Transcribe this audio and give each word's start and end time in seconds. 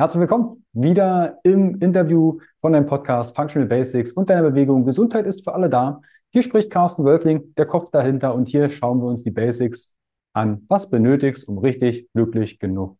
Herzlich 0.00 0.20
willkommen 0.22 0.64
wieder 0.72 1.40
im 1.42 1.78
Interview 1.82 2.38
von 2.62 2.72
deinem 2.72 2.86
Podcast 2.86 3.36
Functional 3.36 3.68
Basics 3.68 4.12
und 4.12 4.30
deiner 4.30 4.48
Bewegung. 4.48 4.86
Gesundheit 4.86 5.26
ist 5.26 5.44
für 5.44 5.52
alle 5.52 5.68
da. 5.68 6.00
Hier 6.30 6.42
spricht 6.42 6.70
Carsten 6.70 7.04
Wölfling, 7.04 7.54
der 7.56 7.66
Kopf 7.66 7.90
dahinter 7.90 8.34
und 8.34 8.48
hier 8.48 8.70
schauen 8.70 9.02
wir 9.02 9.08
uns 9.08 9.22
die 9.22 9.30
Basics 9.30 9.92
an. 10.32 10.64
Was 10.68 10.88
benötigst, 10.88 11.46
um 11.46 11.58
richtig 11.58 12.10
glücklich 12.14 12.58
genug, 12.58 12.96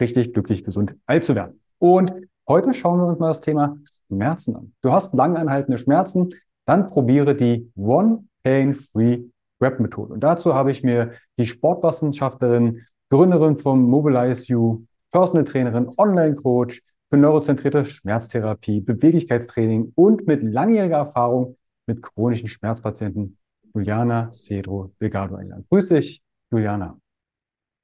richtig 0.00 0.32
glücklich 0.32 0.62
gesund 0.62 0.94
alt 1.06 1.24
zu 1.24 1.34
werden? 1.34 1.60
Und 1.78 2.12
heute 2.48 2.72
schauen 2.72 3.00
wir 3.00 3.08
uns 3.08 3.18
mal 3.18 3.30
das 3.30 3.40
Thema 3.40 3.76
Schmerzen 4.06 4.54
an. 4.54 4.74
Du 4.80 4.92
hast 4.92 5.12
langanhaltende 5.12 5.78
Schmerzen, 5.78 6.30
dann 6.66 6.86
probiere 6.86 7.34
die 7.34 7.68
One 7.74 8.26
Pain 8.44 8.74
Free 8.74 9.24
Rep 9.60 9.80
Methode. 9.80 10.12
Und 10.12 10.20
dazu 10.20 10.54
habe 10.54 10.70
ich 10.70 10.84
mir 10.84 11.14
die 11.36 11.46
Sportwissenschaftlerin, 11.46 12.82
Gründerin 13.10 13.58
vom 13.58 13.82
Mobilize 13.82 14.44
You 14.46 14.84
Personal 15.14 15.44
Trainerin, 15.44 15.88
Online-Coach 15.96 16.82
für 17.08 17.16
neurozentrierte 17.16 17.84
Schmerztherapie, 17.84 18.80
Beweglichkeitstraining 18.80 19.92
und 19.94 20.26
mit 20.26 20.42
langjähriger 20.42 20.96
Erfahrung 20.96 21.56
mit 21.86 22.02
chronischen 22.02 22.48
Schmerzpatienten 22.48 23.38
Juliana 23.72 24.32
Cedro 24.32 24.92
Delgado 25.00 25.36
eingeladen. 25.36 25.66
Grüß 25.70 25.90
dich, 25.90 26.20
Juliana. 26.50 26.98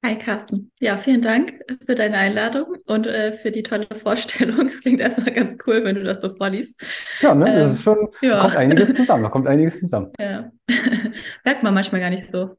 Hi 0.03 0.17
Carsten. 0.17 0.73
Ja, 0.81 0.97
vielen 0.97 1.21
Dank 1.21 1.63
für 1.85 1.95
deine 1.95 2.17
Einladung 2.17 2.75
und 2.85 3.07
äh, 3.07 3.31
für 3.31 3.51
die 3.51 3.63
tolle 3.63 3.87
Vorstellung. 3.95 4.65
Es 4.65 4.81
klingt 4.81 4.99
erstmal 4.99 5.33
ganz 5.33 5.57
cool, 5.65 5.85
wenn 5.85 5.95
du 5.95 6.03
das 6.03 6.19
so 6.19 6.35
vorliest. 6.35 6.83
Ja, 7.21 7.33
ne, 7.33 7.45
das 7.45 7.53
ähm, 7.53 7.75
ist 7.75 7.83
schon, 7.83 8.09
ja. 8.21 8.35
da 8.35 8.41
kommt 8.41 8.55
einiges 8.57 8.93
zusammen, 8.93 9.23
da 9.23 9.29
kommt 9.29 9.47
einiges 9.47 9.79
zusammen. 9.79 10.11
Ja. 10.19 10.51
Merkt 11.45 11.63
man 11.63 11.73
manchmal 11.73 12.01
gar 12.01 12.09
nicht 12.09 12.29
so. 12.29 12.57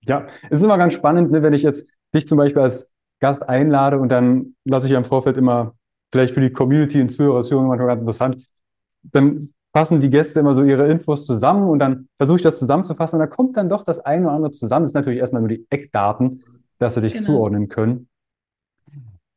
Ja, 0.00 0.28
es 0.48 0.60
ist 0.60 0.64
immer 0.64 0.78
ganz 0.78 0.94
spannend, 0.94 1.30
ne, 1.30 1.42
wenn 1.42 1.52
ich 1.52 1.62
jetzt 1.62 1.86
dich 2.14 2.26
zum 2.26 2.38
Beispiel 2.38 2.62
als 2.62 2.88
Gast 3.20 3.48
einlade 3.48 3.98
und 3.98 4.10
dann 4.10 4.54
lasse 4.64 4.86
ich 4.86 4.92
ja 4.92 4.98
im 4.98 5.04
Vorfeld 5.04 5.36
immer, 5.36 5.74
vielleicht 6.12 6.34
für 6.34 6.40
die 6.40 6.50
Community 6.50 7.00
und 7.00 7.08
Zuhörer, 7.08 7.42
Zuhörer 7.42 7.66
manchmal 7.66 7.88
ganz 7.88 8.00
interessant, 8.00 8.46
dann 9.02 9.54
fassen 9.72 10.00
die 10.00 10.10
Gäste 10.10 10.40
immer 10.40 10.54
so 10.54 10.62
ihre 10.62 10.88
Infos 10.88 11.26
zusammen 11.26 11.68
und 11.68 11.78
dann 11.78 12.08
versuche 12.16 12.36
ich 12.36 12.42
das 12.42 12.58
zusammenzufassen 12.58 13.20
und 13.20 13.20
da 13.20 13.26
kommt 13.26 13.56
dann 13.56 13.68
doch 13.68 13.84
das 13.84 14.00
eine 14.00 14.26
oder 14.26 14.34
andere 14.34 14.52
zusammen. 14.52 14.84
Das 14.84 14.90
ist 14.90 14.94
natürlich 14.94 15.18
erstmal 15.18 15.42
nur 15.42 15.48
die 15.48 15.66
Eckdaten, 15.70 16.42
dass 16.78 16.94
sie 16.94 17.00
dich 17.00 17.14
genau. 17.14 17.26
zuordnen 17.26 17.68
können. 17.68 18.08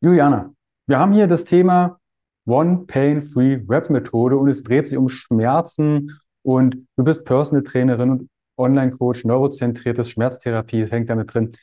Juliana, 0.01 0.53
wir 0.87 0.97
haben 0.97 1.11
hier 1.11 1.27
das 1.27 1.43
Thema 1.43 1.99
One 2.45 2.85
Pain 2.87 3.23
Free 3.23 3.61
Rep 3.67 3.89
Methode 3.89 4.37
und 4.37 4.47
es 4.47 4.63
dreht 4.63 4.87
sich 4.87 4.97
um 4.97 5.09
Schmerzen 5.09 6.17
und 6.41 6.87
du 6.95 7.03
bist 7.03 7.25
Personal 7.25 7.63
Trainerin 7.63 8.09
und 8.09 8.29
Online 8.57 8.91
Coach, 8.91 9.25
neurozentriertes 9.25 10.09
Schmerztherapie, 10.09 10.81
es 10.81 10.91
hängt 10.91 11.09
damit 11.09 11.33
drin. 11.33 11.53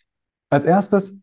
Als 0.50 0.64
erstes, 0.64 1.14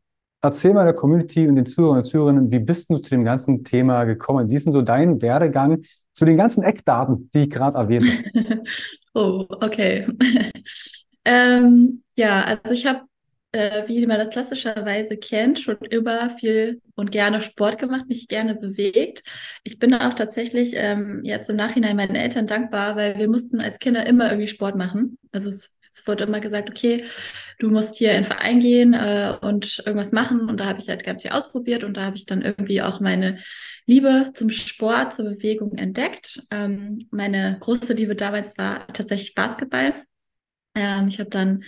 erzähl 0.43 0.73
mal 0.73 0.83
der 0.83 0.93
Community 0.93 1.47
und 1.47 1.55
den 1.55 1.65
Zuhörern 1.65 1.99
und 1.99 2.05
Zuhörerinnen, 2.05 2.51
wie 2.51 2.59
bist 2.59 2.89
du 2.89 2.97
zu 2.97 3.09
dem 3.09 3.23
ganzen 3.23 3.63
Thema 3.63 4.03
gekommen? 4.03 4.49
Wie 4.49 4.55
ist 4.55 4.65
denn 4.65 4.73
so 4.73 4.81
dein 4.81 5.21
Werdegang 5.21 5.81
zu 6.11 6.25
den 6.25 6.37
ganzen 6.37 6.63
Eckdaten, 6.63 7.31
die 7.33 7.43
ich 7.43 7.49
gerade 7.49 7.77
erwähnt 7.77 8.05
habe? 8.05 8.63
oh, 9.13 9.45
okay. 9.49 10.05
ähm, 11.25 12.03
ja, 12.15 12.43
also 12.43 12.73
ich 12.73 12.85
habe, 12.85 13.01
äh, 13.53 13.87
wie 13.87 14.05
man 14.05 14.19
das 14.19 14.29
klassischerweise 14.29 15.15
kennt, 15.15 15.61
schon 15.61 15.77
immer 15.89 16.31
viel 16.31 16.81
und 16.95 17.11
gerne 17.11 17.39
Sport 17.39 17.79
gemacht, 17.79 18.09
mich 18.09 18.27
gerne 18.27 18.53
bewegt. 18.55 19.23
Ich 19.63 19.79
bin 19.79 19.93
auch 19.93 20.13
tatsächlich 20.13 20.73
ähm, 20.75 21.21
jetzt 21.23 21.49
im 21.49 21.55
Nachhinein 21.55 21.95
meinen 21.95 22.15
Eltern 22.15 22.47
dankbar, 22.47 22.97
weil 22.97 23.17
wir 23.17 23.29
mussten 23.29 23.61
als 23.61 23.79
Kinder 23.79 24.05
immer 24.05 24.29
irgendwie 24.29 24.49
Sport 24.49 24.75
machen. 24.75 25.17
Also 25.31 25.47
es 25.47 25.73
es 25.93 26.07
wurde 26.07 26.23
immer 26.23 26.39
gesagt, 26.39 26.69
okay, 26.69 27.03
du 27.59 27.69
musst 27.69 27.97
hier 27.97 28.11
in 28.11 28.17
den 28.17 28.23
Verein 28.23 28.59
gehen 28.59 28.93
äh, 28.93 29.37
und 29.41 29.83
irgendwas 29.85 30.11
machen. 30.11 30.49
Und 30.49 30.59
da 30.59 30.65
habe 30.65 30.79
ich 30.79 30.89
halt 30.89 31.03
ganz 31.03 31.21
viel 31.21 31.31
ausprobiert 31.31 31.83
und 31.83 31.95
da 31.95 32.05
habe 32.05 32.15
ich 32.15 32.25
dann 32.25 32.41
irgendwie 32.41 32.81
auch 32.81 32.99
meine 32.99 33.39
Liebe 33.85 34.31
zum 34.33 34.49
Sport, 34.49 35.13
zur 35.13 35.25
Bewegung 35.25 35.77
entdeckt. 35.77 36.41
Ähm, 36.51 37.07
meine 37.11 37.57
große 37.59 37.93
Liebe 37.93 38.15
damals 38.15 38.57
war 38.57 38.87
tatsächlich 38.87 39.35
Basketball. 39.35 39.93
Ähm, 40.75 41.07
ich 41.07 41.19
habe 41.19 41.29
dann 41.29 41.63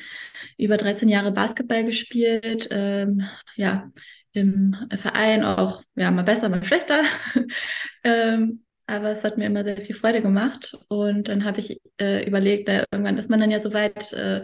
über 0.58 0.78
13 0.78 1.08
Jahre 1.08 1.32
Basketball 1.32 1.84
gespielt. 1.86 2.68
Ähm, 2.72 3.24
ja, 3.56 3.92
im 4.32 4.76
Verein 4.98 5.44
auch, 5.44 5.84
ja, 5.96 6.12
mal 6.12 6.24
besser, 6.24 6.50
mal 6.50 6.64
schlechter. 6.64 7.04
ähm, 8.04 8.65
aber 8.88 9.10
es 9.12 9.24
hat 9.24 9.38
mir 9.38 9.46
immer 9.46 9.64
sehr 9.64 9.78
viel 9.78 9.96
Freude 9.96 10.22
gemacht. 10.22 10.78
Und 10.88 11.28
dann 11.28 11.46
habe 11.46 11.60
ich 11.60 11.82
äh, 12.00 12.26
überlegt, 12.28 12.68
na, 12.68 12.86
irgendwann 12.92 13.18
ist 13.18 13.30
man 13.30 13.40
dann 13.40 13.52
ja 13.52 13.62
so 13.62 13.74
weit, 13.74 14.14
äh, 14.14 14.44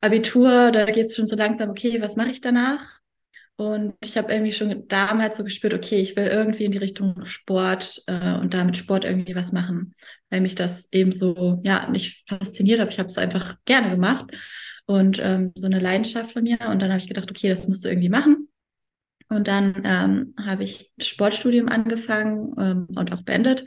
Abitur, 0.00 0.70
da 0.72 0.84
geht 0.86 1.06
es 1.06 1.16
schon 1.16 1.26
so 1.26 1.36
langsam, 1.36 1.70
okay, 1.70 2.00
was 2.00 2.16
mache 2.16 2.30
ich 2.30 2.40
danach? 2.40 3.00
Und 3.56 3.94
ich 4.04 4.18
habe 4.18 4.32
irgendwie 4.32 4.52
schon 4.52 4.86
damals 4.86 5.38
so 5.38 5.44
gespürt, 5.44 5.72
okay, 5.72 5.96
ich 5.98 6.14
will 6.14 6.26
irgendwie 6.26 6.64
in 6.64 6.72
die 6.72 6.78
Richtung 6.78 7.24
Sport 7.24 8.02
äh, 8.06 8.34
und 8.34 8.52
damit 8.52 8.76
Sport 8.76 9.06
irgendwie 9.06 9.34
was 9.34 9.50
machen, 9.50 9.94
weil 10.28 10.42
mich 10.42 10.54
das 10.54 10.88
eben 10.92 11.10
so, 11.12 11.60
ja, 11.64 11.88
nicht 11.88 12.28
fasziniert 12.28 12.80
hat. 12.80 12.92
Ich 12.92 12.98
habe 12.98 13.08
es 13.08 13.16
einfach 13.16 13.56
gerne 13.64 13.90
gemacht 13.90 14.26
und 14.84 15.18
ähm, 15.22 15.52
so 15.54 15.66
eine 15.66 15.80
Leidenschaft 15.80 16.32
von 16.32 16.42
mir. 16.42 16.58
Und 16.68 16.82
dann 16.82 16.90
habe 16.90 16.98
ich 16.98 17.08
gedacht, 17.08 17.30
okay, 17.30 17.48
das 17.48 17.66
musst 17.66 17.84
du 17.84 17.88
irgendwie 17.88 18.10
machen. 18.10 18.48
Und 19.28 19.48
dann 19.48 19.82
ähm, 19.84 20.34
habe 20.44 20.64
ich 20.64 20.92
Sportstudium 20.98 21.68
angefangen 21.68 22.54
ähm, 22.58 22.86
und 22.96 23.12
auch 23.12 23.22
beendet 23.22 23.64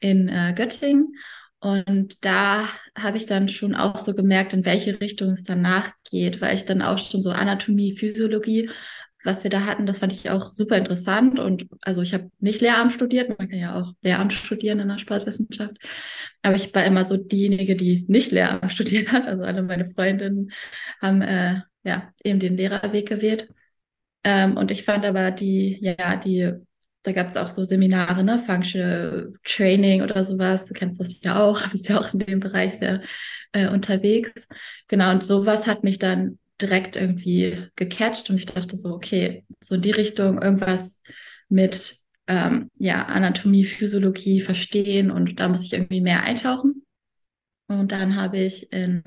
in 0.00 0.28
äh, 0.28 0.52
Göttingen. 0.54 1.14
Und 1.60 2.24
da 2.24 2.68
habe 2.96 3.16
ich 3.16 3.26
dann 3.26 3.48
schon 3.48 3.74
auch 3.74 3.98
so 3.98 4.14
gemerkt, 4.14 4.52
in 4.52 4.64
welche 4.64 5.00
Richtung 5.00 5.32
es 5.32 5.42
danach 5.42 5.90
geht, 6.08 6.40
weil 6.40 6.54
ich 6.54 6.66
dann 6.66 6.82
auch 6.82 6.98
schon 6.98 7.22
so 7.22 7.30
Anatomie, 7.30 7.96
Physiologie, 7.96 8.70
was 9.24 9.42
wir 9.42 9.50
da 9.50 9.64
hatten, 9.64 9.84
das 9.84 9.98
fand 9.98 10.12
ich 10.12 10.30
auch 10.30 10.52
super 10.52 10.76
interessant. 10.76 11.38
Und 11.38 11.66
also 11.82 12.02
ich 12.02 12.14
habe 12.14 12.30
nicht 12.38 12.60
Lehramt 12.60 12.92
studiert, 12.92 13.38
man 13.38 13.48
kann 13.48 13.58
ja 13.58 13.74
auch 13.80 13.92
Lehramt 14.02 14.32
studieren 14.32 14.78
in 14.78 14.88
der 14.88 14.98
Sportwissenschaft. 14.98 15.76
Aber 16.42 16.54
ich 16.54 16.72
war 16.74 16.84
immer 16.84 17.06
so 17.06 17.16
diejenige, 17.16 17.74
die 17.74 18.04
nicht 18.08 18.30
Lehramt 18.30 18.72
studiert 18.72 19.10
hat. 19.10 19.26
Also 19.26 19.42
alle 19.42 19.62
meine 19.62 19.90
Freundinnen 19.90 20.52
haben 21.00 21.22
äh, 21.22 21.62
ja 21.82 22.12
eben 22.22 22.38
den 22.38 22.56
Lehrerweg 22.56 23.08
gewählt. 23.08 23.48
Ähm, 24.24 24.56
und 24.56 24.70
ich 24.70 24.84
fand 24.84 25.04
aber 25.04 25.30
die, 25.30 25.78
ja, 25.80 26.16
die, 26.16 26.52
da 27.02 27.12
gab 27.12 27.28
es 27.28 27.36
auch 27.36 27.50
so 27.50 27.64
Seminare, 27.64 28.24
ne, 28.24 28.38
Functional 28.38 29.32
Training 29.44 30.02
oder 30.02 30.24
sowas. 30.24 30.66
Du 30.66 30.74
kennst 30.74 31.00
das 31.00 31.22
ja 31.22 31.42
auch, 31.42 31.66
bist 31.72 31.88
ja 31.88 31.98
auch 31.98 32.12
in 32.12 32.20
dem 32.20 32.40
Bereich 32.40 32.78
sehr 32.78 33.02
äh, 33.52 33.68
unterwegs. 33.68 34.48
Genau, 34.88 35.10
und 35.10 35.24
sowas 35.24 35.66
hat 35.66 35.84
mich 35.84 35.98
dann 35.98 36.38
direkt 36.60 36.96
irgendwie 36.96 37.68
gecatcht 37.76 38.30
und 38.30 38.36
ich 38.36 38.46
dachte 38.46 38.76
so, 38.76 38.90
okay, 38.90 39.44
so 39.62 39.76
in 39.76 39.82
die 39.82 39.92
Richtung 39.92 40.42
irgendwas 40.42 41.00
mit 41.48 41.96
ähm, 42.26 42.70
ja, 42.76 43.06
Anatomie, 43.06 43.64
Physiologie 43.64 44.40
verstehen 44.40 45.10
und 45.10 45.38
da 45.40 45.48
muss 45.48 45.62
ich 45.62 45.72
irgendwie 45.72 46.00
mehr 46.00 46.24
eintauchen. 46.24 46.84
Und 47.68 47.92
dann 47.92 48.16
habe 48.16 48.38
ich 48.38 48.72
in 48.72 49.02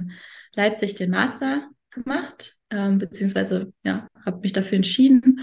Leipzig 0.54 0.96
den 0.96 1.12
Master 1.12 1.70
gemacht 1.90 2.56
ähm, 2.72 2.98
beziehungsweise 2.98 3.74
ja, 3.84 4.08
habe 4.26 4.42
mich 4.42 4.54
dafür 4.54 4.78
entschieden, 4.78 5.42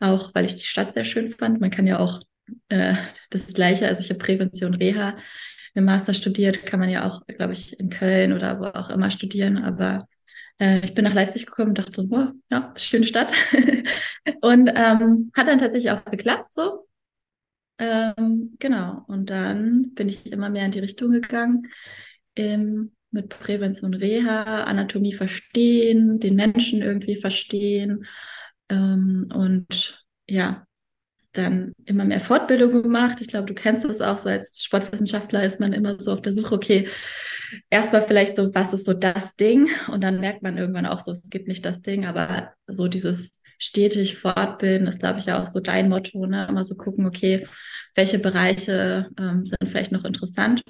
auch 0.00 0.34
weil 0.34 0.44
ich 0.44 0.54
die 0.54 0.64
Stadt 0.64 0.92
sehr 0.94 1.04
schön 1.04 1.30
fand. 1.30 1.60
Man 1.60 1.70
kann 1.70 1.86
ja 1.86 1.98
auch 1.98 2.22
äh, 2.68 2.94
das 3.30 3.52
Gleiche, 3.52 3.86
also 3.88 4.00
ich 4.02 4.10
habe 4.10 4.18
Prävention 4.18 4.74
Reha 4.74 5.16
im 5.74 5.84
Master 5.84 6.14
studiert, 6.14 6.64
kann 6.66 6.80
man 6.80 6.88
ja 6.88 7.08
auch, 7.08 7.24
glaube 7.26 7.52
ich, 7.52 7.78
in 7.78 7.90
Köln 7.90 8.32
oder 8.32 8.58
wo 8.58 8.64
auch 8.64 8.90
immer 8.90 9.10
studieren, 9.10 9.58
aber 9.58 10.08
äh, 10.58 10.80
ich 10.84 10.94
bin 10.94 11.04
nach 11.04 11.14
Leipzig 11.14 11.46
gekommen 11.46 11.70
und 11.70 11.78
dachte, 11.78 12.04
wow, 12.08 12.30
ja, 12.50 12.72
schöne 12.76 13.04
Stadt. 13.06 13.32
und 14.40 14.70
ähm, 14.74 15.30
hat 15.36 15.46
dann 15.48 15.58
tatsächlich 15.58 15.92
auch 15.92 16.04
geklappt 16.04 16.52
so. 16.54 16.88
Ähm, 17.78 18.56
genau, 18.58 19.04
und 19.06 19.30
dann 19.30 19.94
bin 19.94 20.08
ich 20.08 20.32
immer 20.32 20.50
mehr 20.50 20.64
in 20.64 20.72
die 20.72 20.80
Richtung 20.80 21.12
gegangen. 21.12 21.68
Im 22.34 22.92
mit 23.10 23.28
Prävention 23.28 23.94
Reha, 23.94 24.64
Anatomie 24.64 25.14
verstehen, 25.14 26.20
den 26.20 26.34
Menschen 26.34 26.82
irgendwie 26.82 27.16
verstehen 27.16 28.04
ähm, 28.68 29.28
und 29.34 30.04
ja, 30.26 30.66
dann 31.32 31.72
immer 31.84 32.04
mehr 32.04 32.20
Fortbildung 32.20 32.82
gemacht. 32.82 33.20
Ich 33.20 33.28
glaube, 33.28 33.46
du 33.46 33.54
kennst 33.54 33.84
das 33.84 34.00
auch 34.00 34.18
so 34.18 34.28
als 34.28 34.62
Sportwissenschaftler 34.62 35.44
ist 35.44 35.60
man 35.60 35.72
immer 35.72 36.00
so 36.00 36.12
auf 36.12 36.22
der 36.22 36.32
Suche, 36.32 36.54
okay, 36.54 36.88
erstmal 37.70 38.02
vielleicht 38.02 38.36
so, 38.36 38.54
was 38.54 38.72
ist 38.72 38.86
so 38.86 38.94
das 38.94 39.36
Ding? 39.36 39.68
Und 39.88 40.02
dann 40.02 40.20
merkt 40.20 40.42
man 40.42 40.58
irgendwann 40.58 40.86
auch 40.86 41.00
so, 41.00 41.12
es 41.12 41.28
gibt 41.30 41.48
nicht 41.48 41.64
das 41.64 41.82
Ding, 41.82 42.06
aber 42.06 42.52
so 42.66 42.88
dieses 42.88 43.40
stetig 43.58 44.16
fortbilden 44.18 44.86
ist, 44.86 45.00
glaube 45.00 45.18
ich, 45.18 45.26
ja 45.26 45.42
auch 45.42 45.46
so 45.46 45.60
dein 45.60 45.88
Motto, 45.88 46.26
ne? 46.26 46.46
Immer 46.48 46.64
so 46.64 46.76
gucken, 46.76 47.06
okay, 47.06 47.46
welche 47.94 48.18
Bereiche 48.18 49.08
ähm, 49.18 49.44
sind 49.46 49.68
vielleicht 49.68 49.92
noch 49.92 50.04
interessant. 50.04 50.62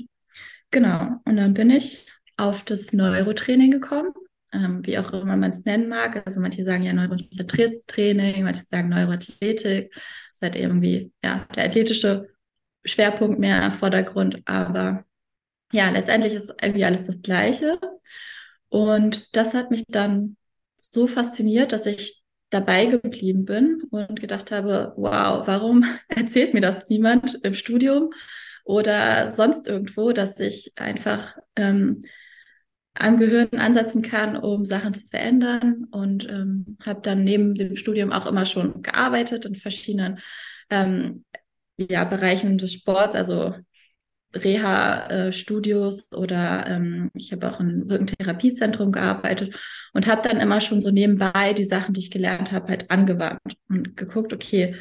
Genau. 0.70 1.20
Und 1.25 1.37
dann 1.37 1.55
bin 1.55 1.70
ich 1.70 2.06
auf 2.38 2.64
das 2.64 2.93
Neurotraining 2.93 3.70
gekommen, 3.70 4.14
ähm, 4.52 4.87
wie 4.87 4.99
auch 4.99 5.12
immer 5.12 5.37
man 5.37 5.50
es 5.50 5.64
nennen 5.64 5.88
mag. 5.88 6.23
Also 6.25 6.40
manche 6.40 6.64
sagen 6.64 6.85
ja 6.85 6.94
neurozentriertes 6.94 7.85
Training, 7.87 8.44
manche 8.44 8.64
sagen 8.64 8.88
Neuroathletik. 8.88 9.93
Das 9.93 10.02
ist 10.35 10.43
halt 10.43 10.56
irgendwie 10.56 11.12
ja, 11.23 11.46
der 11.55 11.64
athletische 11.67 12.29
Schwerpunkt 12.85 13.38
mehr 13.38 13.62
im 13.67 13.73
Vordergrund, 13.73 14.40
aber 14.46 15.05
ja, 15.73 15.90
letztendlich 15.90 16.32
ist 16.32 16.55
irgendwie 16.62 16.85
alles 16.85 17.05
das 17.05 17.20
Gleiche. 17.20 17.79
Und 18.69 19.37
das 19.37 19.52
hat 19.55 19.70
mich 19.70 19.84
dann 19.88 20.37
so 20.76 21.06
fasziniert, 21.06 21.73
dass 21.73 21.87
ich 21.87 22.23
dabei 22.50 22.87
geblieben 22.87 23.44
bin 23.44 23.82
und 23.91 24.20
gedacht 24.20 24.52
habe, 24.52 24.94
wow, 24.96 25.46
warum 25.46 25.84
erzählt 26.08 26.55
mir 26.55 26.61
das 26.61 26.88
niemand 26.88 27.41
im 27.43 27.55
Studium 27.55 28.12
oder 28.64 29.34
sonst 29.34 29.67
irgendwo, 29.67 30.12
dass 30.12 30.38
ich 30.41 30.73
einfach 30.76 31.37
ähm, 31.56 32.02
am 32.98 33.16
Gehirn 33.16 33.58
ansetzen 33.58 34.02
kann, 34.02 34.36
um 34.36 34.64
Sachen 34.64 34.94
zu 34.94 35.06
verändern 35.06 35.86
und 35.90 36.28
ähm, 36.28 36.76
habe 36.84 37.00
dann 37.02 37.24
neben 37.24 37.54
dem 37.54 37.76
Studium 37.76 38.12
auch 38.12 38.26
immer 38.26 38.46
schon 38.46 38.82
gearbeitet 38.82 39.44
in 39.46 39.54
verschiedenen 39.56 40.18
ähm, 40.70 41.24
ja, 41.76 42.04
Bereichen 42.04 42.58
des 42.58 42.72
Sports, 42.74 43.14
also 43.14 43.54
Reha-Studios 44.34 46.12
oder 46.12 46.66
ähm, 46.66 47.10
ich 47.14 47.32
habe 47.32 47.50
auch 47.50 47.60
im 47.60 47.82
Rückentherapiezentrum 47.90 48.92
gearbeitet 48.92 49.58
und 49.94 50.06
habe 50.06 50.28
dann 50.28 50.38
immer 50.40 50.60
schon 50.60 50.82
so 50.82 50.90
nebenbei 50.90 51.54
die 51.54 51.64
Sachen, 51.64 51.94
die 51.94 52.00
ich 52.00 52.10
gelernt 52.10 52.52
habe, 52.52 52.68
halt 52.68 52.90
angewandt 52.90 53.40
und 53.68 53.96
geguckt, 53.96 54.32
okay, 54.34 54.76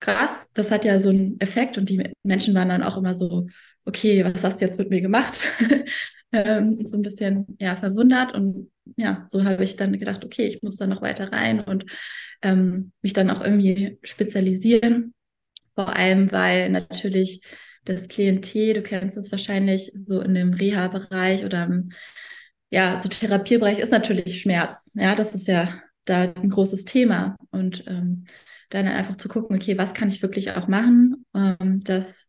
krass, 0.00 0.50
das 0.54 0.70
hat 0.70 0.84
ja 0.84 1.00
so 1.00 1.10
einen 1.10 1.38
Effekt 1.40 1.76
und 1.78 1.88
die 1.90 2.12
Menschen 2.22 2.54
waren 2.54 2.68
dann 2.70 2.82
auch 2.82 2.96
immer 2.96 3.14
so, 3.14 3.46
okay, 3.84 4.24
was 4.24 4.42
hast 4.44 4.60
du 4.60 4.64
jetzt 4.66 4.78
mit 4.78 4.90
mir 4.90 5.00
gemacht? 5.02 5.46
ähm, 6.32 6.78
so 6.86 6.96
ein 6.96 7.02
bisschen 7.02 7.56
ja 7.58 7.76
verwundert 7.76 8.34
und 8.34 8.70
ja, 8.96 9.26
so 9.28 9.44
habe 9.44 9.64
ich 9.64 9.76
dann 9.76 9.98
gedacht, 9.98 10.24
okay, 10.24 10.46
ich 10.46 10.62
muss 10.62 10.76
da 10.76 10.86
noch 10.86 11.02
weiter 11.02 11.32
rein 11.32 11.60
und 11.60 11.84
ähm, 12.42 12.92
mich 13.02 13.12
dann 13.12 13.30
auch 13.30 13.42
irgendwie 13.42 13.98
spezialisieren. 14.02 15.14
Vor 15.74 15.94
allem, 15.94 16.32
weil 16.32 16.70
natürlich 16.70 17.42
das 17.84 18.08
Klientel, 18.08 18.74
du 18.74 18.82
kennst 18.82 19.16
es 19.16 19.30
wahrscheinlich 19.30 19.92
so 19.94 20.20
in 20.20 20.34
dem 20.34 20.52
Reha-Bereich 20.52 21.44
oder 21.44 21.68
ja, 22.70 22.96
so 22.96 23.08
Therapiebereich 23.08 23.78
ist 23.78 23.92
natürlich 23.92 24.40
Schmerz. 24.40 24.90
Ja, 24.94 25.14
das 25.14 25.34
ist 25.34 25.48
ja 25.48 25.80
da 26.04 26.32
ein 26.32 26.50
großes 26.50 26.84
Thema. 26.84 27.36
Und 27.50 27.84
ähm, 27.86 28.24
dann 28.70 28.86
einfach 28.86 29.16
zu 29.16 29.28
gucken, 29.28 29.56
okay, 29.56 29.78
was 29.78 29.94
kann 29.94 30.08
ich 30.08 30.20
wirklich 30.22 30.52
auch 30.52 30.68
machen, 30.68 31.24
ähm, 31.34 31.80
dass 31.84 32.28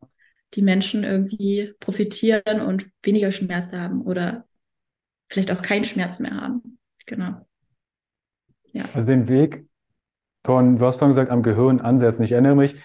die 0.53 0.61
Menschen 0.61 1.03
irgendwie 1.03 1.73
profitieren 1.79 2.61
und 2.61 2.87
weniger 3.03 3.31
Schmerz 3.31 3.71
haben 3.71 4.01
oder 4.01 4.45
vielleicht 5.27 5.51
auch 5.51 5.61
keinen 5.61 5.85
Schmerz 5.85 6.19
mehr 6.19 6.35
haben. 6.35 6.79
Genau. 7.05 7.45
Ja. 8.71 8.85
Also 8.93 9.07
den 9.07 9.27
Weg 9.27 9.65
von, 10.45 10.77
du 10.77 10.85
hast 10.85 10.97
vorhin 10.97 11.11
gesagt, 11.11 11.31
am 11.31 11.43
Gehirn 11.43 11.81
ansetzen. 11.81 12.23
Ich 12.23 12.31
erinnere 12.31 12.55
mich, 12.55 12.75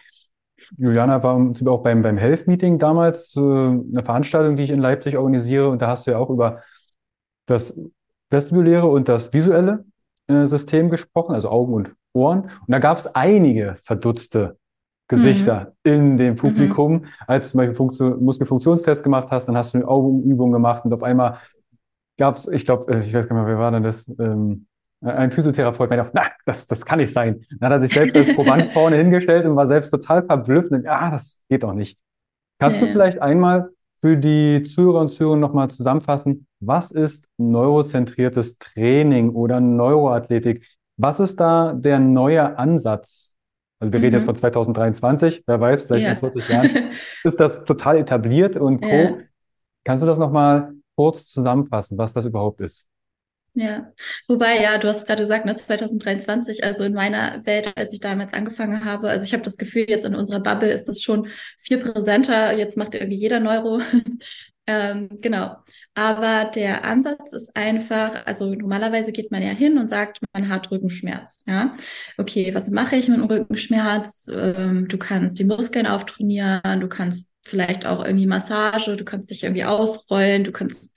Juliana 0.77 1.23
war 1.23 1.37
auch 1.73 1.83
beim, 1.83 2.03
beim 2.03 2.17
Health 2.17 2.47
Meeting 2.47 2.79
damals, 2.79 3.35
äh, 3.37 3.41
eine 3.41 4.03
Veranstaltung, 4.05 4.57
die 4.57 4.63
ich 4.63 4.71
in 4.71 4.81
Leipzig 4.81 5.17
organisiere. 5.17 5.69
Und 5.69 5.83
da 5.83 5.89
hast 5.89 6.07
du 6.07 6.13
ja 6.13 6.19
auch 6.19 6.31
über 6.31 6.63
das 7.47 7.79
vestibuläre 8.31 8.87
und 8.87 9.09
das 9.09 9.33
visuelle 9.33 9.85
äh, 10.27 10.47
System 10.47 10.91
gesprochen, 10.91 11.35
also 11.35 11.49
Augen 11.49 11.75
und 11.75 11.95
Ohren. 12.13 12.43
Und 12.43 12.69
da 12.69 12.79
gab 12.79 12.99
es 12.99 13.07
einige 13.07 13.77
verdutzte 13.83 14.59
Gesichter 15.09 15.75
mhm. 15.85 15.93
in 15.93 16.17
dem 16.17 16.37
Publikum. 16.37 16.93
Mhm. 16.93 17.05
Als 17.27 17.47
du 17.47 17.51
zum 17.53 17.59
Beispiel 17.59 17.77
Funktion, 17.77 18.25
Muskelfunktionstest 18.25 19.03
gemacht 19.03 19.29
hast, 19.31 19.47
dann 19.47 19.57
hast 19.57 19.75
du 19.75 19.79
eine 19.79 19.89
Augenübung 19.89 20.53
gemacht 20.53 20.85
und 20.85 20.93
auf 20.93 21.03
einmal 21.03 21.39
gab 22.17 22.37
es, 22.37 22.49
ich 22.49 22.65
glaube, 22.65 22.93
äh, 22.93 23.01
ich 23.01 23.13
weiß 23.13 23.29
gar 23.29 23.37
nicht 23.37 23.45
mehr, 23.45 23.55
wer 23.55 23.59
war 23.59 23.71
denn 23.71 23.83
das? 23.83 24.09
Ähm, 24.19 24.67
ein 25.01 25.31
Physiotherapeut 25.31 25.91
meinte, 25.91 26.11
na, 26.15 26.23
das, 26.47 26.67
das 26.67 26.87
kann 26.87 26.99
nicht 26.99 27.13
sein. 27.13 27.45
Dann 27.61 27.71
hat 27.71 27.79
er 27.79 27.81
sich 27.83 27.93
selbst 27.93 28.17
als 28.17 28.27
Proband 28.35 28.73
vorne 28.73 28.97
hingestellt 28.97 29.45
und 29.45 29.57
war 29.57 29.67
selbst 29.67 29.91
total 29.91 30.25
verblüfft 30.25 30.71
und 30.71 30.87
ah, 30.87 31.11
das 31.11 31.41
geht 31.49 31.63
doch 31.63 31.75
nicht. 31.75 31.99
Kannst 32.59 32.81
ja, 32.81 32.87
du 32.87 32.93
vielleicht 32.93 33.21
einmal 33.21 33.71
für 33.99 34.17
die 34.17 34.63
Zuhörer 34.63 35.01
und 35.01 35.09
Zuhörer 35.11 35.37
nochmal 35.37 35.69
zusammenfassen, 35.69 36.47
was 36.61 36.91
ist 36.91 37.29
neurozentriertes 37.37 38.59
Training 38.59 39.31
oder 39.31 39.61
Neuroathletik? 39.61 40.67
Was 40.97 41.21
ist 41.21 41.41
da 41.41 41.73
der 41.75 41.99
neue 41.99 42.57
Ansatz? 42.59 43.34
Also 43.81 43.93
wir 43.93 43.99
mhm. 43.99 44.05
reden 44.05 44.15
jetzt 44.15 44.23
mhm. 44.23 44.27
von 44.27 44.37
2023, 44.37 45.45
wer 45.47 45.61
weiß, 45.61 45.83
vielleicht 45.85 46.07
ja. 46.07 46.13
in 46.13 46.19
40 46.19 46.49
Jahren 46.49 46.71
ist 47.25 47.41
das 47.41 47.65
total 47.65 47.99
etabliert 47.99 48.57
und 48.57 48.81
Co. 48.81 48.89
Ja. 48.89 49.19
Kannst 49.85 50.03
du 50.03 50.07
das 50.07 50.19
nochmal 50.19 50.73
kurz 50.97 51.29
zusammenfassen, 51.29 51.99
was 51.99 52.13
das 52.13 52.25
überhaupt 52.25 52.61
ist? 52.61 52.89
Ja, 53.57 53.93
wobei, 54.27 54.61
ja, 54.61 54.79
du 54.79 54.89
hast 54.89 55.07
gerade 55.07 55.23
gesagt, 55.23 55.47
ne, 55.47 55.55
2023, 55.55 56.65
also 56.65 56.83
in 56.83 56.93
meiner 56.93 57.47
Welt, 57.47 57.73
als 57.77 57.93
ich 57.93 58.01
damals 58.01 58.33
angefangen 58.33 58.85
habe, 58.85 59.09
also 59.09 59.25
ich 59.25 59.33
habe 59.33 59.45
das 59.45 59.59
Gefühl, 59.59 59.85
jetzt 59.89 60.05
in 60.05 60.17
unserer 60.17 60.41
Bubble 60.41 60.73
ist 60.73 60.89
das 60.89 61.01
schon 61.01 61.29
viel 61.59 61.79
präsenter. 61.79 62.57
Jetzt 62.57 62.77
macht 62.77 62.95
irgendwie 62.95 63.17
jeder 63.17 63.39
Neuro. 63.39 63.81
Ähm, 64.67 65.09
genau. 65.21 65.57
Aber 65.95 66.47
der 66.47 66.85
Ansatz 66.85 67.33
ist 67.33 67.55
einfach, 67.55 68.25
also 68.27 68.55
normalerweise 68.55 69.13
geht 69.13 69.31
man 69.31 69.43
ja 69.43 69.51
hin 69.51 69.79
und 69.79 69.89
sagt, 69.89 70.21
man 70.33 70.49
hat 70.49 70.71
Rückenschmerz. 70.71 71.43
Ja, 71.47 71.73
okay, 72.17 72.55
was 72.55 72.71
mache 72.71 72.97
ich 72.97 73.09
mit 73.09 73.19
dem 73.19 73.25
Rückenschmerz? 73.25 74.27
Ähm, 74.33 74.89
du 74.89 74.97
kannst 74.97 75.39
die 75.39 75.45
Muskeln 75.45 75.87
auftrainieren, 75.87 76.81
du 76.81 76.89
kannst 76.89 77.31
vielleicht 77.45 77.85
auch 77.85 78.05
irgendwie 78.05 78.27
Massage, 78.27 78.97
du 78.97 79.05
kannst 79.05 79.31
dich 79.31 79.43
irgendwie 79.43 79.65
ausrollen, 79.65 80.45
du 80.45 80.53
kannst 80.53 80.91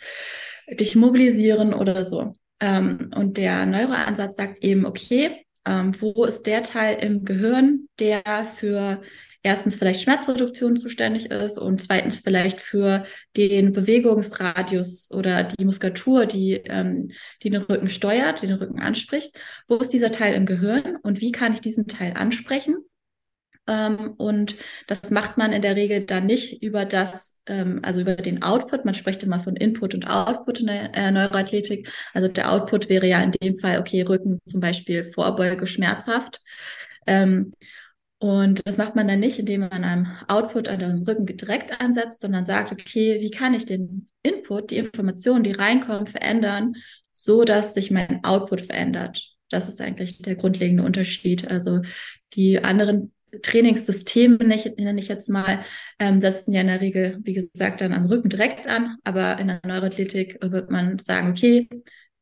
dich 0.69 0.95
mobilisieren 0.95 1.73
oder 1.73 2.05
so. 2.05 2.35
Ähm, 2.59 3.11
und 3.15 3.37
der 3.37 3.65
Neuroansatz 3.65 4.37
sagt 4.37 4.63
eben, 4.63 4.85
okay, 4.85 5.45
ähm, 5.65 5.93
wo 5.99 6.23
ist 6.23 6.47
der 6.47 6.63
Teil 6.63 6.97
im 7.03 7.25
Gehirn, 7.25 7.87
der 7.99 8.23
für 8.55 9.01
erstens 9.43 9.75
vielleicht 9.75 10.01
Schmerzreduktion 10.01 10.77
zuständig 10.77 11.31
ist 11.31 11.57
und 11.57 11.81
zweitens 11.81 12.19
vielleicht 12.19 12.59
für 12.59 13.05
den 13.35 13.73
Bewegungsradius 13.73 15.11
oder 15.11 15.43
die 15.43 15.65
Muskulatur, 15.65 16.25
die, 16.25 16.53
ähm, 16.65 17.11
die 17.43 17.49
den 17.49 17.61
Rücken 17.61 17.89
steuert, 17.89 18.41
den 18.41 18.53
Rücken 18.53 18.81
anspricht. 18.81 19.35
Wo 19.67 19.75
ist 19.75 19.93
dieser 19.93 20.11
Teil 20.11 20.33
im 20.35 20.45
Gehirn 20.45 20.97
und 21.03 21.21
wie 21.21 21.31
kann 21.31 21.53
ich 21.53 21.61
diesen 21.61 21.87
Teil 21.87 22.13
ansprechen? 22.13 22.75
Ähm, 23.67 24.13
und 24.17 24.55
das 24.87 25.11
macht 25.11 25.37
man 25.37 25.51
in 25.51 25.61
der 25.61 25.75
Regel 25.75 26.05
dann 26.05 26.25
nicht 26.25 26.63
über 26.63 26.85
das, 26.85 27.37
ähm, 27.45 27.79
also 27.83 28.01
über 28.01 28.15
den 28.15 28.41
Output. 28.41 28.85
Man 28.85 28.93
spricht 28.93 29.23
immer 29.23 29.39
von 29.39 29.55
Input 29.55 29.93
und 29.93 30.07
Output 30.07 30.61
in 30.61 30.67
der 30.67 30.95
äh, 30.95 31.11
Neuroathletik. 31.11 31.89
Also 32.13 32.27
der 32.29 32.51
Output 32.51 32.89
wäre 32.89 33.07
ja 33.07 33.21
in 33.21 33.31
dem 33.31 33.59
Fall, 33.59 33.79
okay, 33.79 34.01
Rücken 34.03 34.39
zum 34.45 34.61
Beispiel 34.61 35.11
Vorbeuge 35.11 35.67
schmerzhaft. 35.67 36.41
Und 38.19 38.61
das 38.65 38.77
macht 38.77 38.95
man 38.95 39.07
dann 39.07 39.19
nicht, 39.19 39.37
indem 39.37 39.61
man 39.61 39.83
einem 39.83 40.07
Output 40.27 40.69
an 40.69 40.79
dem 40.79 41.03
Rücken 41.03 41.25
direkt 41.25 41.79
ansetzt, 41.79 42.19
sondern 42.19 42.45
sagt, 42.45 42.71
okay, 42.71 43.21
wie 43.21 43.29
kann 43.29 43.53
ich 43.53 43.65
den 43.65 44.09
Input, 44.23 44.71
die 44.71 44.77
Informationen, 44.77 45.43
die 45.43 45.51
reinkommen, 45.51 46.07
verändern, 46.07 46.75
so 47.11 47.43
dass 47.43 47.73
sich 47.73 47.91
mein 47.91 48.23
Output 48.23 48.61
verändert. 48.61 49.27
Das 49.49 49.69
ist 49.69 49.79
eigentlich 49.81 50.21
der 50.21 50.35
grundlegende 50.35 50.83
Unterschied. 50.83 51.47
Also 51.47 51.81
die 52.33 52.63
anderen 52.63 53.13
Trainingssysteme, 53.43 54.37
nenne 54.37 54.99
ich 54.99 55.07
jetzt 55.07 55.29
mal, 55.29 55.61
ähm, 55.99 56.19
setzen 56.19 56.53
ja 56.53 56.61
in 56.61 56.67
der 56.67 56.81
Regel, 56.81 57.19
wie 57.23 57.33
gesagt, 57.33 57.81
dann 57.81 57.93
am 57.93 58.07
Rücken 58.07 58.29
direkt 58.29 58.67
an. 58.67 58.97
Aber 59.03 59.37
in 59.37 59.47
der 59.47 59.61
Neuroathletik 59.65 60.39
wird 60.41 60.71
man 60.71 60.97
sagen, 60.99 61.29
okay, 61.29 61.67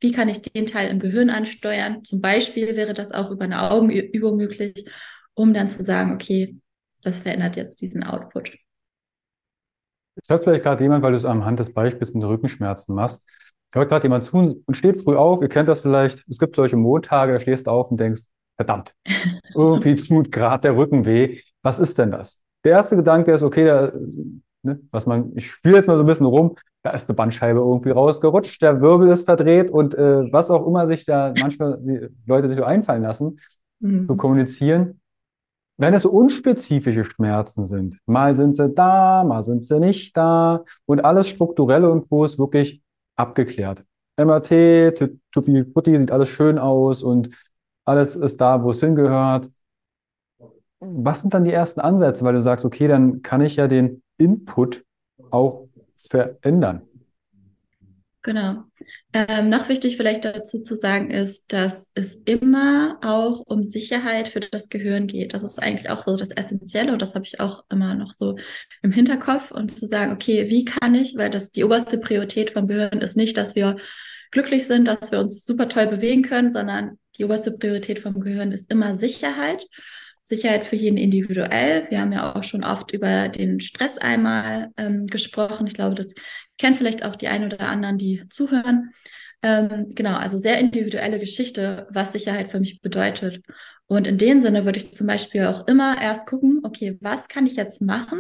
wie 0.02 0.12
kann 0.12 0.30
ich 0.30 0.42
den 0.42 0.66
Teil 0.66 0.90
im 0.90 1.00
Gehirn 1.00 1.30
ansteuern? 1.30 2.04
Zum 2.04 2.22
Beispiel 2.22 2.76
wäre 2.76 2.94
das 2.94 3.12
auch 3.12 3.32
über 3.32 3.46
eine 3.46 3.72
Augenübung 3.72 4.38
möglich, 4.38 4.86
um 5.36 5.54
dann 5.54 5.68
zu 5.68 5.84
sagen, 5.84 6.14
okay, 6.14 6.60
das 7.04 7.20
verändert 7.20 7.56
jetzt 7.56 7.82
diesen 7.82 8.04
Output. 8.04 8.58
Es 10.16 10.30
hört 10.30 10.44
vielleicht 10.44 10.64
gerade 10.64 10.84
jemand, 10.84 11.04
weil 11.04 11.12
du 11.12 11.18
es 11.18 11.26
anhand 11.26 11.60
des 11.60 11.74
Beispiels 11.74 12.14
mit 12.14 12.24
Rückenschmerzen 12.24 12.96
machst. 12.96 13.24
Hört 13.74 13.90
gerade 13.90 14.04
jemand 14.04 14.24
zu 14.24 14.38
und 14.66 14.78
steht 14.78 15.02
früh 15.02 15.18
auf. 15.18 15.42
Ihr 15.42 15.50
kennt 15.50 15.68
das 15.68 15.82
vielleicht. 15.82 16.26
Es 16.30 16.40
gibt 16.40 16.56
solche 16.56 16.78
Montage, 16.78 17.34
da 17.34 17.40
stehst 17.40 17.68
du 17.68 17.72
auf 17.72 17.92
und 17.92 18.00
denkst, 18.00 18.22
verdammt, 18.56 18.96
irgendwie 19.54 19.96
tut 19.96 20.32
gerade 20.32 20.62
der 20.62 20.78
Rücken 20.78 21.06
weh. 21.06 21.42
Was 21.62 21.80
ist 21.80 21.98
denn 21.98 22.12
das? 22.12 22.42
Der 22.64 22.72
erste 22.72 22.96
Gedanke 22.96 23.34
ist, 23.34 23.44
okay, 23.44 23.66
da, 23.66 23.92
ne, 24.64 24.80
was 24.92 25.06
man, 25.06 25.34
ich 25.36 25.52
spiele 25.52 25.76
jetzt 25.76 25.88
mal 25.88 25.98
so 25.98 26.04
ein 26.04 26.08
bisschen 26.08 26.26
rum, 26.26 26.56
da 26.84 26.92
ist 26.92 27.10
eine 27.10 27.16
Bandscheibe 27.16 27.60
irgendwie 27.60 27.90
rausgerutscht, 27.90 28.62
der 28.62 28.80
Wirbel 28.80 29.10
ist 29.10 29.26
verdreht 29.26 29.70
und 29.70 29.96
äh, 29.96 30.32
was 30.32 30.50
auch 30.50 30.66
immer 30.66 30.88
sich 30.88 31.06
da 31.06 31.34
manchmal 31.38 31.80
die 31.82 32.08
Leute 32.26 32.48
sich 32.48 32.58
so 32.58 32.64
einfallen 32.64 33.04
lassen, 33.04 33.40
mhm. 33.80 34.08
zu 34.08 34.16
kommunizieren. 34.16 35.02
Wenn 35.78 35.94
es 35.94 36.04
so 36.04 36.10
unspezifische 36.10 37.04
Schmerzen 37.04 37.66
sind, 37.66 37.98
mal 38.06 38.34
sind 38.34 38.56
sie 38.56 38.70
da, 38.70 39.24
mal 39.26 39.44
sind 39.44 39.64
sie 39.64 39.80
nicht 39.80 40.16
da 40.16 40.64
und 40.86 41.04
alles 41.04 41.28
strukturelle 41.28 41.90
und 41.92 42.10
wo 42.10 42.24
ist 42.24 42.40
wirklich 42.40 42.82
abgeklärt. 43.18 43.84
MRT, 44.18 44.94
Tupi 45.32 45.64
Putti, 45.64 45.98
sieht 45.98 46.12
alles 46.12 46.30
schön 46.30 46.58
aus 46.58 47.04
und 47.04 47.30
alles 47.84 48.16
ist 48.16 48.40
da, 48.40 48.64
wo 48.64 48.72
es 48.72 48.80
hingehört. 48.80 49.50
Was 50.80 51.22
sind 51.22 51.34
dann 51.34 51.44
die 51.44 51.52
ersten 51.52 51.82
Ansätze, 51.82 52.24
weil 52.24 52.34
du 52.34 52.42
sagst, 52.42 52.64
okay, 52.64 52.88
dann 52.88 53.22
kann 53.22 53.42
ich 53.42 53.58
ja 53.58 53.68
den 53.68 54.02
Input 54.18 54.86
auch 55.32 55.68
verändern. 56.10 56.84
Genau. 58.26 58.64
Ähm, 59.14 59.50
noch 59.50 59.70
wichtig 59.70 59.98
vielleicht 59.98 60.26
dazu 60.26 60.60
zu 60.60 60.76
sagen 60.76 61.12
ist, 61.12 61.54
dass 61.54 61.92
es 61.94 62.16
immer 62.26 62.98
auch 63.04 63.42
um 63.46 63.62
Sicherheit 63.62 64.30
für 64.30 64.40
das 64.40 64.70
Gehirn 64.70 65.06
geht. 65.06 65.36
Das 65.36 65.44
ist 65.44 65.62
eigentlich 65.62 65.92
auch 65.92 66.02
so 66.02 66.18
das 66.18 66.32
Essentielle 66.32 66.92
und 66.92 67.04
das 67.04 67.14
habe 67.14 67.24
ich 67.24 67.40
auch 67.40 67.64
immer 67.70 67.94
noch 67.94 68.14
so 68.14 68.36
im 68.82 68.92
Hinterkopf 68.92 69.52
und 69.52 69.70
zu 69.70 69.86
sagen, 69.86 70.12
okay, 70.12 70.50
wie 70.50 70.66
kann 70.66 70.96
ich, 70.96 71.16
weil 71.16 71.30
das 71.30 71.52
die 71.52 71.64
oberste 71.64 72.00
Priorität 72.00 72.50
vom 72.50 72.66
Gehirn 72.66 73.00
ist 73.02 73.16
nicht, 73.16 73.38
dass 73.38 73.54
wir 73.54 73.76
glücklich 74.32 74.66
sind, 74.66 74.88
dass 74.88 75.12
wir 75.12 75.20
uns 75.20 75.46
super 75.46 75.70
toll 75.70 75.86
bewegen 75.86 76.24
können, 76.24 76.50
sondern 76.50 76.98
die 77.20 77.26
oberste 77.26 77.52
Priorität 77.52 78.00
vom 78.00 78.20
Gehirn 78.22 78.52
ist 78.52 78.72
immer 78.72 78.96
Sicherheit. 78.96 79.68
Sicherheit 80.28 80.64
für 80.66 80.76
jeden 80.76 80.98
individuell. 80.98 81.86
Wir 81.90 82.02
haben 82.02 82.12
ja 82.12 82.36
auch 82.36 82.42
schon 82.42 82.64
oft 82.64 82.92
über 82.92 83.30
den 83.30 83.62
Stress 83.62 84.00
einmal 84.00 84.72
ähm, 84.76 85.06
gesprochen. 85.06 85.68
Ich 85.68 85.76
glaube, 85.76 85.94
das 85.94 86.16
kennen 86.58 86.76
vielleicht 86.76 87.06
auch 87.06 87.16
die 87.16 87.28
einen 87.28 87.46
oder 87.46 87.70
anderen, 87.70 88.00
die 88.00 88.24
zuhören. 88.30 88.92
Ähm, 89.44 89.94
genau, 89.94 90.16
also 90.18 90.40
sehr 90.40 90.58
individuelle 90.58 91.20
Geschichte, 91.20 91.86
was 91.92 92.12
Sicherheit 92.12 92.50
für 92.50 92.60
mich 92.60 92.82
bedeutet. 92.82 93.42
Und 93.86 94.08
in 94.08 94.18
dem 94.18 94.42
Sinne 94.42 94.66
würde 94.66 94.80
ich 94.80 94.96
zum 94.96 95.06
Beispiel 95.06 95.46
auch 95.46 95.68
immer 95.68 96.02
erst 96.02 96.26
gucken, 96.26 96.62
okay, 96.64 96.98
was 97.02 97.28
kann 97.28 97.46
ich 97.46 97.56
jetzt 97.56 97.80
machen, 97.80 98.20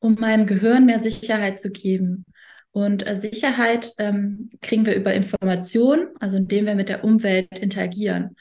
um 0.00 0.14
meinem 0.14 0.46
Gehirn 0.46 0.84
mehr 0.84 0.98
Sicherheit 0.98 1.60
zu 1.60 1.70
geben? 1.70 2.24
Und 2.72 3.06
äh, 3.06 3.14
Sicherheit 3.14 3.92
ähm, 3.98 4.50
kriegen 4.62 4.84
wir 4.84 4.96
über 4.96 5.14
Information, 5.14 6.08
also 6.18 6.36
indem 6.38 6.66
wir 6.66 6.74
mit 6.74 6.88
der 6.88 7.04
Umwelt 7.04 7.60
interagieren. 7.60 8.34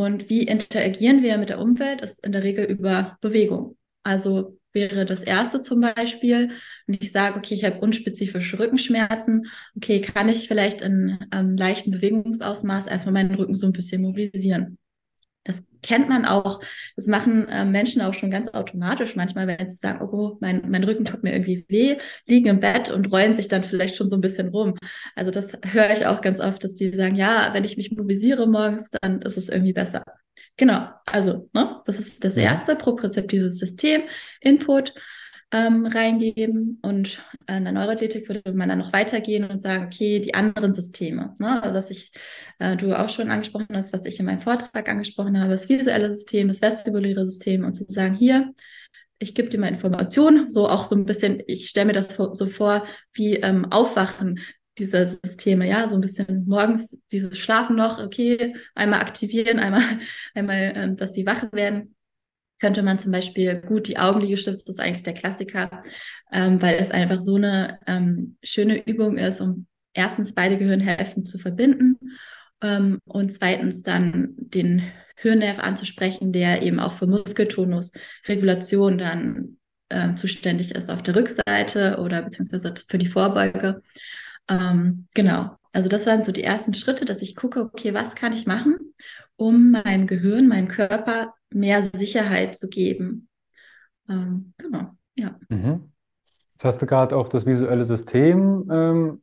Und 0.00 0.30
wie 0.30 0.44
interagieren 0.44 1.22
wir 1.22 1.36
mit 1.36 1.50
der 1.50 1.60
Umwelt? 1.60 2.00
Ist 2.00 2.24
in 2.24 2.32
der 2.32 2.42
Regel 2.42 2.64
über 2.64 3.18
Bewegung. 3.20 3.76
Also 4.02 4.58
wäre 4.72 5.04
das 5.04 5.22
erste 5.22 5.60
zum 5.60 5.82
Beispiel, 5.82 6.52
wenn 6.86 6.98
ich 6.98 7.12
sage, 7.12 7.36
okay, 7.36 7.54
ich 7.54 7.64
habe 7.64 7.80
unspezifische 7.80 8.58
Rückenschmerzen, 8.58 9.46
okay, 9.76 10.00
kann 10.00 10.30
ich 10.30 10.48
vielleicht 10.48 10.80
in 10.80 11.18
ähm, 11.32 11.54
leichten 11.54 11.90
Bewegungsausmaß 11.90 12.86
erstmal 12.86 13.12
meinen 13.12 13.34
Rücken 13.34 13.56
so 13.56 13.66
ein 13.66 13.72
bisschen 13.72 14.00
mobilisieren. 14.00 14.78
Kennt 15.82 16.08
man 16.08 16.24
auch, 16.24 16.60
das 16.96 17.06
machen 17.06 17.48
äh, 17.48 17.64
Menschen 17.64 18.02
auch 18.02 18.14
schon 18.14 18.30
ganz 18.30 18.48
automatisch 18.48 19.16
manchmal, 19.16 19.46
wenn 19.46 19.68
sie 19.68 19.76
sagen, 19.76 20.02
oh, 20.02 20.36
mein, 20.40 20.70
mein 20.70 20.84
Rücken 20.84 21.04
tut 21.04 21.22
mir 21.22 21.32
irgendwie 21.32 21.64
weh, 21.68 21.96
liegen 22.26 22.48
im 22.48 22.60
Bett 22.60 22.90
und 22.90 23.10
rollen 23.12 23.34
sich 23.34 23.48
dann 23.48 23.64
vielleicht 23.64 23.96
schon 23.96 24.08
so 24.08 24.16
ein 24.16 24.20
bisschen 24.20 24.48
rum. 24.48 24.74
Also 25.16 25.30
das 25.30 25.52
höre 25.64 25.90
ich 25.90 26.06
auch 26.06 26.20
ganz 26.20 26.40
oft, 26.40 26.62
dass 26.64 26.74
die 26.74 26.94
sagen, 26.94 27.16
ja, 27.16 27.50
wenn 27.52 27.64
ich 27.64 27.76
mich 27.76 27.90
mobilisiere 27.90 28.46
morgens, 28.46 28.88
dann 29.00 29.22
ist 29.22 29.36
es 29.36 29.48
irgendwie 29.48 29.72
besser. 29.72 30.04
Genau, 30.56 30.88
also 31.06 31.48
ne, 31.52 31.80
das 31.86 31.98
ist 31.98 32.24
das 32.24 32.36
erste 32.36 32.76
propriozeptive 32.76 33.50
System, 33.50 34.02
Input 34.40 34.94
ähm, 35.52 35.86
reingeben. 35.86 36.78
Und 36.82 37.24
in 37.48 37.64
der 37.64 37.72
Neuroathletik 37.72 38.28
würde 38.28 38.52
man 38.52 38.68
dann 38.68 38.78
noch 38.78 38.92
weitergehen 38.92 39.44
und 39.44 39.60
sagen, 39.60 39.86
okay, 39.86 40.20
die 40.20 40.34
anderen 40.34 40.72
Systeme, 40.72 41.34
ne? 41.38 41.62
also 41.62 41.74
was 41.74 41.90
ich, 41.90 42.12
äh, 42.58 42.76
du 42.76 42.96
auch 42.98 43.08
schon 43.08 43.30
angesprochen 43.30 43.68
hast, 43.72 43.92
was 43.92 44.04
ich 44.04 44.18
in 44.20 44.26
meinem 44.26 44.40
Vortrag 44.40 44.88
angesprochen 44.88 45.38
habe, 45.38 45.50
das 45.50 45.68
visuelle 45.68 46.12
System, 46.12 46.48
das 46.48 46.62
vestibuläre 46.62 47.24
System 47.24 47.64
und 47.64 47.74
zu 47.74 47.84
sagen, 47.88 48.14
hier, 48.14 48.54
ich 49.18 49.34
gebe 49.34 49.48
dir 49.48 49.60
mal 49.60 49.68
Informationen, 49.68 50.48
so 50.48 50.68
auch 50.68 50.84
so 50.84 50.96
ein 50.96 51.04
bisschen, 51.04 51.42
ich 51.46 51.68
stelle 51.68 51.86
mir 51.86 51.92
das 51.92 52.10
so 52.10 52.46
vor 52.46 52.86
wie 53.12 53.36
ähm, 53.36 53.70
Aufwachen 53.70 54.40
dieser 54.78 55.06
Systeme, 55.06 55.68
ja, 55.68 55.88
so 55.88 55.96
ein 55.96 56.00
bisschen 56.00 56.46
morgens 56.46 56.98
dieses 57.12 57.38
Schlafen 57.38 57.76
noch, 57.76 57.98
okay, 58.02 58.56
einmal 58.74 59.00
aktivieren, 59.00 59.58
einmal, 59.58 59.82
einmal, 60.34 60.72
ähm, 60.74 60.96
dass 60.96 61.12
die 61.12 61.26
wach 61.26 61.52
werden 61.52 61.94
könnte 62.60 62.82
man 62.82 62.98
zum 62.98 63.12
Beispiel 63.12 63.60
gut 63.60 63.88
die 63.88 63.98
Augenliegestütze, 63.98 64.64
das 64.64 64.76
ist 64.76 64.80
eigentlich 64.80 65.02
der 65.02 65.14
Klassiker, 65.14 65.82
ähm, 66.32 66.60
weil 66.62 66.76
es 66.76 66.90
einfach 66.90 67.20
so 67.20 67.36
eine 67.36 67.78
ähm, 67.86 68.36
schöne 68.42 68.86
Übung 68.86 69.16
ist, 69.16 69.40
um 69.40 69.66
erstens 69.94 70.34
beide 70.34 70.58
Gehirnhälften 70.58 71.24
zu 71.24 71.38
verbinden 71.38 71.98
ähm, 72.60 73.00
und 73.04 73.32
zweitens 73.32 73.82
dann 73.82 74.34
den 74.36 74.82
Hirnnerv 75.16 75.58
anzusprechen, 75.58 76.32
der 76.32 76.62
eben 76.62 76.80
auch 76.80 76.92
für 76.92 77.06
Muskeltonus, 77.06 77.92
Regulation 78.26 78.98
dann 78.98 79.56
äh, 79.88 80.14
zuständig 80.14 80.74
ist 80.74 80.90
auf 80.90 81.02
der 81.02 81.16
Rückseite 81.16 81.98
oder 81.98 82.22
beziehungsweise 82.22 82.74
für 82.88 82.98
die 82.98 83.08
Vorbeuge. 83.08 83.82
Ähm, 84.48 85.08
genau. 85.14 85.56
Also 85.72 85.88
das 85.88 86.06
waren 86.06 86.24
so 86.24 86.32
die 86.32 86.42
ersten 86.42 86.74
Schritte, 86.74 87.04
dass 87.04 87.22
ich 87.22 87.36
gucke, 87.36 87.60
okay, 87.60 87.94
was 87.94 88.14
kann 88.14 88.32
ich 88.32 88.46
machen, 88.46 88.76
um 89.36 89.70
meinem 89.70 90.06
Gehirn, 90.06 90.48
meinem 90.48 90.68
Körper 90.68 91.34
mehr 91.52 91.82
Sicherheit 91.82 92.56
zu 92.56 92.68
geben. 92.68 93.28
Ähm, 94.08 94.52
genau, 94.58 94.90
ja. 95.14 95.36
Mhm. 95.48 95.92
Jetzt 96.52 96.64
hast 96.64 96.82
du 96.82 96.86
gerade 96.86 97.16
auch 97.16 97.28
das 97.28 97.46
visuelle 97.46 97.84
System, 97.84 98.68
ähm, 98.70 99.22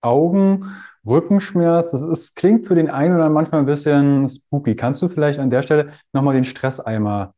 Augen, 0.00 0.64
Rückenschmerz. 1.06 1.90
Das 1.90 2.02
ist, 2.02 2.36
klingt 2.36 2.66
für 2.66 2.74
den 2.74 2.90
einen 2.90 3.14
oder 3.14 3.28
manchmal 3.28 3.60
ein 3.60 3.66
bisschen 3.66 4.28
spooky. 4.28 4.74
Kannst 4.76 5.02
du 5.02 5.08
vielleicht 5.08 5.38
an 5.38 5.50
der 5.50 5.62
Stelle 5.62 5.92
nochmal 6.12 6.34
den 6.34 6.44
Stresseimer 6.44 7.34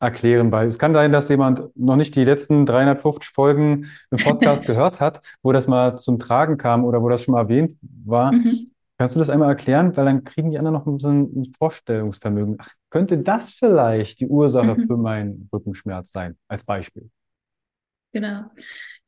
erklären? 0.00 0.50
Weil 0.50 0.68
es 0.68 0.78
kann 0.78 0.94
sein, 0.94 1.12
dass 1.12 1.28
jemand 1.28 1.76
noch 1.76 1.96
nicht 1.96 2.16
die 2.16 2.24
letzten 2.24 2.64
350 2.64 3.30
Folgen 3.30 3.86
im 4.10 4.18
Podcast 4.18 4.64
gehört 4.66 5.00
hat, 5.00 5.20
wo 5.42 5.52
das 5.52 5.66
mal 5.66 5.98
zum 5.98 6.18
Tragen 6.18 6.56
kam 6.56 6.84
oder 6.84 7.02
wo 7.02 7.08
das 7.08 7.22
schon 7.22 7.32
mal 7.32 7.42
erwähnt 7.42 7.76
war. 7.82 8.32
Mhm. 8.32 8.70
Kannst 8.96 9.14
du 9.14 9.18
das 9.18 9.30
einmal 9.30 9.48
erklären? 9.48 9.96
Weil 9.96 10.04
dann 10.06 10.24
kriegen 10.24 10.50
die 10.50 10.58
anderen 10.58 10.74
noch 10.74 11.00
so 11.00 11.08
ein 11.08 11.52
Vorstellungsvermögen. 11.58 12.56
Ach, 12.58 12.70
könnte 12.90 13.18
das 13.18 13.54
vielleicht 13.54 14.20
die 14.20 14.26
Ursache 14.26 14.74
mhm. 14.74 14.86
für 14.86 14.96
meinen 14.96 15.48
Rückenschmerz 15.52 16.12
sein, 16.12 16.36
als 16.48 16.64
Beispiel? 16.64 17.08
Genau. 18.12 18.44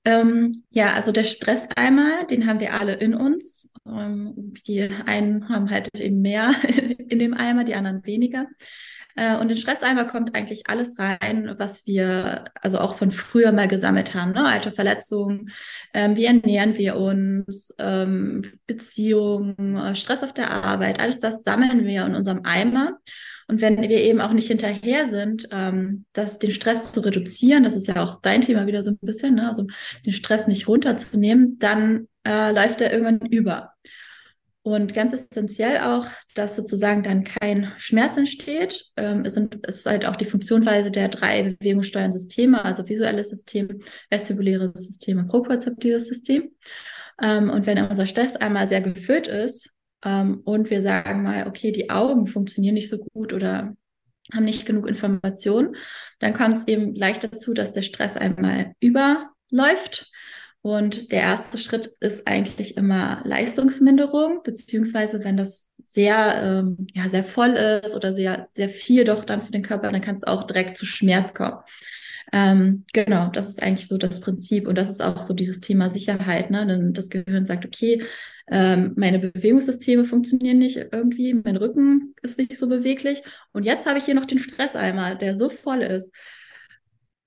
Ähm, 0.04 0.64
ja, 0.70 0.94
also 0.94 1.12
der 1.12 1.22
Stresseimer, 1.22 2.24
den 2.24 2.46
haben 2.46 2.60
wir 2.60 2.74
alle 2.74 2.94
in 2.94 3.14
uns. 3.14 3.72
Ähm, 3.86 4.52
die 4.66 4.82
einen 4.82 5.48
haben 5.48 5.70
halt 5.70 5.88
eben 5.94 6.20
mehr 6.22 6.52
in 7.08 7.18
dem 7.18 7.34
Eimer, 7.34 7.64
die 7.64 7.74
anderen 7.74 8.04
weniger. 8.04 8.46
Äh, 9.14 9.36
und 9.36 9.50
in 9.50 9.56
Stresseimer 9.56 10.06
kommt 10.06 10.34
eigentlich 10.34 10.68
alles 10.68 10.98
rein, 10.98 11.54
was 11.58 11.86
wir 11.86 12.44
also 12.60 12.78
auch 12.78 12.96
von 12.96 13.12
früher 13.12 13.52
mal 13.52 13.68
gesammelt 13.68 14.14
haben. 14.14 14.32
Ne? 14.32 14.44
Alte 14.44 14.72
Verletzungen, 14.72 15.50
ähm, 15.94 16.16
wie 16.16 16.24
ernähren 16.24 16.76
wir 16.78 16.96
uns, 16.96 17.72
ähm, 17.78 18.42
Beziehungen, 18.66 19.94
Stress 19.94 20.24
auf 20.24 20.32
der 20.32 20.50
Arbeit, 20.50 20.98
alles 20.98 21.20
das 21.20 21.44
sammeln 21.44 21.84
wir 21.84 22.06
in 22.06 22.14
unserem 22.16 22.44
Eimer. 22.44 22.98
Und 23.52 23.60
wenn 23.60 23.82
wir 23.82 24.00
eben 24.00 24.22
auch 24.22 24.32
nicht 24.32 24.48
hinterher 24.48 25.10
sind, 25.10 25.46
ähm, 25.52 26.06
das, 26.14 26.38
den 26.38 26.52
Stress 26.52 26.90
zu 26.90 27.00
reduzieren, 27.00 27.64
das 27.64 27.74
ist 27.74 27.86
ja 27.86 28.02
auch 28.02 28.18
dein 28.22 28.40
Thema 28.40 28.66
wieder 28.66 28.82
so 28.82 28.92
ein 28.92 28.98
bisschen, 29.02 29.34
ne? 29.34 29.46
also 29.46 29.66
den 30.06 30.14
Stress 30.14 30.46
nicht 30.46 30.68
runterzunehmen, 30.68 31.58
dann 31.58 32.08
äh, 32.26 32.50
läuft 32.50 32.80
er 32.80 32.90
irgendwann 32.90 33.20
über. 33.30 33.74
Und 34.62 34.94
ganz 34.94 35.12
essentiell 35.12 35.82
auch, 35.82 36.06
dass 36.34 36.56
sozusagen 36.56 37.02
dann 37.02 37.24
kein 37.24 37.74
Schmerz 37.76 38.16
entsteht, 38.16 38.86
ähm, 38.96 39.26
ist, 39.26 39.36
ist 39.36 39.84
halt 39.84 40.06
auch 40.06 40.16
die 40.16 40.24
Funktionsweise 40.24 40.90
der 40.90 41.08
drei 41.08 41.54
bewegungssteuernden 41.60 42.18
Systeme, 42.18 42.64
also 42.64 42.88
visuelles 42.88 43.28
System, 43.28 43.82
vestibuläres 44.08 44.86
System 44.86 45.18
und 45.18 45.28
propriozeptives 45.28 46.06
System. 46.06 46.52
Ähm, 47.20 47.50
und 47.50 47.66
wenn 47.66 47.84
unser 47.84 48.06
Stress 48.06 48.34
einmal 48.34 48.66
sehr 48.66 48.80
gefüllt 48.80 49.28
ist 49.28 49.71
ähm, 50.04 50.40
und 50.44 50.70
wir 50.70 50.82
sagen 50.82 51.22
mal, 51.22 51.46
okay, 51.46 51.72
die 51.72 51.90
Augen 51.90 52.26
funktionieren 52.26 52.74
nicht 52.74 52.88
so 52.88 52.98
gut 52.98 53.32
oder 53.32 53.74
haben 54.32 54.44
nicht 54.44 54.66
genug 54.66 54.86
Informationen, 54.86 55.76
dann 56.20 56.34
kommt 56.34 56.58
es 56.58 56.68
eben 56.68 56.94
leicht 56.94 57.24
dazu, 57.24 57.54
dass 57.54 57.72
der 57.72 57.82
Stress 57.82 58.16
einmal 58.16 58.74
überläuft 58.80 60.10
und 60.62 61.10
der 61.10 61.22
erste 61.22 61.58
Schritt 61.58 61.90
ist 61.98 62.28
eigentlich 62.28 62.76
immer 62.76 63.20
Leistungsminderung, 63.24 64.42
beziehungsweise 64.44 65.24
wenn 65.24 65.36
das 65.36 65.70
sehr, 65.84 66.40
ähm, 66.40 66.86
ja, 66.94 67.08
sehr 67.08 67.24
voll 67.24 67.50
ist 67.50 67.96
oder 67.96 68.12
sehr, 68.12 68.46
sehr 68.48 68.68
viel 68.68 69.04
doch 69.04 69.24
dann 69.24 69.42
für 69.44 69.50
den 69.50 69.62
Körper, 69.64 69.90
dann 69.90 70.00
kann 70.00 70.14
es 70.14 70.24
auch 70.24 70.44
direkt 70.44 70.76
zu 70.76 70.86
Schmerz 70.86 71.34
kommen. 71.34 71.58
Ähm, 72.32 72.84
genau, 72.92 73.28
das 73.28 73.48
ist 73.48 73.62
eigentlich 73.62 73.86
so 73.86 73.98
das 73.98 74.20
Prinzip 74.20 74.66
und 74.66 74.76
das 74.76 74.88
ist 74.88 75.02
auch 75.02 75.22
so 75.22 75.34
dieses 75.34 75.60
Thema 75.60 75.90
Sicherheit. 75.90 76.50
Ne? 76.50 76.66
Denn 76.66 76.92
das 76.94 77.10
Gehirn 77.10 77.44
sagt, 77.44 77.66
okay, 77.66 78.02
ähm, 78.50 78.94
meine 78.96 79.18
Bewegungssysteme 79.18 80.04
funktionieren 80.04 80.58
nicht 80.58 80.78
irgendwie, 80.92 81.34
mein 81.34 81.56
Rücken 81.56 82.14
ist 82.22 82.38
nicht 82.38 82.56
so 82.56 82.68
beweglich 82.68 83.22
und 83.52 83.64
jetzt 83.64 83.86
habe 83.86 83.98
ich 83.98 84.04
hier 84.04 84.14
noch 84.14 84.24
den 84.24 84.38
Stresseimer, 84.38 85.14
der 85.14 85.36
so 85.36 85.48
voll 85.48 85.82
ist 85.82 86.10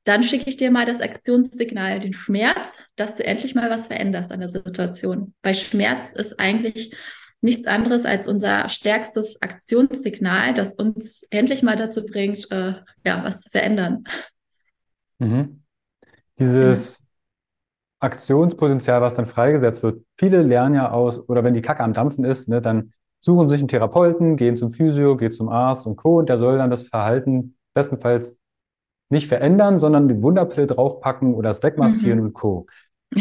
dann 0.05 0.23
schicke 0.23 0.49
ich 0.49 0.55
dir 0.55 0.71
mal 0.71 0.85
das 0.85 1.01
Aktionssignal, 1.01 1.99
den 1.99 2.13
Schmerz, 2.13 2.77
dass 2.95 3.15
du 3.15 3.25
endlich 3.25 3.55
mal 3.55 3.69
was 3.69 3.87
veränderst 3.87 4.31
an 4.31 4.39
der 4.39 4.51
Situation. 4.51 5.33
Weil 5.41 5.55
Schmerz 5.55 6.11
ist 6.11 6.39
eigentlich 6.39 6.95
nichts 7.41 7.67
anderes 7.67 8.05
als 8.05 8.27
unser 8.27 8.69
stärkstes 8.69 9.41
Aktionssignal, 9.41 10.53
das 10.53 10.73
uns 10.73 11.23
endlich 11.31 11.63
mal 11.63 11.75
dazu 11.75 12.05
bringt, 12.05 12.49
äh, 12.51 12.75
ja, 13.03 13.23
was 13.23 13.41
zu 13.41 13.49
verändern. 13.49 14.03
Mhm. 15.19 15.61
Dieses. 16.37 17.01
Aktionspotenzial, 18.01 19.01
was 19.01 19.15
dann 19.15 19.25
freigesetzt 19.25 19.81
wird, 19.81 20.03
viele 20.17 20.43
lernen 20.43 20.75
ja 20.75 20.91
aus, 20.91 21.27
oder 21.27 21.43
wenn 21.43 21.53
die 21.53 21.61
Kacke 21.61 21.83
am 21.83 21.93
Dampfen 21.93 22.23
ist, 22.23 22.47
ne, 22.47 22.61
dann 22.61 22.91
suchen 23.19 23.47
sich 23.47 23.59
einen 23.59 23.67
Therapeuten, 23.67 24.37
gehen 24.37 24.57
zum 24.57 24.71
Physio, 24.71 25.17
gehen 25.17 25.31
zum 25.31 25.49
Arzt 25.49 25.87
und 25.87 25.95
Co. 25.95 26.19
Und 26.19 26.29
der 26.29 26.37
soll 26.37 26.57
dann 26.57 26.69
das 26.69 26.83
Verhalten 26.83 27.55
bestenfalls 27.73 28.37
nicht 29.09 29.27
verändern, 29.27 29.79
sondern 29.79 30.07
die 30.07 30.21
Wunderpille 30.21 30.67
draufpacken 30.67 31.33
oder 31.33 31.49
es 31.49 31.63
wegmassieren 31.63 32.19
mhm. 32.19 32.25
und 32.27 32.33
Co. 32.33 32.67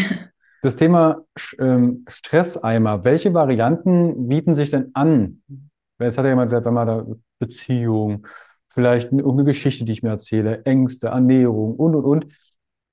Das 0.62 0.76
Thema 0.76 1.20
ähm, 1.58 2.06
Stresseimer, 2.08 3.04
welche 3.04 3.34
Varianten 3.34 4.28
bieten 4.28 4.54
sich 4.54 4.70
denn 4.70 4.92
an? 4.94 5.42
Jetzt 5.98 6.16
hat 6.16 6.24
ja 6.24 6.30
jemand 6.30 6.48
gesagt, 6.48 6.64
wenn 6.64 6.72
man 6.72 6.86
da 6.86 7.04
Beziehung, 7.38 8.26
vielleicht 8.74 9.12
irgendeine 9.12 9.44
Geschichte, 9.44 9.84
die 9.84 9.92
ich 9.92 10.02
mir 10.02 10.10
erzähle, 10.10 10.64
Ängste, 10.64 11.08
Ernährung 11.08 11.76
und, 11.76 11.94
und, 11.94 12.04
und. 12.04 12.26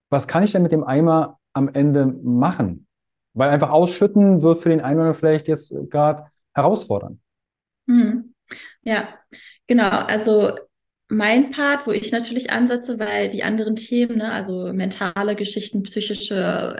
Was 0.09 0.27
kann 0.27 0.43
ich 0.43 0.51
denn 0.51 0.63
mit 0.63 0.71
dem 0.71 0.83
Eimer 0.83 1.39
am 1.53 1.69
Ende 1.69 2.05
machen? 2.05 2.87
Weil 3.33 3.49
einfach 3.49 3.71
ausschütten 3.71 4.41
wird 4.41 4.59
für 4.59 4.69
den 4.69 4.81
einen 4.81 5.13
vielleicht 5.13 5.47
jetzt 5.47 5.73
gerade 5.89 6.25
herausfordernd. 6.53 7.19
Mhm. 7.87 8.33
Ja, 8.83 9.07
genau. 9.67 9.89
Also 9.89 10.51
mein 11.07 11.51
Part, 11.51 11.87
wo 11.87 11.91
ich 11.91 12.11
natürlich 12.11 12.51
ansetze, 12.51 12.97
weil 12.99 13.29
die 13.29 13.43
anderen 13.43 13.75
Themen, 13.75 14.17
ne, 14.17 14.31
also 14.31 14.71
mentale 14.71 15.35
Geschichten, 15.35 15.83
psychische 15.83 16.35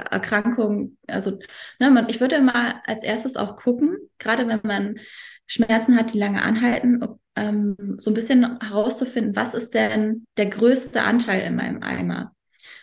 Erkrankungen, 0.10 0.98
also 1.08 1.32
ne, 1.80 1.92
man, 1.92 2.08
ich 2.08 2.22
würde 2.22 2.36
immer 2.36 2.82
als 2.88 3.04
erstes 3.04 3.36
auch 3.36 3.58
gucken, 3.58 3.98
gerade 4.20 4.48
wenn 4.48 4.62
man 4.64 5.00
Schmerzen 5.48 5.98
hat, 5.98 6.14
die 6.14 6.18
lange 6.18 6.42
anhalten, 6.42 7.04
ähm, 7.36 7.76
so 7.98 8.12
ein 8.12 8.14
bisschen 8.14 8.60
herauszufinden, 8.60 9.36
was 9.36 9.54
ist 9.54 9.74
denn 9.74 10.26
der 10.38 10.48
größte 10.48 11.02
Anteil 11.04 11.42
in 11.42 11.56
meinem 11.56 11.82
Eimer? 11.82 12.36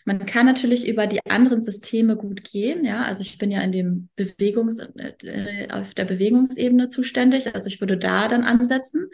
Man 0.08 0.24
kann 0.24 0.46
natürlich 0.46 0.88
über 0.88 1.06
die 1.06 1.20
anderen 1.26 1.60
Systeme 1.60 2.16
gut 2.16 2.42
gehen, 2.42 2.82
ja. 2.82 3.02
Also 3.04 3.20
ich 3.20 3.36
bin 3.36 3.50
ja 3.50 3.60
in 3.60 3.72
dem 3.72 4.08
Bewegungs, 4.16 4.78
äh, 4.78 5.68
auf 5.70 5.92
der 5.92 6.06
Bewegungsebene 6.06 6.88
zuständig. 6.88 7.54
Also 7.54 7.68
ich 7.68 7.80
würde 7.80 7.98
da 7.98 8.26
dann 8.26 8.42
ansetzen, 8.42 9.10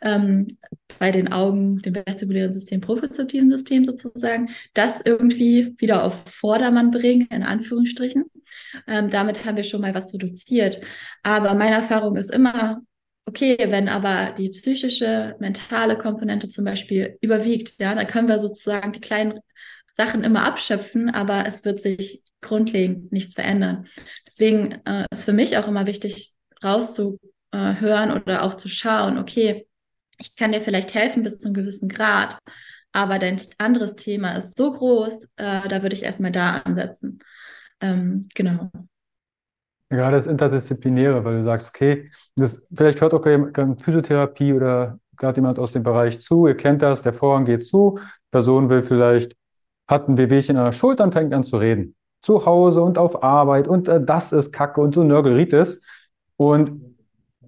ähm, 0.00 0.56
bei 0.98 1.10
den 1.10 1.30
Augen, 1.30 1.82
dem 1.82 1.94
vestibulären 1.94 2.54
System, 2.54 2.80
propriozeptiven 2.80 3.50
System 3.50 3.84
sozusagen, 3.84 4.48
das 4.72 5.02
irgendwie 5.04 5.74
wieder 5.78 6.04
auf 6.04 6.24
Vordermann 6.26 6.90
bringen, 6.90 7.28
in 7.30 7.42
Anführungsstrichen. 7.42 8.24
Ähm, 8.86 9.10
damit 9.10 9.44
haben 9.44 9.56
wir 9.56 9.64
schon 9.64 9.82
mal 9.82 9.94
was 9.94 10.14
reduziert. 10.14 10.80
Aber 11.22 11.54
meine 11.54 11.76
Erfahrung 11.76 12.16
ist 12.16 12.30
immer, 12.30 12.80
Okay, 13.26 13.56
wenn 13.58 13.88
aber 13.88 14.32
die 14.36 14.48
psychische, 14.50 15.36
mentale 15.38 15.96
Komponente 15.96 16.48
zum 16.48 16.64
Beispiel 16.64 17.16
überwiegt, 17.20 17.74
ja, 17.78 17.94
dann 17.94 18.06
können 18.06 18.28
wir 18.28 18.38
sozusagen 18.38 18.92
die 18.92 19.00
kleinen 19.00 19.38
Sachen 19.92 20.24
immer 20.24 20.44
abschöpfen, 20.44 21.10
aber 21.10 21.46
es 21.46 21.64
wird 21.64 21.80
sich 21.80 22.22
grundlegend 22.40 23.12
nichts 23.12 23.34
verändern. 23.34 23.86
Deswegen 24.26 24.72
äh, 24.84 25.06
ist 25.12 25.24
für 25.24 25.32
mich 25.32 25.56
auch 25.58 25.68
immer 25.68 25.86
wichtig, 25.86 26.32
rauszuhören 26.64 28.10
oder 28.12 28.42
auch 28.42 28.54
zu 28.54 28.68
schauen, 28.68 29.18
okay, 29.18 29.66
ich 30.18 30.34
kann 30.34 30.52
dir 30.52 30.60
vielleicht 30.60 30.94
helfen 30.94 31.22
bis 31.22 31.38
zu 31.38 31.48
einem 31.48 31.54
gewissen 31.54 31.88
Grad, 31.88 32.38
aber 32.92 33.18
dein 33.18 33.40
anderes 33.58 33.94
Thema 33.94 34.36
ist 34.36 34.56
so 34.58 34.72
groß, 34.72 35.24
äh, 35.36 35.68
da 35.68 35.82
würde 35.82 35.94
ich 35.94 36.02
erstmal 36.02 36.32
da 36.32 36.58
ansetzen. 36.58 37.20
Ähm, 37.80 38.28
genau. 38.34 38.70
Gerade 39.90 40.16
das 40.16 40.28
Interdisziplinäre, 40.28 41.24
weil 41.24 41.36
du 41.36 41.42
sagst, 41.42 41.68
okay, 41.68 42.10
das, 42.36 42.66
vielleicht 42.72 43.00
hört 43.00 43.12
auch 43.12 43.26
jemand 43.26 43.82
Physiotherapie 43.82 44.52
oder 44.54 44.98
gerade 45.16 45.36
jemand 45.36 45.58
aus 45.58 45.72
dem 45.72 45.82
Bereich 45.82 46.20
zu, 46.20 46.46
ihr 46.46 46.56
kennt 46.56 46.80
das, 46.80 47.02
der 47.02 47.12
Vorhang 47.12 47.44
geht 47.44 47.64
zu, 47.64 47.98
die 47.98 48.30
Person 48.30 48.70
will 48.70 48.82
vielleicht 48.82 49.36
hat 49.88 50.08
ein 50.08 50.16
Wehwehchen 50.16 50.56
an 50.56 50.66
der 50.66 50.72
Schulter 50.72 51.02
und 51.02 51.12
fängt 51.12 51.34
an 51.34 51.42
zu 51.42 51.56
reden. 51.56 51.96
Zu 52.22 52.46
Hause 52.46 52.82
und 52.82 52.96
auf 52.98 53.24
Arbeit 53.24 53.66
und 53.66 53.88
äh, 53.88 54.02
das 54.02 54.32
ist 54.32 54.52
Kacke 54.52 54.80
und 54.80 54.94
so 54.94 55.02
Nörgelritis. 55.02 55.82
Und 56.36 56.70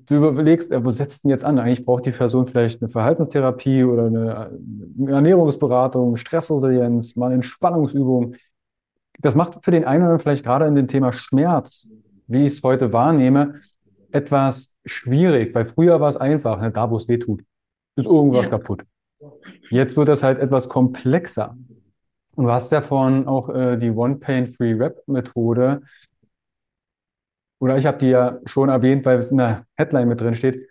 du 0.07 0.17
überlegst, 0.17 0.73
äh, 0.73 0.85
wo 0.85 0.91
setzt 0.91 1.23
denn 1.23 1.31
jetzt 1.31 1.45
an? 1.45 1.59
Eigentlich 1.61 1.85
braucht 1.85 2.07
die 2.07 2.11
Person 2.11 2.49
vielleicht 2.49 2.83
eine 2.83 2.91
Verhaltenstherapie 2.91 3.85
oder 3.85 4.07
eine, 4.07 4.59
Ernährungsberatung, 5.07 6.17
Stressresilienz, 6.17 7.15
mal 7.15 7.27
eine 7.27 7.37
Entspannungsübung. 7.37 8.35
Das 9.21 9.37
macht 9.37 9.65
für 9.65 9.71
den 9.71 9.85
einen 9.85 10.03
oder 10.03 10.11
anderen 10.11 10.23
vielleicht 10.23 10.45
gerade 10.45 10.67
in 10.67 10.75
dem 10.75 10.89
Thema 10.89 11.13
Schmerz, 11.13 11.89
wie 12.33 12.47
ich 12.47 12.55
es 12.55 12.63
heute 12.63 12.93
wahrnehme, 12.93 13.61
etwas 14.11 14.75
schwierig, 14.85 15.55
weil 15.55 15.67
früher 15.67 16.01
war 16.01 16.09
es 16.09 16.17
einfach, 16.17 16.61
ne, 16.61 16.71
da 16.71 16.91
wo 16.91 16.97
es 16.97 17.09
weh 17.09 17.19
tut, 17.19 17.43
ist 17.97 18.07
irgendwas 18.07 18.47
ja. 18.47 18.59
kaputt. 18.59 18.85
Jetzt 19.71 19.97
wird 19.97 20.09
das 20.09 20.23
halt 20.23 20.39
etwas 20.39 20.69
komplexer. 20.69 21.57
Und 22.35 22.45
du 22.45 22.51
hast 22.51 22.73
ja 22.73 22.83
vorhin 22.83 23.27
auch 23.27 23.49
äh, 23.49 23.77
die 23.77 23.91
One-Pain-Free-Rap-Methode, 23.91 25.83
oder 27.61 27.79
ich 27.79 27.87
habe 27.87 27.99
die 27.99 28.09
ja 28.09 28.41
schon 28.45 28.71
erwähnt, 28.71 29.05
weil 29.05 29.19
es 29.19 29.31
in 29.31 29.39
der 29.39 29.67
Headline 29.77 30.09
mit 30.09 30.21
drin 30.21 30.35
steht. 30.35 30.69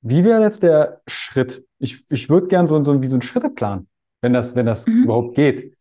Wie 0.00 0.24
wäre 0.24 0.42
jetzt 0.42 0.62
der 0.62 1.02
Schritt? 1.06 1.66
Ich, 1.78 2.02
ich 2.08 2.30
würde 2.30 2.46
gern 2.46 2.66
so, 2.66 2.82
so, 2.82 3.02
wie 3.02 3.08
so 3.08 3.16
einen 3.16 3.22
Schritteplan, 3.22 3.88
wenn 4.22 4.32
das, 4.32 4.54
wenn 4.54 4.64
das 4.64 4.86
mhm. 4.86 5.04
überhaupt 5.04 5.34
geht. 5.34 5.76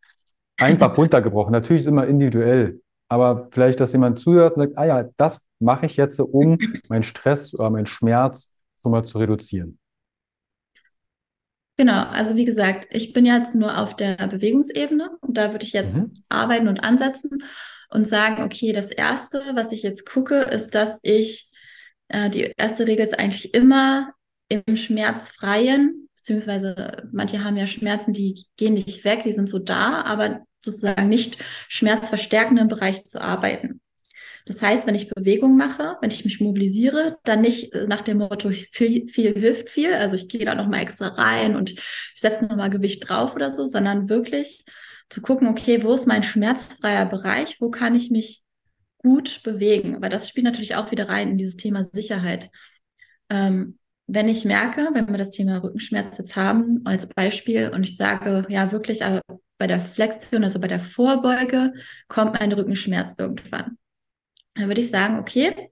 Einfach 0.58 0.98
runtergebrochen. 0.98 1.54
Natürlich 1.54 1.84
ist 1.84 1.88
immer 1.88 2.08
individuell. 2.08 2.82
Aber 3.10 3.48
vielleicht, 3.52 3.80
dass 3.80 3.94
jemand 3.94 4.20
zuhört 4.20 4.58
und 4.58 4.64
sagt, 4.64 4.78
ah 4.78 4.86
ja, 4.86 5.10
das 5.18 5.46
mache 5.60 5.86
ich 5.86 5.98
jetzt, 5.98 6.20
um 6.20 6.58
meinen 6.90 7.04
Stress 7.04 7.54
oder 7.54 7.70
meinen 7.70 7.86
Schmerz 7.86 8.52
schon 8.82 8.92
mal 8.92 9.04
zu 9.04 9.18
reduzieren. 9.18 9.80
Genau, 11.78 12.06
also 12.08 12.36
wie 12.36 12.46
gesagt, 12.46 12.88
ich 12.90 13.14
bin 13.14 13.26
jetzt 13.26 13.54
nur 13.54 13.78
auf 13.78 13.96
der 13.96 14.16
Bewegungsebene 14.28 15.12
und 15.22 15.38
da 15.38 15.52
würde 15.52 15.64
ich 15.64 15.74
jetzt 15.74 15.98
mhm. 15.98 16.12
arbeiten 16.28 16.68
und 16.68 16.84
ansetzen 16.84 17.44
und 17.90 18.08
sagen, 18.08 18.44
okay, 18.44 18.74
das 18.74 18.90
Erste, 18.90 19.44
was 19.54 19.72
ich 19.72 19.84
jetzt 19.84 20.10
gucke, 20.10 20.42
ist, 20.42 20.74
dass 20.74 21.00
ich, 21.04 21.52
äh, 22.08 22.32
die 22.32 22.52
erste 22.58 22.88
Regel 22.88 23.06
ist 23.06 23.18
eigentlich 23.18 23.54
immer 23.54 24.12
im 24.50 24.76
schmerzfreien, 24.76 26.10
beziehungsweise 26.16 27.08
manche 27.12 27.44
haben 27.44 27.58
ja 27.58 27.68
Schmerzen, 27.68 28.12
die 28.12 28.44
gehen 28.58 28.74
nicht 28.74 29.06
weg, 29.06 29.22
die 29.24 29.34
sind 29.34 29.48
so 29.48 29.60
da, 29.60 30.02
aber 30.02 30.47
sozusagen 30.60 31.10
nicht 31.10 31.38
schmerzverstärkenden 31.68 32.68
Bereich 32.68 33.06
zu 33.06 33.22
arbeiten. 33.22 33.82
Das 34.48 34.62
heißt, 34.62 34.88
wenn 34.88 34.96
ich 34.96 35.10
Bewegung 35.10 35.58
mache, 35.58 35.98
wenn 36.02 36.10
ich 36.10 36.24
mich 36.24 36.40
mobilisiere, 36.40 37.18
dann 37.26 37.42
nicht 37.42 37.74
äh, 37.74 37.86
nach 37.86 38.02
dem 38.02 38.20
Motto 38.20 38.50
viel, 38.72 39.10
viel 39.10 39.34
hilft 39.34 39.70
viel, 39.70 39.94
also 39.94 40.16
ich 40.16 40.30
gehe 40.30 40.46
da 40.46 40.56
nochmal 40.56 40.82
extra 40.82 41.10
rein 41.10 41.56
und 41.56 41.72
ich 41.72 41.82
setze 42.16 42.46
nochmal 42.46 42.70
Gewicht 42.70 43.08
drauf 43.08 43.36
oder 43.36 43.52
so, 43.52 43.68
sondern 43.68 44.08
wirklich 44.08 44.64
zu 45.10 45.22
gucken, 45.22 45.48
okay, 45.48 45.84
wo 45.84 45.94
ist 45.94 46.08
mein 46.08 46.24
schmerzfreier 46.24 47.06
Bereich, 47.06 47.58
wo 47.60 47.70
kann 47.70 47.96
ich 47.96 48.10
mich 48.10 48.42
gut 48.98 49.42
bewegen, 49.44 50.02
weil 50.02 50.10
das 50.10 50.30
spielt 50.30 50.46
natürlich 50.46 50.76
auch 50.76 50.92
wieder 50.92 51.10
rein 51.10 51.32
in 51.32 51.38
dieses 51.38 51.58
Thema 51.58 51.84
Sicherheit. 51.84 52.50
Ähm, 53.30 53.78
wenn 54.08 54.30
ich 54.30 54.46
merke, 54.46 54.90
wenn 54.94 55.10
wir 55.10 55.18
das 55.18 55.32
Thema 55.32 55.58
Rückenschmerz 55.58 56.18
jetzt 56.18 56.36
haben 56.38 56.82
als 56.86 57.08
Beispiel 57.08 57.72
und 57.74 57.84
ich 57.84 57.98
sage, 57.98 58.46
ja 58.50 58.72
wirklich, 58.72 59.04
aber 59.04 59.22
bei 59.58 59.68
der 59.68 59.82
Flexion, 59.82 60.44
also 60.44 60.60
bei 60.60 60.68
der 60.68 60.80
Vorbeuge, 60.80 61.74
kommt 62.08 62.40
mein 62.40 62.52
Rückenschmerz 62.52 63.16
irgendwann. 63.18 63.78
Dann 64.56 64.68
würde 64.68 64.82
ich 64.82 64.90
sagen, 64.90 65.20
okay, 65.20 65.72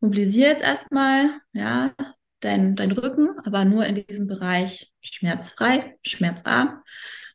mobilisiere 0.00 0.50
jetzt 0.50 0.62
erstmal, 0.62 1.40
ja, 1.52 1.94
dein, 2.40 2.76
dein 2.76 2.92
Rücken, 2.92 3.30
aber 3.44 3.64
nur 3.64 3.86
in 3.86 4.06
diesem 4.06 4.26
Bereich 4.26 4.92
schmerzfrei, 5.00 5.96
schmerzarm. 6.02 6.82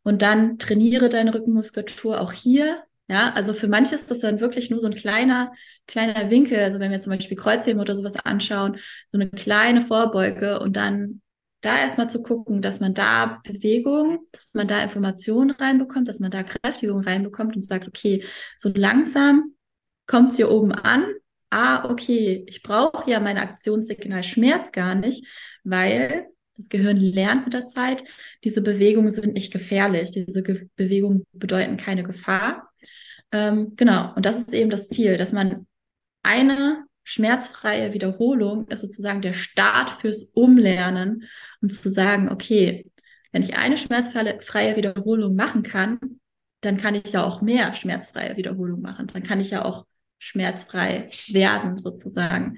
Und 0.04 0.22
dann 0.22 0.60
trainiere 0.60 1.10
deine 1.10 1.34
Rückenmuskulatur 1.34 2.22
auch 2.22 2.32
hier. 2.32 2.84
Ja, 3.08 3.34
also 3.34 3.54
für 3.54 3.68
manche 3.68 3.96
ist 3.96 4.12
das 4.12 4.20
dann 4.20 4.40
wirklich 4.40 4.70
nur 4.70 4.80
so 4.80 4.88
ein 4.88 4.94
kleiner, 4.94 5.52
kleiner 5.88 6.30
Winkel. 6.30 6.60
Also 6.60 6.80
wenn 6.80 6.92
wir 6.92 7.00
zum 7.00 7.12
Beispiel 7.12 7.38
Kreuzheben 7.38 7.82
oder 7.82 7.96
sowas 7.96 8.16
anschauen, 8.24 8.78
so 9.08 9.18
eine 9.18 9.30
kleine 9.30 9.82
Vorbeuge 9.82 10.60
und 10.60 10.76
dann 10.76 11.22
da 11.62 11.78
erstmal 11.78 12.10
zu 12.10 12.22
gucken, 12.22 12.62
dass 12.62 12.80
man 12.80 12.94
da 12.94 13.42
Bewegung, 13.44 14.20
dass 14.32 14.50
man 14.54 14.68
da 14.68 14.82
Informationen 14.82 15.52
reinbekommt, 15.52 16.08
dass 16.08 16.20
man 16.20 16.32
da 16.32 16.44
Kräftigung 16.44 17.02
reinbekommt 17.02 17.56
und 17.56 17.64
sagt, 17.64 17.88
okay, 17.88 18.24
so 18.58 18.72
langsam 18.74 19.56
kommt 20.08 20.32
es 20.32 20.38
hier 20.38 20.52
oben 20.52 20.72
an. 20.72 21.06
Ah, 21.50 21.90
okay, 21.90 22.46
ich 22.48 22.62
brauche 22.62 23.10
ja 23.10 23.20
mein 23.20 23.38
Aktionssignal 23.38 24.24
Schmerz 24.24 24.72
gar 24.72 24.96
nicht, 24.96 25.26
weil 25.64 26.28
das 26.56 26.70
Gehirn 26.70 26.98
lernt 26.98 27.46
mit 27.46 27.54
der 27.54 27.66
Zeit, 27.66 28.04
diese 28.44 28.62
Bewegungen 28.62 29.12
sind 29.12 29.34
nicht 29.34 29.52
gefährlich, 29.52 30.12
diese 30.12 30.44
Ge 30.44 30.68
Bewegungen 30.76 31.26
bedeuten 31.32 31.78
keine 31.78 32.04
Gefahr. 32.04 32.70
Ähm, 33.32 33.76
genau, 33.76 34.14
und 34.16 34.26
das 34.26 34.38
ist 34.38 34.54
eben 34.54 34.70
das 34.70 34.90
Ziel, 34.90 35.18
dass 35.18 35.32
man 35.32 35.68
eine 36.22 36.86
schmerzfreie 37.04 37.94
Wiederholung 37.94 38.68
ist 38.68 38.82
sozusagen 38.82 39.22
der 39.22 39.34
Start 39.34 39.90
fürs 40.02 40.24
Umlernen, 40.24 41.24
um 41.62 41.70
zu 41.70 41.90
sagen, 41.90 42.30
okay, 42.30 42.90
wenn 43.32 43.44
ich 43.44 43.56
eine 43.56 43.78
schmerzfreie 43.78 44.76
Wiederholung 44.76 45.36
machen 45.36 45.64
kann, 45.64 46.00
dann 46.62 46.78
kann 46.78 46.96
ich 46.96 47.12
ja 47.12 47.24
auch 47.24 47.42
mehr 47.42 47.74
schmerzfreie 47.74 48.38
Wiederholungen 48.38 48.82
machen. 48.82 49.08
Dann 49.08 49.24
kann 49.24 49.40
ich 49.40 49.52
ja 49.52 49.64
auch 49.64 49.86
schmerzfrei 50.18 51.08
werden, 51.30 51.78
sozusagen. 51.78 52.58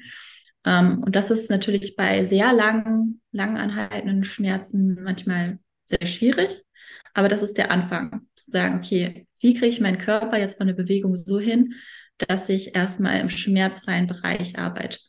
Ähm, 0.65 1.03
und 1.03 1.15
das 1.15 1.31
ist 1.31 1.49
natürlich 1.49 1.95
bei 1.95 2.23
sehr 2.25 2.53
langen, 2.53 3.21
lang 3.31 3.57
anhaltenden 3.57 4.23
Schmerzen 4.23 5.01
manchmal 5.03 5.59
sehr 5.85 6.05
schwierig. 6.07 6.63
Aber 7.13 7.27
das 7.27 7.43
ist 7.43 7.57
der 7.57 7.71
Anfang, 7.71 8.27
zu 8.35 8.49
sagen, 8.51 8.77
okay, 8.77 9.27
wie 9.39 9.53
kriege 9.53 9.67
ich 9.67 9.81
meinen 9.81 9.97
Körper 9.97 10.39
jetzt 10.39 10.57
von 10.57 10.67
der 10.67 10.73
Bewegung 10.73 11.15
so 11.15 11.39
hin, 11.39 11.73
dass 12.27 12.49
ich 12.49 12.75
erstmal 12.75 13.19
im 13.19 13.29
schmerzfreien 13.29 14.07
Bereich 14.07 14.57
arbeite. 14.57 14.99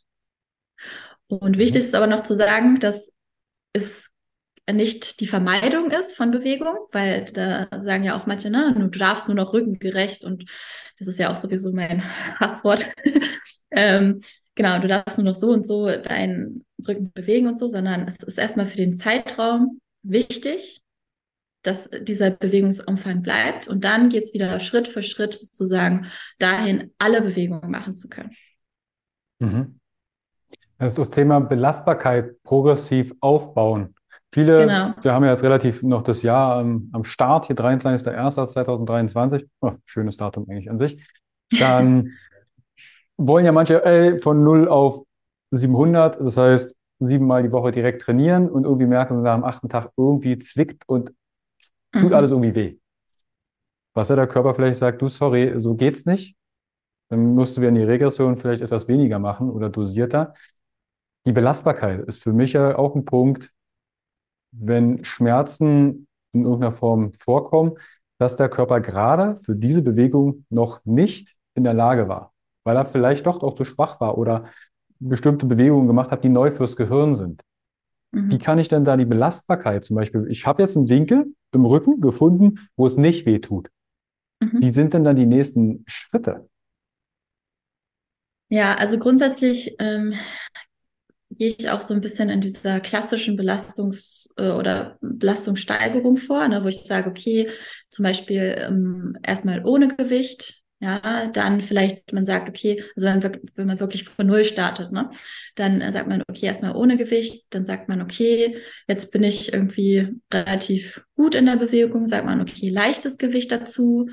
Und 1.27 1.57
wichtig 1.57 1.81
mhm. 1.83 1.87
ist 1.87 1.95
aber 1.95 2.07
noch 2.07 2.21
zu 2.21 2.35
sagen, 2.35 2.79
dass 2.79 3.11
es 3.73 4.07
nicht 4.71 5.19
die 5.19 5.27
Vermeidung 5.27 5.91
ist 5.91 6.15
von 6.15 6.31
Bewegung, 6.31 6.77
weil 6.91 7.25
da 7.25 7.67
sagen 7.83 8.03
ja 8.03 8.17
auch 8.17 8.25
manche, 8.25 8.49
ne, 8.49 8.73
du 8.77 8.87
darfst 8.87 9.27
nur 9.27 9.35
noch 9.35 9.51
rückengerecht 9.51 10.23
und 10.23 10.45
das 10.99 11.07
ist 11.07 11.19
ja 11.19 11.31
auch 11.31 11.37
sowieso 11.37 11.73
mein 11.73 12.03
Hasswort. 12.39 12.89
ähm, 13.71 14.21
genau, 14.55 14.79
du 14.79 14.87
darfst 14.87 15.17
nur 15.17 15.25
noch 15.25 15.35
so 15.35 15.49
und 15.49 15.65
so 15.65 15.87
deinen 15.87 16.65
Rücken 16.87 17.11
bewegen 17.11 17.47
und 17.47 17.59
so, 17.59 17.67
sondern 17.67 18.07
es 18.07 18.17
ist 18.23 18.37
erstmal 18.37 18.67
für 18.67 18.77
den 18.77 18.93
Zeitraum 18.93 19.81
wichtig, 20.01 20.82
dass 21.63 21.89
dieser 21.89 22.29
Bewegungsumfang 22.31 23.21
bleibt 23.21 23.67
und 23.67 23.83
dann 23.83 24.09
geht 24.09 24.25
es 24.25 24.33
wieder 24.33 24.59
Schritt 24.59 24.87
für 24.87 25.01
Schritt 25.01 25.33
sozusagen 25.33 26.07
dahin, 26.37 26.91
alle 26.99 27.21
Bewegungen 27.21 27.71
machen 27.71 27.95
zu 27.95 28.09
können. 28.09 28.31
Mhm. 29.39 29.79
Das 30.77 30.91
ist 30.91 30.97
das 30.97 31.09
Thema 31.09 31.39
Belastbarkeit 31.39 32.43
progressiv 32.43 33.13
aufbauen. 33.21 33.95
Viele, 34.33 34.61
Genau. 34.61 34.93
wir 35.01 35.13
haben 35.13 35.23
ja 35.23 35.29
jetzt 35.29 35.43
relativ 35.43 35.83
noch 35.83 36.01
das 36.01 36.21
Jahr 36.23 36.57
am, 36.57 36.89
am 36.91 37.03
Start, 37.03 37.45
hier 37.45 37.55
23.01.2023, 37.55 39.45
oh, 39.61 39.73
schönes 39.85 40.17
Datum 40.17 40.49
eigentlich 40.49 40.69
an 40.69 40.79
sich. 40.79 41.07
Dann 41.59 42.11
wollen 43.17 43.45
ja 43.45 43.51
manche 43.51 43.85
ey, 43.85 44.19
von 44.19 44.43
0 44.43 44.67
auf 44.67 45.05
700, 45.51 46.19
das 46.19 46.35
heißt 46.35 46.75
siebenmal 46.99 47.43
die 47.43 47.51
Woche 47.51 47.71
direkt 47.71 48.01
trainieren 48.01 48.49
und 48.49 48.63
irgendwie 48.63 48.87
merken 48.87 49.17
sie 49.17 49.23
nach 49.23 49.35
dem 49.35 49.43
achten 49.43 49.69
Tag 49.69 49.91
irgendwie 49.97 50.39
zwickt 50.39 50.83
und 50.87 51.11
tut 51.99 52.13
alles 52.13 52.31
Mhm. 52.31 52.37
irgendwie 52.43 52.55
weh. 52.55 52.77
Was 53.93 54.09
ja 54.09 54.15
der 54.15 54.27
Körper 54.27 54.55
vielleicht 54.55 54.79
sagt, 54.79 55.01
du, 55.01 55.07
sorry, 55.09 55.53
so 55.59 55.75
geht's 55.75 56.05
nicht. 56.05 56.35
Dann 57.09 57.35
musst 57.35 57.57
du 57.57 57.61
wieder 57.61 57.69
in 57.69 57.75
die 57.75 57.83
Regression 57.83 58.37
vielleicht 58.37 58.61
etwas 58.61 58.87
weniger 58.87 59.19
machen 59.19 59.49
oder 59.51 59.69
dosierter. 59.69 60.33
Die 61.27 61.33
Belastbarkeit 61.33 62.01
ist 62.07 62.23
für 62.23 62.33
mich 62.33 62.53
ja 62.53 62.77
auch 62.77 62.95
ein 62.95 63.05
Punkt, 63.05 63.51
wenn 64.51 65.03
Schmerzen 65.03 66.07
in 66.33 66.43
irgendeiner 66.45 66.73
Form 66.73 67.13
vorkommen, 67.13 67.73
dass 68.19 68.35
der 68.37 68.49
Körper 68.49 68.81
gerade 68.81 69.39
für 69.43 69.55
diese 69.55 69.81
Bewegung 69.81 70.45
noch 70.49 70.81
nicht 70.85 71.35
in 71.55 71.63
der 71.63 71.73
Lage 71.73 72.07
war, 72.07 72.33
weil 72.63 72.75
er 72.77 72.85
vielleicht 72.85 73.25
doch 73.25 73.41
auch 73.43 73.55
zu 73.55 73.63
schwach 73.65 73.99
war 73.99 74.17
oder 74.17 74.45
bestimmte 74.99 75.45
Bewegungen 75.45 75.87
gemacht 75.87 76.11
hat, 76.11 76.23
die 76.23 76.29
neu 76.29 76.51
fürs 76.51 76.75
Gehirn 76.75 77.15
sind. 77.15 77.41
Wie 78.29 78.37
Mhm. 78.37 78.39
kann 78.39 78.59
ich 78.59 78.67
denn 78.67 78.85
da 78.85 78.97
die 78.97 79.05
Belastbarkeit 79.05 79.85
zum 79.85 79.95
Beispiel, 79.95 80.27
ich 80.29 80.45
habe 80.47 80.61
jetzt 80.63 80.77
einen 80.77 80.89
Winkel 80.89 81.33
im 81.51 81.65
Rücken 81.65 82.01
gefunden, 82.01 82.59
wo 82.75 82.85
es 82.85 82.97
nicht 82.97 83.25
weh 83.25 83.39
tut. 83.39 83.69
Wie 84.59 84.69
Mhm. 84.69 84.71
sind 84.71 84.93
denn 84.93 85.03
dann 85.03 85.15
die 85.15 85.25
nächsten 85.27 85.83
Schritte? 85.87 86.49
Ja, 88.49 88.75
also 88.75 88.99
grundsätzlich 88.99 89.75
ähm, 89.79 90.13
gehe 91.31 91.55
ich 91.57 91.69
auch 91.69 91.81
so 91.81 91.93
ein 91.93 92.01
bisschen 92.01 92.29
in 92.29 92.41
dieser 92.41 92.79
klassischen 92.79 93.37
Belastungs- 93.39 94.29
äh, 94.37 94.51
oder 94.51 94.97
Belastungssteigerung 95.01 96.17
vor, 96.17 96.47
ne, 96.47 96.63
wo 96.63 96.67
ich 96.67 96.81
sage, 96.85 97.09
okay, 97.09 97.49
zum 97.89 98.03
Beispiel 98.03 98.55
ähm, 98.59 99.17
erstmal 99.23 99.65
ohne 99.65 99.87
Gewicht, 99.87 100.62
ja, 100.83 101.27
dann 101.27 101.61
vielleicht 101.61 102.11
man 102.11 102.25
sagt, 102.25 102.49
okay, 102.49 102.83
also 102.95 103.07
wenn, 103.07 103.41
wenn 103.55 103.67
man 103.67 103.79
wirklich 103.79 104.03
von 104.03 104.27
Null 104.27 104.43
startet, 104.43 104.91
ne, 104.91 105.09
dann 105.55 105.79
äh, 105.79 105.91
sagt 105.93 106.09
man, 106.09 106.21
okay, 106.29 106.45
erstmal 106.45 106.75
ohne 106.75 106.97
Gewicht, 106.97 107.45
dann 107.51 107.63
sagt 107.63 107.87
man, 107.87 108.01
okay, 108.01 108.57
jetzt 108.87 109.11
bin 109.11 109.23
ich 109.23 109.53
irgendwie 109.53 110.09
relativ 110.31 111.01
gut 111.15 111.35
in 111.35 111.45
der 111.45 111.55
Bewegung, 111.55 112.07
sagt 112.07 112.25
man, 112.25 112.41
okay, 112.41 112.69
leichtes 112.69 113.17
Gewicht 113.17 113.51
dazu. 113.51 114.09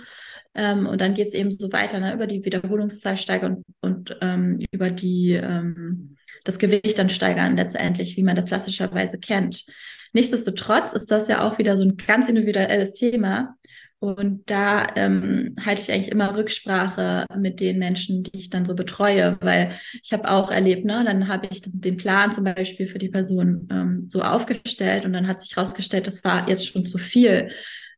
Ähm, 0.55 0.87
und 0.87 1.01
dann 1.01 1.15
geht 1.15 1.29
es 1.29 1.35
eben 1.35 1.51
so 1.51 1.73
weiter, 1.73 1.99
ne, 1.99 2.15
über 2.15 2.29
die 2.29 2.45
Wiederholungszahl 2.45 3.17
steigern 3.17 3.65
und, 3.81 4.11
und 4.11 4.19
ähm, 4.21 4.65
über 4.71 4.91
die 4.91 5.33
ähm, 5.33 6.17
das 6.45 6.59
Gewicht 6.59 6.99
dann 6.99 7.09
steigern 7.09 7.57
letztendlich, 7.57 8.17
wie 8.17 8.23
man 8.23 8.37
das 8.37 8.47
klassischerweise 8.47 9.19
kennt. 9.19 9.65
Nichtsdestotrotz 10.13 10.93
ist 10.93 11.11
das 11.11 11.29
ja 11.29 11.47
auch 11.47 11.59
wieder 11.59 11.77
so 11.77 11.83
ein 11.83 11.97
ganz 11.97 12.29
individuelles 12.29 12.93
Thema. 12.93 13.57
Und 14.01 14.49
da 14.51 14.87
ähm, 14.97 15.55
halte 15.63 15.83
ich 15.83 15.93
eigentlich 15.93 16.11
immer 16.11 16.35
Rücksprache 16.35 17.27
mit 17.37 17.61
den 17.61 17.79
Menschen, 17.79 18.23
die 18.23 18.39
ich 18.39 18.49
dann 18.49 18.65
so 18.65 18.75
betreue, 18.75 19.37
weil 19.43 19.73
ich 20.03 20.15
habe 20.15 20.31
auch 20.31 20.51
erlebt, 20.51 20.87
ne, 20.87 21.05
dann 21.05 21.29
habe 21.29 21.49
ich 21.51 21.61
das, 21.61 21.75
den 21.75 21.99
Plan 21.99 22.33
zum 22.33 22.45
Beispiel 22.45 22.87
für 22.87 22.99
die 22.99 23.11
Person 23.11 23.69
ähm, 23.71 24.01
so 24.01 24.23
aufgestellt 24.23 25.05
und 25.05 25.13
dann 25.13 25.29
hat 25.29 25.41
sich 25.41 25.55
herausgestellt, 25.55 26.07
das 26.07 26.25
war 26.25 26.49
jetzt 26.49 26.67
schon 26.67 26.87
zu 26.87 26.97
viel, 26.97 27.51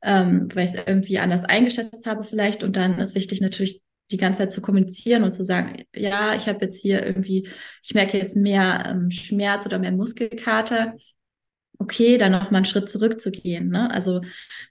ähm, 0.03 0.49
weil 0.53 0.65
ich 0.65 0.75
es 0.75 0.83
irgendwie 0.87 1.21
anders 1.21 1.45
eingeschätzt 1.45 2.05
habe 2.05 2.25
vielleicht. 2.25 2.65
Und 2.65 2.75
dann 2.77 2.99
ist 2.99 3.15
wichtig 3.15 3.41
natürlich 3.41 3.81
die 4.11 4.17
ganze 4.17 4.39
Zeit 4.39 4.53
zu 4.53 4.61
kommunizieren 4.61 5.23
und 5.23 5.33
zu 5.33 5.45
sagen, 5.45 5.85
ja, 5.95 6.35
ich 6.35 6.49
habe 6.49 6.65
jetzt 6.65 6.81
hier 6.81 7.07
irgendwie, 7.07 7.49
ich 7.83 7.95
merke 7.95 8.19
jetzt 8.19 8.37
mehr 8.37 8.87
ähm, 8.89 9.11
Schmerz 9.13 9.67
oder 9.67 9.79
mehr 9.79 9.93
Muskelkater. 9.93 10.95
Okay, 11.83 12.17
dann 12.17 12.31
noch 12.31 12.53
mal 12.53 12.59
einen 12.59 12.65
Schritt 12.65 12.89
zurückzugehen. 12.89 13.69
Ne? 13.69 13.91
Also 13.91 14.21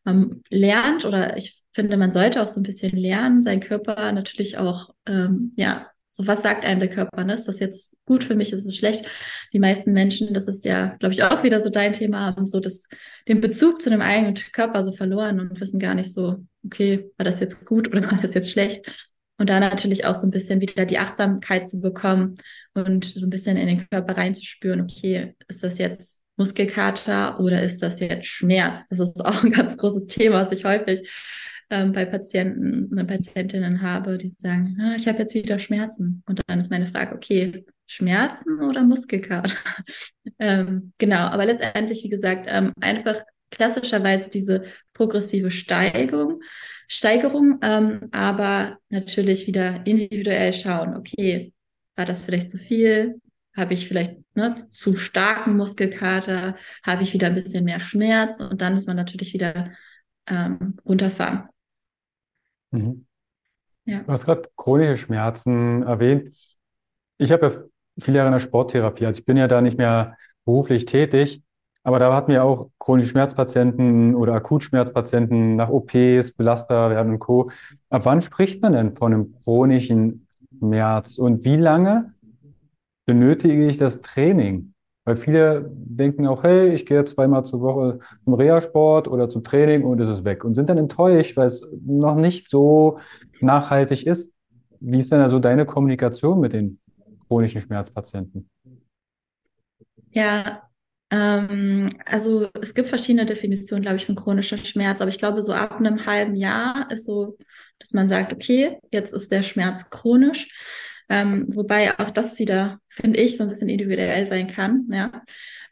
man 0.05 0.43
lernt 0.49 1.03
oder 1.03 1.35
ich 1.35 1.61
finde, 1.73 1.97
man 1.97 2.13
sollte 2.13 2.41
auch 2.41 2.47
so 2.47 2.61
ein 2.61 2.63
bisschen 2.63 2.95
lernen, 2.97 3.41
seinen 3.41 3.59
Körper 3.59 4.11
natürlich 4.13 4.57
auch, 4.57 4.93
ähm, 5.05 5.51
ja, 5.57 5.87
so 6.07 6.25
was 6.25 6.41
sagt 6.41 6.65
einem 6.65 6.79
der 6.79 6.89
Körper, 6.89 7.23
ne? 7.23 7.33
Ist 7.33 7.47
das 7.47 7.59
jetzt 7.59 7.95
gut 8.05 8.23
für 8.23 8.35
mich, 8.35 8.51
ist 8.51 8.65
es 8.65 8.77
schlecht? 8.77 9.05
Die 9.53 9.59
meisten 9.59 9.93
Menschen, 9.93 10.33
das 10.33 10.47
ist 10.47 10.63
ja, 10.65 10.95
glaube 10.99 11.13
ich, 11.13 11.23
auch 11.23 11.43
wieder 11.43 11.61
so 11.61 11.69
dein 11.69 11.93
Thema, 11.93 12.25
haben 12.25 12.45
so 12.45 12.59
das, 12.59 12.87
den 13.27 13.41
Bezug 13.41 13.81
zu 13.81 13.89
dem 13.89 14.01
eigenen 14.01 14.35
Körper 14.35 14.83
so 14.83 14.91
verloren 14.91 15.39
und 15.39 15.59
wissen 15.59 15.79
gar 15.79 15.95
nicht 15.95 16.13
so, 16.13 16.45
okay, 16.65 17.09
war 17.17 17.25
das 17.25 17.39
jetzt 17.39 17.65
gut 17.65 17.89
oder 17.89 18.03
war 18.11 18.21
das 18.21 18.33
jetzt 18.33 18.51
schlecht? 18.51 18.89
Und 19.37 19.49
da 19.49 19.59
natürlich 19.59 20.05
auch 20.05 20.15
so 20.15 20.27
ein 20.27 20.31
bisschen 20.31 20.61
wieder 20.61 20.85
die 20.85 20.99
Achtsamkeit 20.99 21.67
zu 21.67 21.81
bekommen 21.81 22.37
und 22.73 23.05
so 23.05 23.25
ein 23.25 23.29
bisschen 23.29 23.57
in 23.57 23.67
den 23.67 23.89
Körper 23.89 24.15
reinzuspüren, 24.17 24.81
okay, 24.81 25.35
ist 25.47 25.63
das 25.63 25.77
jetzt 25.77 26.20
Muskelkater 26.41 27.39
oder 27.39 27.61
ist 27.61 27.83
das 27.83 27.99
jetzt 27.99 28.25
Schmerz? 28.25 28.87
Das 28.87 28.99
ist 28.99 29.23
auch 29.23 29.43
ein 29.43 29.51
ganz 29.51 29.77
großes 29.77 30.07
Thema, 30.07 30.41
was 30.41 30.51
ich 30.51 30.65
häufig 30.65 31.07
ähm, 31.69 31.91
bei 31.91 32.03
Patienten 32.05 32.97
und 32.97 33.07
Patientinnen 33.07 33.83
habe, 33.83 34.17
die 34.17 34.29
sagen, 34.29 34.75
ah, 34.81 34.95
ich 34.95 35.07
habe 35.07 35.19
jetzt 35.19 35.35
wieder 35.35 35.59
Schmerzen. 35.59 36.23
Und 36.25 36.41
dann 36.47 36.59
ist 36.59 36.71
meine 36.71 36.87
Frage, 36.87 37.13
okay, 37.13 37.63
Schmerzen 37.85 38.59
oder 38.59 38.81
Muskelkater? 38.81 39.53
ähm, 40.39 40.93
genau, 40.97 41.27
aber 41.27 41.45
letztendlich, 41.45 42.03
wie 42.03 42.09
gesagt, 42.09 42.47
ähm, 42.49 42.73
einfach 42.81 43.19
klassischerweise 43.51 44.31
diese 44.31 44.63
progressive 44.93 45.51
Steigung, 45.51 46.41
Steigerung, 46.87 47.59
ähm, 47.61 48.07
aber 48.11 48.79
natürlich 48.89 49.45
wieder 49.45 49.85
individuell 49.85 50.53
schauen, 50.53 50.95
okay, 50.95 51.53
war 51.95 52.05
das 52.05 52.23
vielleicht 52.23 52.49
zu 52.49 52.57
viel? 52.57 53.21
Habe 53.55 53.73
ich 53.73 53.87
vielleicht 53.87 54.17
ne, 54.35 54.55
zu 54.55 54.95
starken 54.95 55.57
Muskelkater? 55.57 56.55
Habe 56.83 57.03
ich 57.03 57.13
wieder 57.13 57.27
ein 57.27 57.35
bisschen 57.35 57.65
mehr 57.65 57.79
Schmerz? 57.79 58.39
Und 58.39 58.61
dann 58.61 58.75
muss 58.75 58.87
man 58.87 58.95
natürlich 58.95 59.33
wieder 59.33 59.71
ähm, 60.27 60.77
runterfahren. 60.85 61.49
Mhm. 62.71 63.05
Ja. 63.85 63.99
Du 64.03 64.11
hast 64.11 64.25
gerade 64.25 64.49
chronische 64.55 64.97
Schmerzen 64.97 65.83
erwähnt. 65.83 66.33
Ich 67.17 67.31
habe 67.31 67.45
ja 67.47 68.03
viele 68.03 68.17
Jahre 68.17 68.29
in 68.29 68.33
der 68.33 68.39
Sporttherapie, 68.39 69.05
also 69.05 69.19
ich 69.19 69.25
bin 69.25 69.37
ja 69.37 69.47
da 69.47 69.61
nicht 69.61 69.77
mehr 69.77 70.17
beruflich 70.45 70.85
tätig, 70.85 71.43
aber 71.83 71.99
da 71.99 72.13
hatten 72.15 72.31
wir 72.31 72.43
auch 72.43 72.69
chronische 72.79 73.09
Schmerzpatienten 73.09 74.15
oder 74.15 74.33
Akutschmerzpatienten 74.33 75.55
nach 75.55 75.69
OPs, 75.69 76.31
belastbar 76.31 76.91
werden 76.91 77.13
und 77.13 77.19
Co. 77.19 77.51
Ab 77.89 78.05
wann 78.05 78.21
spricht 78.21 78.61
man 78.61 78.73
denn 78.73 78.95
von 78.95 79.13
einem 79.13 79.35
chronischen 79.39 80.27
Schmerz 80.57 81.17
und 81.17 81.43
wie 81.43 81.57
lange 81.57 82.13
benötige 83.05 83.67
ich 83.67 83.77
das 83.77 84.01
Training? 84.01 84.73
Weil 85.03 85.17
viele 85.17 85.69
denken 85.73 86.27
auch, 86.27 86.43
hey, 86.43 86.73
ich 86.73 86.85
gehe 86.85 87.03
zweimal 87.05 87.43
zur 87.43 87.61
Woche 87.61 87.99
zum 88.23 88.35
Reha-Sport 88.35 89.07
oder 89.07 89.29
zum 89.29 89.43
Training 89.43 89.83
und 89.83 89.99
es 89.99 90.09
ist 90.09 90.23
weg 90.25 90.43
und 90.43 90.53
sind 90.55 90.69
dann 90.69 90.77
enttäuscht, 90.77 91.35
weil 91.37 91.47
es 91.47 91.67
noch 91.85 92.15
nicht 92.15 92.49
so 92.49 92.99
nachhaltig 93.39 94.05
ist. 94.05 94.31
Wie 94.79 94.99
ist 94.99 95.11
denn 95.11 95.21
also 95.21 95.39
deine 95.39 95.65
Kommunikation 95.65 96.39
mit 96.39 96.53
den 96.53 96.79
chronischen 97.27 97.61
Schmerzpatienten? 97.61 98.49
Ja, 100.11 100.69
ähm, 101.09 101.89
also 102.05 102.49
es 102.61 102.73
gibt 102.73 102.89
verschiedene 102.89 103.25
Definitionen, 103.25 103.83
glaube 103.83 103.97
ich, 103.97 104.05
von 104.05 104.15
chronischer 104.15 104.57
Schmerz, 104.57 105.01
aber 105.01 105.09
ich 105.09 105.17
glaube, 105.17 105.41
so 105.41 105.53
ab 105.53 105.77
einem 105.77 106.05
halben 106.05 106.35
Jahr 106.35 106.89
ist 106.91 107.05
so, 107.05 107.37
dass 107.79 107.93
man 107.93 108.09
sagt, 108.09 108.33
okay, 108.33 108.79
jetzt 108.91 109.13
ist 109.13 109.31
der 109.31 109.41
Schmerz 109.41 109.89
chronisch. 109.89 110.47
Ähm, 111.11 111.45
wobei 111.49 111.99
auch 111.99 112.09
das 112.09 112.39
wieder, 112.39 112.79
finde 112.87 113.19
ich, 113.19 113.35
so 113.35 113.43
ein 113.43 113.49
bisschen 113.49 113.67
individuell 113.67 114.25
sein 114.27 114.47
kann, 114.47 114.87
ja. 114.89 115.23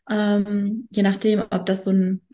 Ähm, 0.10 0.90
je 0.92 1.02
nachdem, 1.02 1.46
ob 1.50 1.66
das 1.66 1.86
so 1.86 1.92
ein, 1.92 2.28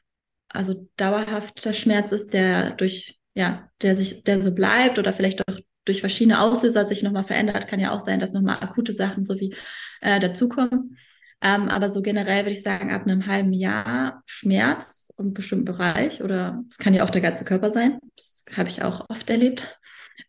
also 0.49 0.89
dauerhafter 0.97 1.73
Schmerz 1.73 2.11
ist, 2.11 2.33
der 2.33 2.71
durch, 2.71 3.19
ja, 3.35 3.69
der 3.83 3.95
sich, 3.95 4.23
der 4.23 4.41
so 4.41 4.51
bleibt 4.55 4.97
oder 4.97 5.13
vielleicht 5.13 5.47
auch 5.47 5.59
durch 5.85 5.99
verschiedene 5.99 6.39
Auslöser 6.41 6.83
sich 6.85 7.03
nochmal 7.03 7.25
verändert, 7.25 7.67
kann 7.67 7.79
ja 7.79 7.91
auch 7.91 7.99
sein, 7.99 8.19
dass 8.19 8.33
nochmal 8.33 8.57
akute 8.61 8.91
Sachen 8.91 9.27
so 9.27 9.39
wie 9.39 9.53
äh, 10.01 10.19
dazukommen. 10.19 10.97
Ähm, 11.41 11.69
aber 11.69 11.89
so 11.89 12.01
generell 12.01 12.45
würde 12.45 12.53
ich 12.57 12.63
sagen, 12.63 12.91
ab 12.91 13.03
einem 13.03 13.27
halben 13.27 13.53
Jahr 13.53 14.23
Schmerz 14.25 15.13
im 15.19 15.33
bestimmten 15.33 15.65
Bereich 15.65 16.23
oder 16.23 16.63
es 16.71 16.79
kann 16.79 16.95
ja 16.95 17.03
auch 17.03 17.11
der 17.11 17.21
ganze 17.21 17.45
Körper 17.45 17.69
sein. 17.69 17.99
Das 18.15 18.45
habe 18.57 18.69
ich 18.69 18.81
auch 18.81 19.05
oft 19.09 19.29
erlebt. 19.29 19.77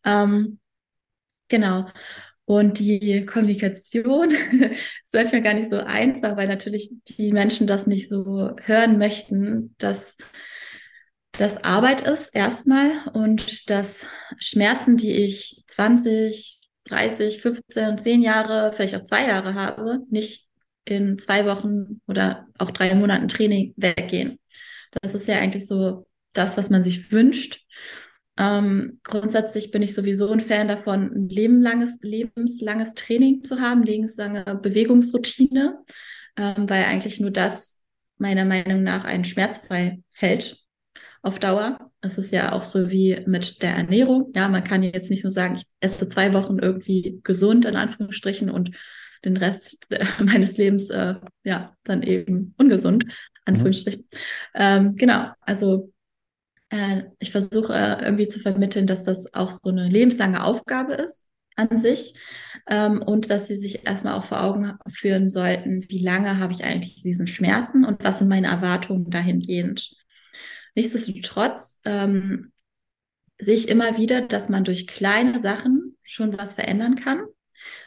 Ähm, 0.05 0.59
genau. 1.49 1.87
Und 2.47 2.79
die 2.79 3.27
Kommunikation 3.27 4.31
ist 5.05 5.13
manchmal 5.13 5.43
gar 5.43 5.55
nicht 5.55 5.69
so 5.69 5.79
einfach, 5.79 6.37
weil 6.37 6.47
natürlich 6.49 6.91
die 7.09 7.33
Menschen 7.33 7.67
das 7.67 7.87
nicht 7.87 8.09
so 8.09 8.55
hören 8.63 8.99
möchten, 8.99 9.75
dass 9.79 10.17
das 11.33 11.63
Arbeit 11.65 12.01
ist 12.03 12.35
erstmal 12.35 13.09
und 13.13 13.69
dass 13.69 14.07
Schmerzen, 14.39 14.97
die 14.97 15.13
ich 15.13 15.65
20, 15.67 16.61
30, 16.85 17.43
15, 17.43 17.99
10 17.99 18.23
Jahre, 18.23 18.73
vielleicht 18.75 18.95
auch 18.95 19.05
zwei 19.05 19.27
Jahre 19.27 19.55
habe, 19.55 20.01
nicht 20.09 20.47
in 20.85 21.19
zwei 21.19 21.47
Wochen 21.47 22.01
oder 22.07 22.47
auch 22.59 22.71
drei 22.71 22.95
Monaten 22.95 23.27
Training 23.29 23.75
weggehen. 23.77 24.39
Das 25.03 25.15
ist 25.15 25.27
ja 25.27 25.39
eigentlich 25.39 25.67
so 25.67 26.07
das, 26.33 26.57
was 26.57 26.71
man 26.71 26.85
sich 26.85 27.11
wünscht. 27.11 27.61
Ähm, 28.39 29.01
grundsätzlich 29.03 29.71
bin 29.71 29.83
ich 29.83 29.95
sowieso 29.95 30.31
ein 30.31 30.41
Fan 30.41 30.69
davon, 30.69 31.11
ein 31.15 31.29
lebenslanges, 31.29 31.99
lebenslanges 32.03 32.95
Training 32.95 33.45
zu 33.45 33.61
haben, 33.61 33.83
lebenslange 33.83 34.59
Bewegungsroutine, 34.63 35.79
ähm, 36.37 36.69
weil 36.69 36.85
eigentlich 36.85 37.19
nur 37.19 37.31
das 37.31 37.79
meiner 38.19 38.45
Meinung 38.45 38.83
nach 38.83 39.05
einen 39.05 39.25
schmerzfrei 39.25 40.03
hält 40.13 40.59
auf 41.23 41.39
Dauer. 41.39 41.91
Es 42.01 42.19
ist 42.19 42.31
ja 42.31 42.53
auch 42.53 42.65
so 42.65 42.91
wie 42.91 43.21
mit 43.27 43.63
der 43.63 43.75
Ernährung. 43.75 44.33
Ja, 44.35 44.49
man 44.49 44.65
kann 44.65 44.83
jetzt 44.83 45.11
nicht 45.11 45.25
nur 45.25 45.33
sagen, 45.33 45.57
ich 45.57 45.65
esse 45.81 46.09
zwei 46.09 46.33
Wochen 46.33 46.59
irgendwie 46.59 47.21
gesund, 47.25 47.65
in 47.65 47.77
Anführungsstrichen, 47.77 48.51
und 48.51 48.77
den 49.25 49.37
Rest 49.37 49.79
meines 50.23 50.57
Lebens, 50.57 50.91
äh, 50.91 51.15
ja, 51.43 51.75
dann 51.85 52.03
eben 52.03 52.55
ungesund, 52.59 53.07
Anführungsstrichen. 53.45 54.03
Mhm. 54.03 54.19
Ähm, 54.55 54.97
genau, 54.97 55.31
also 55.41 55.93
äh, 56.71 57.05
ich 57.19 57.31
versuche 57.31 57.73
äh, 57.75 58.05
irgendwie 58.05 58.29
zu 58.29 58.41
vermitteln, 58.41 58.87
dass 58.87 59.05
das 59.05 59.33
auch 59.35 59.51
so 59.51 59.71
eine 59.71 59.89
lebenslange 59.89 60.43
Aufgabe 60.43 60.95
ist 60.95 61.29
an 61.57 61.79
sich 61.79 62.15
ähm, 62.69 63.03
und 63.03 63.31
dass 63.31 63.47
sie 63.47 63.57
sich 63.57 63.87
erstmal 63.87 64.15
auch 64.15 64.25
vor 64.25 64.43
Augen 64.43 64.75
führen 64.89 65.31
sollten, 65.31 65.89
wie 65.89 66.03
lange 66.03 66.39
habe 66.39 66.53
ich 66.53 66.65
eigentlich 66.65 67.03
diesen 67.03 67.27
Schmerzen 67.27 67.85
und 67.85 68.05
was 68.05 68.19
sind 68.19 68.29
meine 68.29 68.49
Erwartungen 68.49 69.11
dahingehend. 69.11 69.91
Nichtsdestotrotz 70.75 71.81
ähm, 71.85 72.53
sehe 73.39 73.55
ich 73.57 73.69
immer 73.69 73.97
wieder, 73.97 74.23
dass 74.23 74.49
man 74.49 74.65
durch 74.65 74.87
kleine 74.87 75.41
Sachen 75.41 75.97
schon 76.03 76.37
was 76.37 76.55
verändern 76.55 76.97
kann. 76.97 77.21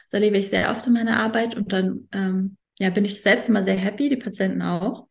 Das 0.05 0.13
erlebe 0.13 0.37
ich 0.37 0.49
sehr 0.49 0.71
oft 0.71 0.85
in 0.87 0.93
meiner 0.93 1.17
Arbeit 1.17 1.55
und 1.55 1.71
dann 1.71 2.07
ähm, 2.11 2.57
ja, 2.79 2.89
bin 2.89 3.05
ich 3.05 3.21
selbst 3.21 3.49
immer 3.49 3.61
sehr 3.61 3.77
happy, 3.77 4.09
die 4.09 4.17
Patienten 4.17 4.61
auch. 4.61 5.07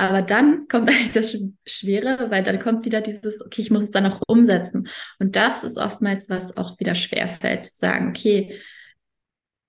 Aber 0.00 0.22
dann 0.22 0.66
kommt 0.66 0.88
eigentlich 0.88 1.12
das 1.12 1.36
Schwere, 1.66 2.30
weil 2.30 2.42
dann 2.42 2.58
kommt 2.58 2.86
wieder 2.86 3.02
dieses, 3.02 3.44
okay, 3.44 3.60
ich 3.60 3.70
muss 3.70 3.84
es 3.84 3.90
dann 3.90 4.06
auch 4.06 4.22
umsetzen. 4.26 4.88
Und 5.18 5.36
das 5.36 5.62
ist 5.62 5.76
oftmals, 5.76 6.30
was 6.30 6.56
auch 6.56 6.80
wieder 6.80 6.94
schwer 6.94 7.28
fällt, 7.28 7.66
zu 7.66 7.76
sagen, 7.76 8.08
okay, 8.08 8.58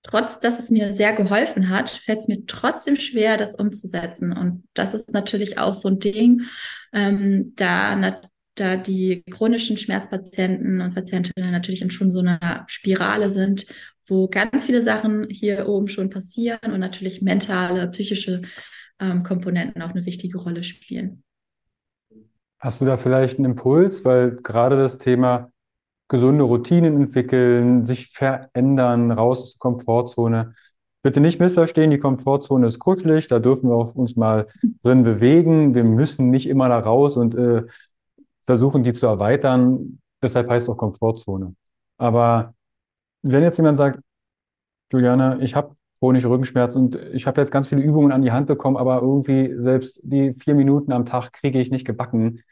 trotz 0.02 0.40
dass 0.40 0.58
es 0.58 0.70
mir 0.70 0.94
sehr 0.94 1.12
geholfen 1.12 1.68
hat, 1.68 1.90
fällt 1.90 2.20
es 2.20 2.28
mir 2.28 2.46
trotzdem 2.46 2.96
schwer, 2.96 3.36
das 3.36 3.54
umzusetzen. 3.54 4.32
Und 4.32 4.64
das 4.72 4.94
ist 4.94 5.12
natürlich 5.12 5.58
auch 5.58 5.74
so 5.74 5.88
ein 5.88 5.98
Ding, 5.98 6.44
ähm, 6.94 7.52
da, 7.56 7.94
na, 7.94 8.22
da 8.54 8.78
die 8.78 9.24
chronischen 9.30 9.76
Schmerzpatienten 9.76 10.80
und 10.80 10.94
Patientinnen 10.94 11.52
natürlich 11.52 11.82
in 11.82 11.90
schon 11.90 12.10
so 12.10 12.20
einer 12.20 12.64
Spirale 12.68 13.28
sind, 13.28 13.66
wo 14.06 14.28
ganz 14.28 14.64
viele 14.64 14.82
Sachen 14.82 15.28
hier 15.28 15.68
oben 15.68 15.88
schon 15.88 16.08
passieren 16.08 16.72
und 16.72 16.80
natürlich 16.80 17.20
mentale, 17.20 17.86
psychische 17.88 18.40
ähm, 19.02 19.22
Komponenten 19.22 19.82
auch 19.82 19.90
eine 19.90 20.06
wichtige 20.06 20.38
Rolle 20.38 20.62
spielen. 20.62 21.24
Hast 22.58 22.80
du 22.80 22.84
da 22.84 22.96
vielleicht 22.96 23.38
einen 23.38 23.46
Impuls, 23.46 24.04
weil 24.04 24.36
gerade 24.36 24.76
das 24.76 24.98
Thema 24.98 25.50
gesunde 26.08 26.44
Routinen 26.44 27.02
entwickeln, 27.02 27.86
sich 27.86 28.10
verändern, 28.10 29.10
raus 29.10 29.42
aus 29.42 29.52
der 29.54 29.58
Komfortzone. 29.58 30.52
Bitte 31.02 31.20
nicht 31.20 31.40
missverstehen, 31.40 31.90
die 31.90 31.98
Komfortzone 31.98 32.66
ist 32.66 32.78
kuschelig, 32.78 33.26
da 33.26 33.40
dürfen 33.40 33.68
wir 33.68 33.74
auch 33.74 33.94
uns 33.96 34.14
mal 34.14 34.46
drin 34.84 35.02
bewegen. 35.02 35.74
Wir 35.74 35.82
müssen 35.82 36.30
nicht 36.30 36.46
immer 36.46 36.68
da 36.68 36.78
raus 36.78 37.16
und 37.16 37.34
äh, 37.34 37.64
versuchen, 38.46 38.84
die 38.84 38.92
zu 38.92 39.06
erweitern. 39.06 39.98
Deshalb 40.22 40.48
heißt 40.48 40.68
es 40.68 40.72
auch 40.72 40.76
Komfortzone. 40.76 41.56
Aber 41.98 42.54
wenn 43.22 43.42
jetzt 43.42 43.56
jemand 43.56 43.78
sagt, 43.78 43.98
Juliane, 44.92 45.38
ich 45.40 45.56
habe 45.56 45.74
chronische 46.02 46.28
Rückenschmerzen 46.28 46.82
und 46.82 46.96
ich 46.96 47.28
habe 47.28 47.40
jetzt 47.40 47.52
ganz 47.52 47.68
viele 47.68 47.80
Übungen 47.80 48.10
an 48.10 48.22
die 48.22 48.32
Hand 48.32 48.48
bekommen, 48.48 48.76
aber 48.76 49.00
irgendwie 49.00 49.52
selbst 49.56 50.00
die 50.02 50.34
vier 50.34 50.56
Minuten 50.56 50.90
am 50.90 51.06
Tag 51.06 51.32
kriege 51.32 51.60
ich 51.60 51.70
nicht 51.70 51.86
gebacken. 51.86 52.42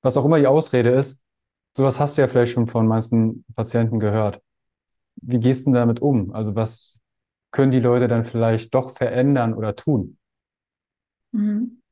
Was 0.00 0.16
auch 0.16 0.24
immer 0.24 0.38
die 0.38 0.46
Ausrede 0.46 0.90
ist, 0.90 1.18
sowas 1.76 1.98
hast 1.98 2.16
du 2.16 2.20
ja 2.20 2.28
vielleicht 2.28 2.52
schon 2.52 2.68
von 2.68 2.86
meisten 2.86 3.44
Patienten 3.56 3.98
gehört. 3.98 4.40
Wie 5.16 5.40
gehst 5.40 5.66
du 5.66 5.70
denn 5.70 5.80
damit 5.80 6.00
um? 6.00 6.32
Also 6.32 6.54
was 6.54 7.00
können 7.50 7.72
die 7.72 7.80
Leute 7.80 8.06
dann 8.06 8.24
vielleicht 8.24 8.72
doch 8.74 8.96
verändern 8.96 9.54
oder 9.54 9.74
tun? 9.74 10.16
Mhm. 11.32 11.82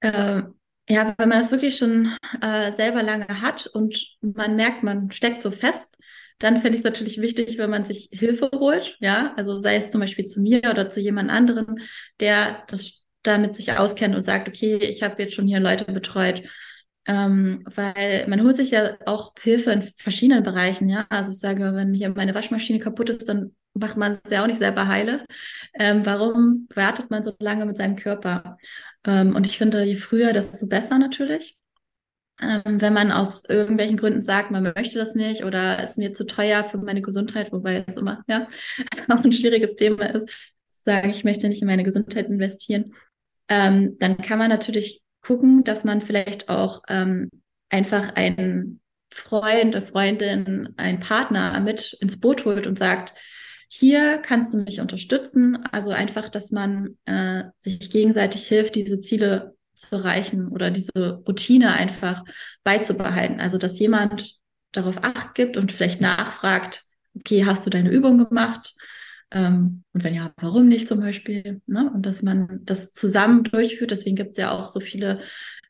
Äh, 0.00 0.42
ja, 0.88 1.14
wenn 1.18 1.28
man 1.28 1.38
das 1.38 1.52
wirklich 1.52 1.78
schon 1.78 2.16
äh, 2.40 2.72
selber 2.72 3.04
lange 3.04 3.42
hat 3.42 3.68
und 3.68 4.16
man 4.22 4.56
merkt, 4.56 4.82
man 4.82 5.12
steckt 5.12 5.44
so 5.44 5.52
fest, 5.52 5.96
dann 6.38 6.60
finde 6.60 6.70
ich 6.70 6.80
es 6.80 6.84
natürlich 6.84 7.20
wichtig, 7.20 7.58
wenn 7.58 7.70
man 7.70 7.84
sich 7.84 8.08
Hilfe 8.12 8.50
holt, 8.54 8.96
ja, 9.00 9.32
also 9.36 9.58
sei 9.60 9.76
es 9.76 9.90
zum 9.90 10.00
Beispiel 10.00 10.26
zu 10.26 10.40
mir 10.40 10.60
oder 10.70 10.90
zu 10.90 11.00
jemand 11.00 11.30
anderem, 11.30 11.78
der 12.20 12.64
das 12.68 13.04
damit 13.22 13.56
sich 13.56 13.72
auskennt 13.72 14.14
und 14.14 14.22
sagt, 14.22 14.48
okay, 14.48 14.76
ich 14.76 15.02
habe 15.02 15.22
jetzt 15.22 15.34
schon 15.34 15.46
hier 15.46 15.60
Leute 15.60 15.84
betreut, 15.86 16.42
ähm, 17.06 17.64
weil 17.74 18.26
man 18.28 18.42
holt 18.42 18.56
sich 18.56 18.72
ja 18.72 18.96
auch 19.06 19.32
Hilfe 19.40 19.70
in 19.72 19.82
verschiedenen 19.96 20.42
Bereichen, 20.42 20.88
ja. 20.88 21.06
Also 21.08 21.30
ich 21.30 21.38
sage, 21.38 21.72
wenn 21.74 21.94
hier 21.94 22.10
meine 22.10 22.34
Waschmaschine 22.34 22.80
kaputt 22.80 23.10
ist, 23.10 23.28
dann 23.28 23.54
macht 23.74 23.96
man 23.96 24.18
es 24.24 24.30
ja 24.30 24.42
auch 24.42 24.46
nicht 24.46 24.58
selber 24.58 24.88
heile. 24.88 25.24
Ähm, 25.74 26.04
warum 26.04 26.68
wartet 26.74 27.10
man 27.10 27.22
so 27.24 27.32
lange 27.38 27.66
mit 27.66 27.76
seinem 27.76 27.96
Körper? 27.96 28.58
Ähm, 29.04 29.34
und 29.36 29.46
ich 29.46 29.58
finde, 29.58 29.84
je 29.84 29.96
früher, 29.96 30.32
desto 30.32 30.66
besser 30.66 30.98
natürlich. 30.98 31.56
Ähm, 32.40 32.80
wenn 32.80 32.92
man 32.92 33.12
aus 33.12 33.44
irgendwelchen 33.48 33.96
Gründen 33.96 34.22
sagt, 34.22 34.50
man 34.50 34.62
möchte 34.62 34.98
das 34.98 35.14
nicht 35.14 35.44
oder 35.44 35.82
ist 35.82 35.96
mir 35.96 36.12
zu 36.12 36.26
teuer 36.26 36.64
für 36.64 36.78
meine 36.78 37.00
Gesundheit, 37.00 37.50
wobei 37.52 37.84
es 37.86 37.96
immer 37.96 38.22
ja 38.28 38.46
auch 39.08 39.24
ein 39.24 39.32
schwieriges 39.32 39.74
Thema 39.76 40.14
ist, 40.14 40.28
zu 40.28 40.82
sagen, 40.84 41.10
ich 41.10 41.24
möchte 41.24 41.48
nicht 41.48 41.62
in 41.62 41.68
meine 41.68 41.84
Gesundheit 41.84 42.26
investieren, 42.26 42.94
ähm, 43.48 43.96
dann 43.98 44.18
kann 44.18 44.38
man 44.38 44.50
natürlich 44.50 45.02
gucken, 45.22 45.64
dass 45.64 45.84
man 45.84 46.02
vielleicht 46.02 46.48
auch 46.48 46.82
ähm, 46.88 47.30
einfach 47.68 48.14
einen 48.14 48.80
Freund, 49.10 49.74
eine 49.74 49.86
Freundin, 49.86 50.74
einen 50.76 51.00
Partner 51.00 51.58
mit 51.60 51.96
ins 52.00 52.20
Boot 52.20 52.44
holt 52.44 52.66
und 52.66 52.78
sagt, 52.78 53.14
hier 53.68 54.18
kannst 54.18 54.54
du 54.54 54.58
mich 54.58 54.80
unterstützen. 54.80 55.58
Also 55.72 55.90
einfach, 55.90 56.28
dass 56.28 56.52
man 56.52 56.96
äh, 57.06 57.44
sich 57.58 57.90
gegenseitig 57.90 58.46
hilft, 58.46 58.74
diese 58.74 59.00
Ziele 59.00 59.55
zu 59.76 59.96
erreichen 59.96 60.48
oder 60.48 60.70
diese 60.70 61.22
Routine 61.26 61.72
einfach 61.72 62.24
beizubehalten. 62.64 63.40
Also, 63.40 63.58
dass 63.58 63.78
jemand 63.78 64.36
darauf 64.72 65.02
acht 65.02 65.34
gibt 65.34 65.56
und 65.56 65.72
vielleicht 65.72 66.00
nachfragt, 66.00 66.84
okay, 67.14 67.44
hast 67.44 67.66
du 67.66 67.70
deine 67.70 67.90
Übung 67.90 68.18
gemacht? 68.18 68.74
Ähm, 69.30 69.84
und 69.92 70.04
wenn 70.04 70.14
ja, 70.14 70.32
warum 70.36 70.68
nicht 70.68 70.88
zum 70.88 71.00
Beispiel? 71.00 71.60
Ne? 71.66 71.90
Und 71.92 72.06
dass 72.06 72.22
man 72.22 72.60
das 72.64 72.92
zusammen 72.92 73.44
durchführt. 73.44 73.90
Deswegen 73.90 74.16
gibt 74.16 74.32
es 74.32 74.38
ja 74.38 74.52
auch 74.52 74.68
so 74.68 74.80
viele 74.80 75.20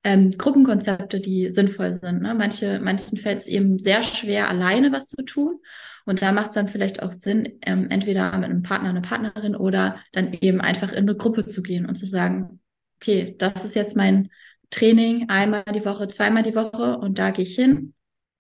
ähm, 0.05 0.33
Gruppenkonzepte, 0.33 1.21
die 1.21 1.51
sinnvoll 1.51 1.93
sind. 1.93 2.23
Ne? 2.23 2.35
Manche, 2.35 2.81
manchen 2.81 3.17
fällt 3.17 3.39
es 3.39 3.47
eben 3.47 3.79
sehr 3.79 4.03
schwer, 4.03 4.49
alleine 4.49 4.93
was 4.93 5.09
zu 5.09 5.25
tun. 5.25 5.61
Und 6.05 6.23
da 6.23 6.31
macht 6.33 6.49
es 6.49 6.55
dann 6.55 6.69
vielleicht 6.69 7.03
auch 7.03 7.13
Sinn, 7.13 7.59
ähm, 7.63 7.91
entweder 7.91 8.31
mit 8.37 8.45
einem 8.45 8.63
Partner, 8.63 8.91
einer 8.91 9.01
Partnerin 9.01 9.57
oder 9.57 9.99
dann 10.13 10.33
eben 10.35 10.61
einfach 10.61 10.93
in 10.93 10.99
eine 10.99 11.17
Gruppe 11.17 11.49
zu 11.49 11.63
gehen 11.63 11.87
und 11.87 11.97
zu 11.97 12.07
sagen, 12.07 12.61
okay, 13.07 13.37
das 13.39 13.65
ist 13.65 13.75
jetzt 13.77 13.97
mein 13.97 14.31
Training 14.71 15.29
einmal 15.29 15.63
die 15.65 15.85
Woche, 15.85 16.09
zweimal 16.09 16.43
die 16.43 16.57
Woche 16.57 16.99
und 16.99 17.19
da 17.19 17.31
gehe 17.31 17.45
ich 17.45 17.55
hin, 17.55 17.95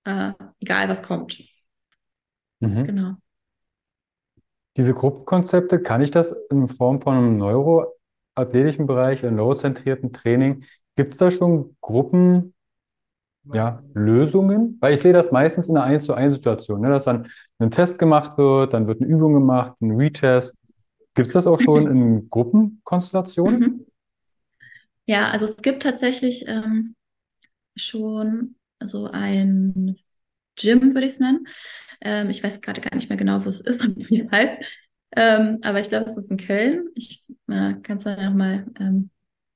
äh, 0.05 0.33
egal 0.61 0.88
was 0.88 1.02
kommt. 1.02 1.40
Mhm. 2.61 2.85
Genau. 2.85 3.12
Diese 4.76 4.92
Gruppenkonzepte, 4.92 5.81
kann 5.81 6.02
ich 6.02 6.11
das 6.11 6.33
in 6.50 6.68
Form 6.68 7.00
von 7.00 7.14
einem 7.14 7.37
neuroathletischen 7.37 8.87
Bereich, 8.87 9.24
einem 9.24 9.37
neurozentrierten 9.37 10.12
Training, 10.12 10.64
gibt 10.96 11.12
es 11.12 11.18
da 11.18 11.31
schon 11.31 11.76
Gruppen, 11.81 12.52
ja, 13.52 13.81
Lösungen? 13.94 14.76
Weil 14.81 14.94
ich 14.94 15.00
sehe 15.00 15.12
das 15.12 15.31
meistens 15.31 15.68
in 15.68 15.76
einer 15.76 15.87
1 15.87 16.05
zu 16.05 16.14
1 16.14 16.35
Situation, 16.35 16.81
ne, 16.81 16.90
dass 16.90 17.05
dann 17.05 17.29
ein 17.61 17.70
Test 17.70 17.98
gemacht 17.98 18.37
wird, 18.37 18.74
dann 18.74 18.88
wird 18.88 19.00
eine 19.00 19.09
Übung 19.09 19.35
gemacht, 19.35 19.81
ein 19.81 19.92
Retest. 19.92 20.57
Gibt 21.14 21.29
es 21.29 21.35
das 21.35 21.46
auch 21.46 21.61
schon 21.61 21.87
in 21.90 22.29
Gruppenkonstellationen? 22.29 23.61
Mhm. 23.61 23.75
Ja, 25.06 25.30
also 25.30 25.44
es 25.46 25.56
gibt 25.58 25.82
tatsächlich 25.82 26.44
ähm, 26.48 26.96
schon 27.76 28.56
so 28.84 29.06
ein 29.06 29.96
Gym, 30.56 30.94
würde 30.94 31.06
ich 31.06 31.14
es 31.14 31.20
nennen. 31.20 31.46
Ähm, 32.00 32.30
ich 32.30 32.42
weiß 32.42 32.60
gerade 32.60 32.80
gar 32.80 32.94
nicht 32.96 33.08
mehr 33.08 33.18
genau, 33.18 33.44
wo 33.44 33.48
es 33.48 33.60
ist 33.60 33.82
und 33.84 34.10
wie 34.10 34.20
es 34.22 34.30
heißt. 34.30 34.64
Ähm, 35.16 35.58
aber 35.62 35.80
ich 35.80 35.88
glaube, 35.88 36.10
es 36.10 36.16
ist 36.16 36.30
in 36.30 36.38
Köln. 36.38 36.88
Ich 36.94 37.24
äh, 37.48 37.74
kann 37.82 37.98
es 37.98 38.04
dann 38.04 38.24
nochmal 38.24 38.66
ähm, 38.80 39.10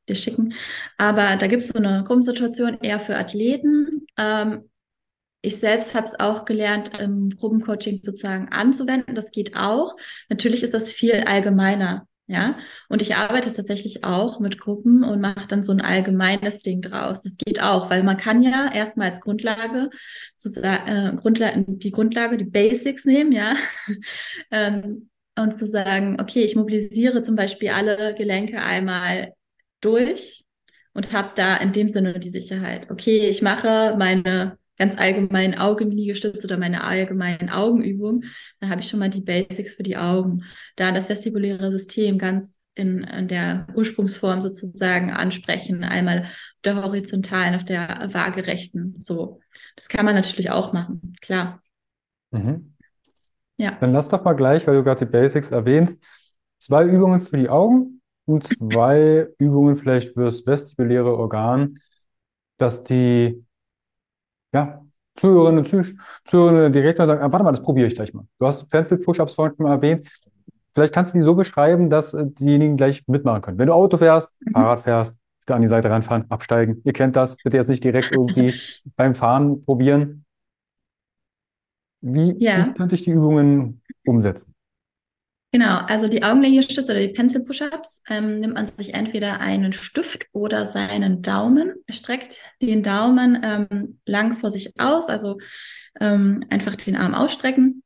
dir 0.08 0.16
schicken. 0.16 0.54
Aber 0.98 1.36
da 1.36 1.46
gibt 1.48 1.62
es 1.62 1.68
so 1.70 1.78
eine 1.78 2.04
Gruppensituation 2.04 2.78
eher 2.82 3.00
für 3.00 3.16
Athleten. 3.16 4.06
Ähm, 4.18 4.70
ich 5.42 5.58
selbst 5.58 5.94
habe 5.94 6.06
es 6.08 6.20
auch 6.20 6.44
gelernt, 6.46 6.98
im 6.98 7.30
Gruppencoaching 7.30 7.98
sozusagen 7.98 8.50
anzuwenden. 8.50 9.14
Das 9.16 9.32
geht 9.32 9.56
auch. 9.56 9.96
Natürlich 10.30 10.62
ist 10.64 10.74
das 10.74 10.92
viel 10.92 11.14
allgemeiner. 11.26 12.08
Ja, 12.30 12.56
und 12.88 13.02
ich 13.02 13.16
arbeite 13.16 13.50
tatsächlich 13.52 14.04
auch 14.04 14.38
mit 14.38 14.60
Gruppen 14.60 15.02
und 15.02 15.20
mache 15.20 15.48
dann 15.48 15.64
so 15.64 15.72
ein 15.72 15.80
allgemeines 15.80 16.60
Ding 16.60 16.80
draus. 16.80 17.22
Das 17.24 17.36
geht 17.36 17.60
auch, 17.60 17.90
weil 17.90 18.04
man 18.04 18.18
kann 18.18 18.40
ja 18.40 18.70
erstmal 18.72 19.08
als 19.08 19.20
Grundlage, 19.20 19.90
äh, 20.44 21.12
Grundlage 21.16 21.64
die 21.66 21.90
Grundlage, 21.90 22.36
die 22.36 22.44
Basics 22.44 23.04
nehmen, 23.04 23.32
ja, 23.32 23.56
ähm, 24.52 25.10
und 25.36 25.58
zu 25.58 25.66
sagen, 25.66 26.20
okay, 26.20 26.44
ich 26.44 26.54
mobilisiere 26.54 27.22
zum 27.22 27.34
Beispiel 27.34 27.70
alle 27.70 28.14
Gelenke 28.14 28.62
einmal 28.62 29.32
durch 29.80 30.44
und 30.94 31.12
habe 31.12 31.30
da 31.34 31.56
in 31.56 31.72
dem 31.72 31.88
Sinne 31.88 32.20
die 32.20 32.30
Sicherheit. 32.30 32.92
Okay, 32.92 33.26
ich 33.28 33.42
mache 33.42 33.96
meine 33.98 34.56
ganz 34.80 34.96
allgemeinen 34.96 35.58
Augenliegestütz 35.58 36.42
oder 36.42 36.56
meine 36.56 36.82
allgemeinen 36.82 37.50
Augenübungen, 37.50 38.24
dann 38.60 38.70
habe 38.70 38.80
ich 38.80 38.88
schon 38.88 38.98
mal 38.98 39.10
die 39.10 39.20
Basics 39.20 39.74
für 39.74 39.82
die 39.82 39.98
Augen. 39.98 40.44
Da 40.76 40.90
das 40.90 41.10
vestibuläre 41.10 41.70
System 41.70 42.16
ganz 42.16 42.58
in, 42.74 43.04
in 43.04 43.28
der 43.28 43.66
Ursprungsform 43.74 44.40
sozusagen 44.40 45.10
ansprechen, 45.10 45.84
einmal 45.84 46.22
auf 46.22 46.62
der 46.64 46.82
horizontalen, 46.82 47.54
auf 47.56 47.66
der 47.66 48.08
waagerechten. 48.14 48.94
So, 48.96 49.40
das 49.76 49.88
kann 49.88 50.06
man 50.06 50.14
natürlich 50.14 50.50
auch 50.50 50.72
machen, 50.72 51.14
klar. 51.20 51.62
Mhm. 52.30 52.74
Ja. 53.58 53.76
Dann 53.80 53.92
lass 53.92 54.08
doch 54.08 54.24
mal 54.24 54.32
gleich, 54.32 54.66
weil 54.66 54.76
du 54.76 54.82
gerade 54.82 55.04
die 55.04 55.12
Basics 55.12 55.50
erwähnst, 55.50 56.02
zwei 56.56 56.86
Übungen 56.86 57.20
für 57.20 57.36
die 57.36 57.50
Augen 57.50 58.00
und 58.24 58.48
zwei 58.48 59.28
Übungen 59.36 59.76
vielleicht 59.76 60.14
fürs 60.14 60.46
vestibuläre 60.46 61.14
Organ, 61.14 61.76
dass 62.56 62.82
die 62.82 63.44
ja, 64.52 64.82
Zuhörerinnen 65.16 65.64
und 65.64 65.96
Zuhörer 66.24 66.70
direkt 66.70 66.98
mal 66.98 67.06
sagen, 67.06 67.22
ah, 67.22 67.30
warte 67.30 67.44
mal, 67.44 67.50
das 67.52 67.62
probiere 67.62 67.86
ich 67.86 67.94
gleich 67.94 68.14
mal. 68.14 68.24
Du 68.38 68.46
hast 68.46 68.68
Pencil 68.70 68.98
Push-Ups 68.98 69.34
vorhin 69.34 69.54
schon 69.56 69.66
mal 69.66 69.74
erwähnt. 69.74 70.08
Vielleicht 70.74 70.94
kannst 70.94 71.12
du 71.12 71.18
die 71.18 71.22
so 71.22 71.34
beschreiben, 71.34 71.90
dass 71.90 72.14
äh, 72.14 72.24
diejenigen 72.26 72.76
gleich 72.76 73.06
mitmachen 73.06 73.42
können. 73.42 73.58
Wenn 73.58 73.66
du 73.66 73.74
Auto 73.74 73.98
fährst, 73.98 74.40
mhm. 74.40 74.52
Fahrrad 74.52 74.80
fährst, 74.80 75.16
da 75.46 75.56
an 75.56 75.62
die 75.62 75.68
Seite 75.68 75.90
ranfahren, 75.90 76.30
absteigen. 76.30 76.80
Ihr 76.84 76.92
kennt 76.92 77.16
das. 77.16 77.36
Bitte 77.36 77.56
jetzt 77.56 77.68
nicht 77.68 77.82
direkt 77.82 78.12
irgendwie 78.12 78.54
beim 78.96 79.14
Fahren 79.14 79.64
probieren. 79.64 80.24
Wie, 82.00 82.36
ja. 82.38 82.68
wie 82.68 82.74
könnte 82.74 82.94
ich 82.94 83.02
die 83.02 83.10
Übungen 83.10 83.82
umsetzen? 84.06 84.54
Genau, 85.52 85.78
also 85.78 86.06
die 86.06 86.22
Augenliegestütze 86.22 86.92
oder 86.92 87.00
die 87.00 87.12
Pencil 87.12 87.42
Push-Ups 87.42 88.04
ähm, 88.08 88.38
nimmt 88.38 88.54
man 88.54 88.68
sich 88.68 88.94
entweder 88.94 89.40
einen 89.40 89.72
Stift 89.72 90.26
oder 90.32 90.66
seinen 90.66 91.22
Daumen, 91.22 91.74
streckt 91.90 92.38
den 92.62 92.84
Daumen 92.84 93.40
ähm, 93.42 94.00
lang 94.06 94.36
vor 94.36 94.52
sich 94.52 94.78
aus, 94.78 95.08
also 95.08 95.38
ähm, 96.00 96.44
einfach 96.50 96.76
den 96.76 96.94
Arm 96.94 97.14
ausstrecken 97.14 97.82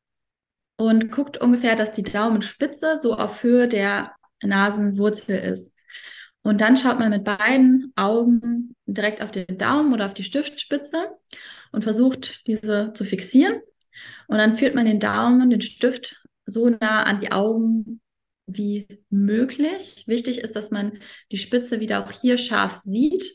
und 0.77 1.11
guckt 1.11 1.39
ungefähr, 1.39 1.75
dass 1.75 1.93
die 1.93 2.03
Daumenspitze 2.03 2.99
so 2.99 3.15
auf 3.15 3.43
Höhe 3.43 3.67
der 3.67 4.13
Nasenwurzel 4.43 5.39
ist. 5.39 5.73
Und 6.43 6.61
dann 6.61 6.77
schaut 6.77 6.99
man 6.99 7.09
mit 7.09 7.25
beiden 7.25 7.93
Augen 7.97 8.77
direkt 8.85 9.23
auf 9.23 9.31
den 9.31 9.57
Daumen 9.57 9.95
oder 9.95 10.05
auf 10.05 10.15
die 10.15 10.25
Stiftspitze 10.25 11.09
und 11.73 11.83
versucht, 11.83 12.47
diese 12.47 12.93
zu 12.93 13.05
fixieren. 13.05 13.61
Und 14.27 14.37
dann 14.37 14.59
führt 14.59 14.75
man 14.75 14.85
den 14.85 15.01
Daumen, 15.01 15.49
den 15.49 15.63
Stift 15.63 16.24
so 16.47 16.69
nah 16.69 17.03
an 17.05 17.21
die 17.21 17.33
Augen 17.33 18.01
wie 18.47 18.87
möglich. 19.11 20.05
Wichtig 20.07 20.39
ist, 20.39 20.55
dass 20.57 20.71
man 20.71 20.99
die 21.33 21.39
Spitze 21.39 21.81
wieder 21.81 22.05
auch 22.05 22.11
hier 22.11 22.39
scharf 22.39 22.77
sieht 22.77 23.33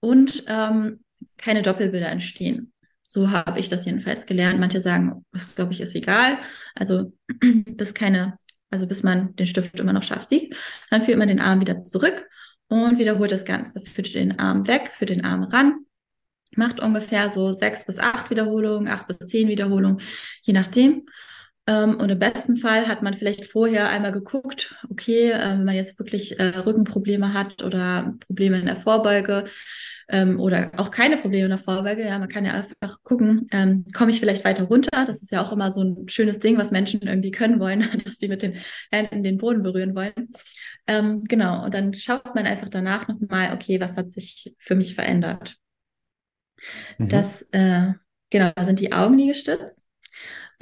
und 0.00 0.44
ähm, 0.46 1.02
keine 1.36 1.62
Doppelbilder 1.62 2.08
entstehen. 2.08 2.72
So 3.06 3.30
habe 3.30 3.58
ich 3.58 3.68
das 3.68 3.84
jedenfalls 3.84 4.26
gelernt. 4.26 4.60
Manche 4.60 4.80
sagen, 4.80 5.24
das 5.32 5.52
glaube 5.54 5.72
ich 5.72 5.80
ist 5.80 5.94
egal. 5.94 6.38
Also 6.74 7.12
bis 7.40 7.94
keine, 7.94 8.38
also 8.70 8.86
bis 8.86 9.02
man 9.02 9.34
den 9.36 9.46
Stift 9.46 9.80
immer 9.80 9.92
noch 9.92 10.02
scharf 10.02 10.28
sieht. 10.28 10.54
Dann 10.90 11.02
führt 11.02 11.18
man 11.18 11.28
den 11.28 11.40
Arm 11.40 11.60
wieder 11.60 11.78
zurück 11.78 12.28
und 12.68 12.98
wiederholt 12.98 13.32
das 13.32 13.44
Ganze. 13.44 13.84
Führt 13.84 14.14
den 14.14 14.38
Arm 14.38 14.68
weg, 14.68 14.90
führt 14.90 15.10
den 15.10 15.24
Arm 15.24 15.42
ran. 15.44 15.86
Macht 16.54 16.80
ungefähr 16.80 17.30
so 17.30 17.52
sechs 17.52 17.84
bis 17.84 17.98
acht 17.98 18.30
Wiederholungen, 18.30 18.88
acht 18.88 19.06
bis 19.06 19.18
zehn 19.18 19.48
Wiederholungen, 19.48 20.00
je 20.42 20.52
nachdem. 20.52 21.06
Ähm, 21.70 22.00
und 22.00 22.10
im 22.10 22.18
besten 22.18 22.56
Fall 22.56 22.88
hat 22.88 23.00
man 23.00 23.14
vielleicht 23.14 23.44
vorher 23.44 23.88
einmal 23.88 24.10
geguckt, 24.10 24.74
okay, 24.90 25.30
äh, 25.30 25.50
wenn 25.50 25.64
man 25.64 25.76
jetzt 25.76 25.96
wirklich 26.00 26.40
äh, 26.40 26.58
Rückenprobleme 26.58 27.32
hat 27.32 27.62
oder 27.62 28.14
Probleme 28.26 28.58
in 28.58 28.66
der 28.66 28.74
Vorbeuge 28.74 29.44
ähm, 30.08 30.40
oder 30.40 30.72
auch 30.78 30.90
keine 30.90 31.16
Probleme 31.18 31.44
in 31.44 31.50
der 31.50 31.58
Vorbeuge, 31.58 32.04
ja, 32.04 32.18
man 32.18 32.28
kann 32.28 32.44
ja 32.44 32.54
einfach 32.54 33.00
gucken, 33.04 33.46
ähm, 33.52 33.86
komme 33.94 34.10
ich 34.10 34.18
vielleicht 34.18 34.44
weiter 34.44 34.64
runter? 34.64 35.04
Das 35.06 35.22
ist 35.22 35.30
ja 35.30 35.42
auch 35.44 35.52
immer 35.52 35.70
so 35.70 35.84
ein 35.84 36.08
schönes 36.08 36.40
Ding, 36.40 36.58
was 36.58 36.72
Menschen 36.72 37.02
irgendwie 37.02 37.30
können 37.30 37.60
wollen, 37.60 37.88
dass 38.04 38.16
sie 38.16 38.26
mit 38.26 38.42
den 38.42 38.54
Händen 38.90 39.22
den 39.22 39.38
Boden 39.38 39.62
berühren 39.62 39.94
wollen. 39.94 40.32
Ähm, 40.88 41.22
genau, 41.22 41.64
und 41.64 41.72
dann 41.72 41.94
schaut 41.94 42.34
man 42.34 42.46
einfach 42.46 42.68
danach 42.68 43.06
nochmal, 43.06 43.54
okay, 43.54 43.80
was 43.80 43.96
hat 43.96 44.10
sich 44.10 44.56
für 44.58 44.74
mich 44.74 44.96
verändert? 44.96 45.56
Mhm. 46.98 47.08
Das, 47.08 47.42
äh, 47.52 47.92
genau, 48.28 48.50
sind 48.60 48.80
die 48.80 48.92
Augen, 48.92 49.16
die 49.18 49.28
gestützt. 49.28 49.86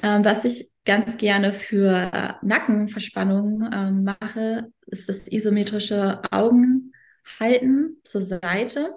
Ähm, 0.02 0.24
was 0.24 0.44
ich 0.44 0.70
ganz 0.88 1.18
gerne 1.18 1.52
für 1.52 2.38
Nackenverspannungen 2.40 3.70
ähm, 3.74 4.04
mache, 4.04 4.72
ist 4.86 5.06
das 5.06 5.30
isometrische 5.30 6.22
Augenhalten 6.32 8.00
zur 8.04 8.22
Seite. 8.22 8.94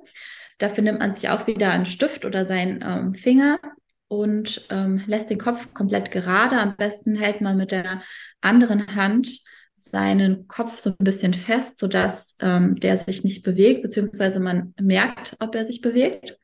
Dafür 0.58 0.86
nimmt 0.86 1.00
man 1.00 1.12
sich 1.12 1.28
auch 1.28 1.48
wieder 1.48 1.70
einen 1.72 1.86
Stift 1.86 2.24
oder 2.24 2.46
seinen 2.46 2.82
ähm, 2.82 3.14
Finger 3.14 3.60
und 4.08 4.66
ähm, 4.70 5.04
lässt 5.06 5.30
den 5.30 5.38
Kopf 5.38 5.74
komplett 5.74 6.12
gerade. 6.12 6.62
Am 6.62 6.78
besten 6.78 7.16
hält 7.16 7.42
man 7.42 7.58
mit 7.58 7.74
der 7.74 8.02
anderen 8.40 8.96
Hand 8.96 9.42
seinen 9.76 10.48
Kopf 10.48 10.80
so 10.80 10.92
ein 10.92 11.04
bisschen 11.04 11.34
fest, 11.34 11.78
sodass 11.78 12.38
ähm, 12.40 12.78
der 12.80 12.96
sich 12.96 13.26
nicht 13.26 13.44
bewegt, 13.44 13.82
beziehungsweise 13.82 14.40
man 14.40 14.74
merkt, 14.80 15.36
ob 15.42 15.56
er 15.56 15.66
sich 15.66 15.82
bewegt. 15.82 16.38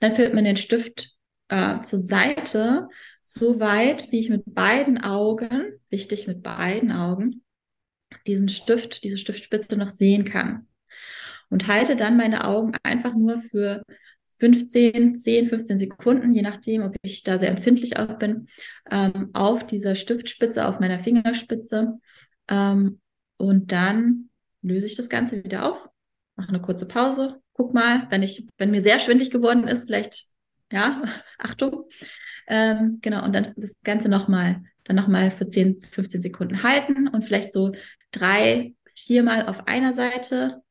Dann 0.00 0.16
führt 0.16 0.34
man 0.34 0.44
den 0.44 0.56
Stift 0.56 1.12
äh, 1.46 1.80
zur 1.80 2.00
Seite, 2.00 2.88
so 3.20 3.60
weit, 3.60 4.10
wie 4.12 4.20
ich 4.20 4.30
mit 4.30 4.42
beiden 4.46 4.98
Augen, 4.98 5.50
wichtig 5.90 6.26
mit 6.26 6.42
beiden 6.42 6.92
Augen, 6.92 7.42
diesen 8.26 8.48
Stift, 8.48 9.04
diese 9.04 9.18
Stiftspitze 9.18 9.76
noch 9.76 9.90
sehen 9.90 10.24
kann. 10.24 10.66
Und 11.48 11.66
halte 11.66 11.96
dann 11.96 12.16
meine 12.16 12.44
Augen 12.44 12.72
einfach 12.82 13.14
nur 13.14 13.40
für 13.40 13.82
15, 14.40 15.16
10, 15.16 15.48
15 15.48 15.78
Sekunden, 15.78 16.32
je 16.32 16.42
nachdem, 16.42 16.82
ob 16.82 16.96
ich 17.02 17.22
da 17.22 17.38
sehr 17.38 17.50
empfindlich 17.50 17.98
auch 17.98 18.18
bin, 18.18 18.48
ähm, 18.90 19.30
auf 19.34 19.66
dieser 19.66 19.94
Stiftspitze, 19.94 20.66
auf 20.66 20.80
meiner 20.80 21.00
Fingerspitze. 21.00 21.98
Ähm, 22.48 23.00
und 23.36 23.72
dann 23.72 24.30
löse 24.62 24.86
ich 24.86 24.94
das 24.94 25.08
Ganze 25.08 25.44
wieder 25.44 25.70
auf, 25.70 25.88
mache 26.36 26.48
eine 26.48 26.60
kurze 26.60 26.86
Pause, 26.86 27.40
guck 27.52 27.74
mal, 27.74 28.06
wenn 28.10 28.22
ich, 28.22 28.46
wenn 28.56 28.70
mir 28.70 28.80
sehr 28.80 28.98
schwindig 28.98 29.30
geworden 29.30 29.68
ist, 29.68 29.84
vielleicht 29.84 30.29
ja, 30.70 31.02
Achtung. 31.38 31.84
Ähm, 32.46 32.98
genau, 33.02 33.24
und 33.24 33.32
dann 33.32 33.52
das 33.56 33.80
Ganze 33.82 34.08
nochmal, 34.08 34.62
dann 34.84 34.96
nochmal 34.96 35.30
für 35.30 35.48
10, 35.48 35.82
15 35.82 36.20
Sekunden 36.20 36.62
halten 36.62 37.08
und 37.08 37.24
vielleicht 37.24 37.52
so 37.52 37.72
drei, 38.12 38.74
viermal 38.96 39.46
auf 39.46 39.66
einer 39.66 39.92
Seite 39.92 40.62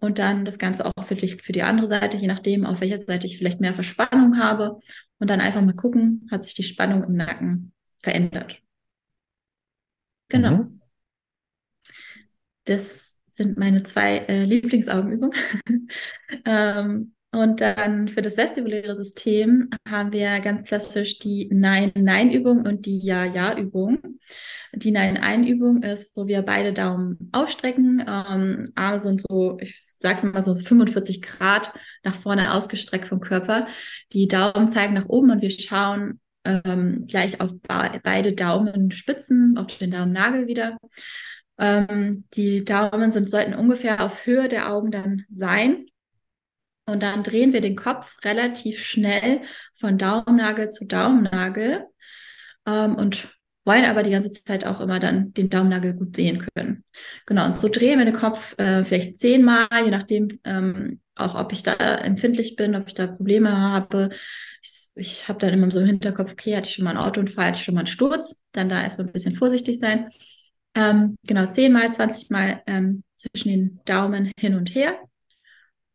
und 0.00 0.18
dann 0.18 0.44
das 0.44 0.58
Ganze 0.58 0.86
auch 0.86 1.04
für, 1.06 1.16
dich, 1.16 1.42
für 1.42 1.52
die 1.52 1.62
andere 1.62 1.88
Seite, 1.88 2.16
je 2.16 2.28
nachdem, 2.28 2.64
auf 2.64 2.80
welcher 2.80 2.98
Seite 2.98 3.26
ich 3.26 3.36
vielleicht 3.36 3.60
mehr 3.60 3.74
Verspannung 3.74 4.38
habe. 4.38 4.78
Und 5.18 5.28
dann 5.28 5.40
einfach 5.40 5.60
mal 5.60 5.74
gucken, 5.74 6.28
hat 6.30 6.44
sich 6.44 6.54
die 6.54 6.62
Spannung 6.62 7.02
im 7.02 7.14
Nacken 7.14 7.72
verändert. 8.00 8.62
Genau. 10.28 10.50
Mhm. 10.52 10.80
Das 12.64 13.18
sind 13.26 13.58
meine 13.58 13.82
zwei 13.82 14.18
äh, 14.18 14.44
Lieblingsaugenübungen. 14.44 15.36
ähm, 16.44 17.14
und 17.30 17.60
dann 17.60 18.08
für 18.08 18.22
das 18.22 18.38
vestibuläre 18.38 18.96
System 18.96 19.68
haben 19.86 20.12
wir 20.12 20.40
ganz 20.40 20.64
klassisch 20.64 21.18
die 21.18 21.48
Nein-Nein-Übung 21.52 22.64
und 22.64 22.86
die 22.86 22.98
Ja-Ja-Übung. 22.98 24.18
Die 24.72 24.90
Nein-Ein-Übung 24.90 25.82
ist, 25.82 26.10
wo 26.14 26.26
wir 26.26 26.40
beide 26.40 26.72
Daumen 26.72 27.28
ausstrecken. 27.32 28.02
Ähm, 28.06 28.72
Arme 28.76 28.98
sind 28.98 29.20
so, 29.20 29.58
ich 29.60 29.84
sag's 30.00 30.22
mal 30.22 30.42
so 30.42 30.54
45 30.54 31.20
Grad 31.20 31.70
nach 32.02 32.14
vorne 32.14 32.54
ausgestreckt 32.54 33.08
vom 33.08 33.20
Körper. 33.20 33.66
Die 34.12 34.26
Daumen 34.26 34.70
zeigen 34.70 34.94
nach 34.94 35.08
oben 35.08 35.30
und 35.30 35.42
wir 35.42 35.50
schauen 35.50 36.20
ähm, 36.44 37.06
gleich 37.08 37.42
auf 37.42 37.50
beide 38.02 38.32
Daumenspitzen, 38.32 39.58
auf 39.58 39.66
den 39.76 39.90
Daumennagel 39.90 40.46
wieder. 40.46 40.78
Ähm, 41.58 42.24
die 42.32 42.64
Daumen 42.64 43.10
sind, 43.10 43.28
sollten 43.28 43.52
ungefähr 43.52 44.02
auf 44.02 44.24
Höhe 44.24 44.48
der 44.48 44.72
Augen 44.72 44.90
dann 44.90 45.24
sein. 45.30 45.84
Und 46.88 47.02
dann 47.02 47.22
drehen 47.22 47.52
wir 47.52 47.60
den 47.60 47.76
Kopf 47.76 48.16
relativ 48.24 48.82
schnell 48.82 49.42
von 49.74 49.98
Daumennagel 49.98 50.70
zu 50.70 50.86
Daumennagel 50.86 51.84
ähm, 52.66 52.94
und 52.94 53.28
wollen 53.66 53.84
aber 53.84 54.02
die 54.02 54.10
ganze 54.10 54.42
Zeit 54.42 54.64
auch 54.64 54.80
immer 54.80 54.98
dann 54.98 55.34
den 55.34 55.50
Daumennagel 55.50 55.92
gut 55.92 56.16
sehen 56.16 56.46
können. 56.54 56.84
Genau, 57.26 57.44
und 57.44 57.58
so 57.58 57.68
drehen 57.68 57.98
wir 57.98 58.06
den 58.06 58.16
Kopf 58.16 58.58
äh, 58.58 58.84
vielleicht 58.84 59.18
zehnmal, 59.18 59.68
je 59.84 59.90
nachdem 59.90 60.40
ähm, 60.44 61.00
auch, 61.14 61.34
ob 61.34 61.52
ich 61.52 61.62
da 61.62 61.74
empfindlich 61.74 62.56
bin, 62.56 62.74
ob 62.74 62.86
ich 62.86 62.94
da 62.94 63.06
Probleme 63.06 63.54
habe. 63.54 64.08
Ich, 64.62 64.88
ich 64.94 65.28
habe 65.28 65.38
dann 65.40 65.52
immer 65.52 65.70
so 65.70 65.80
im 65.80 65.86
Hinterkopf, 65.86 66.32
okay, 66.32 66.56
hatte 66.56 66.68
ich 66.68 66.74
schon 66.76 66.84
mal 66.86 66.92
einen 66.92 67.00
Autounfall, 67.00 67.48
hatte 67.48 67.58
ich 67.58 67.64
schon 67.64 67.74
mal 67.74 67.80
einen 67.80 67.86
Sturz, 67.88 68.42
dann 68.52 68.70
da 68.70 68.82
erstmal 68.82 69.08
ein 69.08 69.12
bisschen 69.12 69.36
vorsichtig 69.36 69.78
sein. 69.78 70.08
Ähm, 70.74 71.16
genau, 71.24 71.44
zehnmal, 71.44 71.92
zwanzigmal 71.92 72.62
ähm, 72.66 73.02
zwischen 73.16 73.50
den 73.50 73.80
Daumen 73.84 74.32
hin 74.38 74.54
und 74.54 74.74
her 74.74 74.98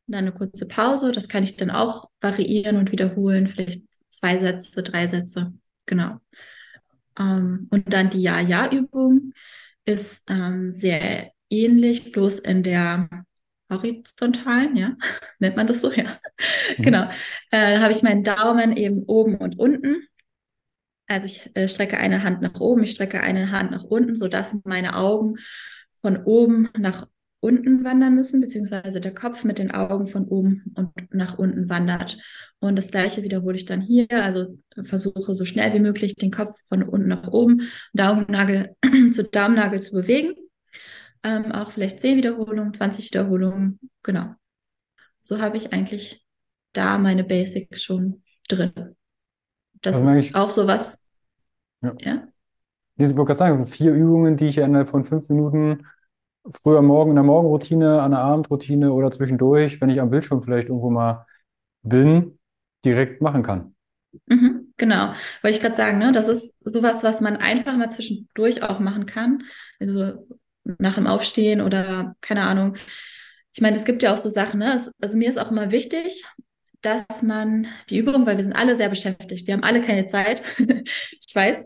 dann 0.08 0.26
eine 0.26 0.32
kurze 0.34 0.66
Pause. 0.68 1.12
Das 1.12 1.28
kann 1.28 1.44
ich 1.44 1.58
dann 1.58 1.72
auch 1.72 2.10
variieren 2.22 2.78
und 2.78 2.92
wiederholen. 2.92 3.48
Vielleicht 3.48 3.84
zwei 4.10 4.40
Sätze, 4.40 4.84
drei 4.84 5.08
Sätze. 5.08 5.54
Genau. 5.86 6.20
Ähm, 7.18 7.68
und 7.72 7.92
dann 7.92 8.10
die 8.10 8.22
Ja-Ja-Übung 8.22 9.34
ist 9.86 10.24
ähm, 10.28 10.74
sehr 10.74 11.32
ähnlich, 11.50 12.12
bloß 12.12 12.40
in 12.40 12.64
der 12.64 13.10
horizontalen, 13.70 14.76
ja, 14.76 14.96
nennt 15.40 15.56
man 15.56 15.68
das 15.68 15.82
so, 15.82 15.92
ja. 15.92 16.20
Mhm. 16.78 16.84
Genau. 16.84 17.04
Äh, 17.52 17.76
da 17.76 17.82
habe 17.82 17.92
ich 17.92 18.04
meinen 18.04 18.24
Daumen 18.24 18.76
eben 18.76 19.04
oben 19.04 19.38
und 19.38 19.60
unten. 19.60 20.08
Also 21.08 21.26
ich 21.26 21.56
äh, 21.56 21.68
strecke 21.68 21.98
eine 21.98 22.24
Hand 22.24 22.42
nach 22.42 22.60
oben, 22.60 22.84
ich 22.84 22.92
strecke 22.92 23.22
eine 23.22 23.52
Hand 23.52 23.72
nach 23.72 23.84
unten, 23.84 24.16
sodass 24.16 24.56
meine 24.64 24.96
Augen 24.96 25.38
von 26.02 26.24
oben 26.24 26.70
nach 26.78 27.08
unten 27.44 27.84
wandern 27.84 28.16
müssen, 28.16 28.40
beziehungsweise 28.40 29.02
der 29.02 29.14
Kopf 29.14 29.44
mit 29.44 29.60
den 29.60 29.72
Augen 29.72 30.08
von 30.08 30.26
oben 30.26 30.74
und 30.76 30.92
nach 31.14 31.38
unten 31.38 31.70
wandert. 31.70 32.18
Und 32.60 32.78
das 32.78 32.88
gleiche 32.88 33.22
wiederhole 33.22 33.58
ich 33.58 33.66
dann 33.66 33.82
hier. 33.82 34.08
Also 34.10 34.58
versuche 34.84 35.36
so 35.36 35.44
schnell 35.44 35.74
wie 35.74 35.82
möglich 35.82 36.16
den 36.16 36.32
Kopf 36.32 36.58
von 36.70 36.84
unten 36.84 37.10
nach 37.10 37.28
oben, 37.28 37.64
Daumennagel 37.94 38.76
zu 39.12 39.24
Daumennagel 39.26 39.82
zu 39.82 39.92
bewegen. 39.92 40.36
Ähm, 41.24 41.52
auch 41.52 41.74
vielleicht 41.74 42.00
10 42.00 42.18
Wiederholungen, 42.18 42.74
20 42.74 43.08
Wiederholungen. 43.08 43.80
Genau. 44.04 44.34
So 45.22 45.40
habe 45.40 45.58
ich 45.58 45.74
eigentlich 45.74 46.26
da 46.72 46.98
meine 46.98 47.26
Basics 47.26 47.84
schon 47.84 48.24
drin. 48.48 48.96
Das 49.82 50.02
also 50.02 50.20
ist 50.20 50.34
auch 50.34 50.50
sowas. 50.50 51.06
Ja. 51.82 51.96
ja? 52.00 52.28
Ich 52.96 53.16
wollte 53.16 53.26
gerade 53.26 53.38
sagen, 53.38 53.54
es 53.54 53.68
sind 53.68 53.76
vier 53.76 53.92
Übungen, 53.92 54.38
die 54.38 54.46
ich 54.46 54.58
innerhalb 54.58 54.90
von 54.90 55.04
fünf 55.04 55.28
Minuten 55.28 55.86
früher 56.62 56.82
Morgen 56.82 57.12
in 57.12 57.16
der 57.16 57.24
Morgenroutine, 57.24 58.02
an 58.02 58.12
der 58.12 58.20
Abendroutine 58.20 58.92
oder 58.92 59.12
zwischendurch, 59.12 59.80
wenn 59.82 59.90
ich 59.90 60.02
am 60.02 60.10
Bildschirm 60.10 60.44
vielleicht 60.44 60.68
irgendwo 60.68 60.90
mal 60.90 61.26
bin, 61.82 62.40
direkt 62.84 63.22
machen 63.22 63.44
kann. 63.44 63.76
Mhm, 64.28 64.74
genau, 64.78 65.14
wollte 65.42 65.58
ich 65.58 65.62
gerade 65.62 65.76
sagen, 65.76 65.98
ne? 65.98 66.12
Das 66.12 66.28
ist 66.28 66.56
sowas, 66.64 67.04
was 67.04 67.22
man 67.22 67.38
einfach 67.38 67.76
mal 67.76 67.90
zwischendurch 67.90 68.62
auch 68.62 68.80
machen 68.80 69.06
kann. 69.06 69.44
Also 69.80 70.28
nach 70.64 70.96
dem 70.96 71.08
Aufstehen 71.08 71.62
oder 71.62 72.16
keine 72.22 72.44
Ahnung. 72.44 72.76
Ich 73.54 73.62
meine, 73.62 73.76
es 73.76 73.86
gibt 73.86 74.04
ja 74.04 74.14
auch 74.14 74.18
so 74.18 74.30
Sachen, 74.30 74.60
ne? 74.60 74.76
Es, 74.76 74.92
also 75.02 75.18
mir 75.18 75.30
ist 75.30 75.40
auch 75.40 75.52
immer 75.52 75.72
wichtig, 75.72 76.26
dass 76.82 77.22
man 77.22 77.68
die 77.90 77.98
Übung, 77.98 78.26
weil 78.26 78.38
wir 78.38 78.44
sind 78.44 78.54
alle 78.54 78.76
sehr 78.76 78.90
beschäftigt, 78.90 79.48
wir 79.48 79.54
haben 79.54 79.64
alle 79.64 79.82
keine 79.82 80.06
Zeit, 80.06 80.42
ich 80.58 81.34
weiß, 81.34 81.66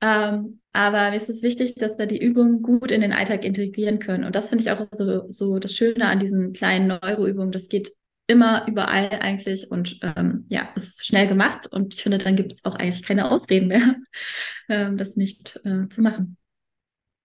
ähm, 0.00 0.60
aber 0.78 1.10
mir 1.10 1.16
ist 1.16 1.28
es 1.28 1.42
wichtig, 1.42 1.74
dass 1.74 1.98
wir 1.98 2.06
die 2.06 2.22
Übung 2.22 2.62
gut 2.62 2.92
in 2.92 3.00
den 3.00 3.12
Alltag 3.12 3.44
integrieren 3.44 3.98
können. 3.98 4.22
Und 4.22 4.36
das 4.36 4.48
finde 4.48 4.62
ich 4.62 4.70
auch 4.70 4.86
so, 4.92 5.28
so 5.28 5.58
das 5.58 5.72
Schöne 5.72 6.06
an 6.06 6.20
diesen 6.20 6.52
kleinen 6.52 6.86
Neuroübungen. 6.86 7.50
Das 7.50 7.68
geht 7.68 7.96
immer 8.28 8.64
überall 8.68 9.10
eigentlich 9.20 9.72
und 9.72 9.98
ähm, 10.02 10.46
ja, 10.48 10.68
ist 10.76 11.04
schnell 11.04 11.26
gemacht. 11.26 11.66
Und 11.66 11.94
ich 11.94 12.02
finde, 12.04 12.18
dann 12.18 12.36
gibt 12.36 12.52
es 12.52 12.64
auch 12.64 12.76
eigentlich 12.76 13.02
keine 13.02 13.28
Ausreden 13.28 13.66
mehr, 13.66 13.96
ähm, 14.68 14.96
das 14.96 15.16
nicht 15.16 15.60
äh, 15.64 15.88
zu 15.88 16.00
machen. 16.00 16.36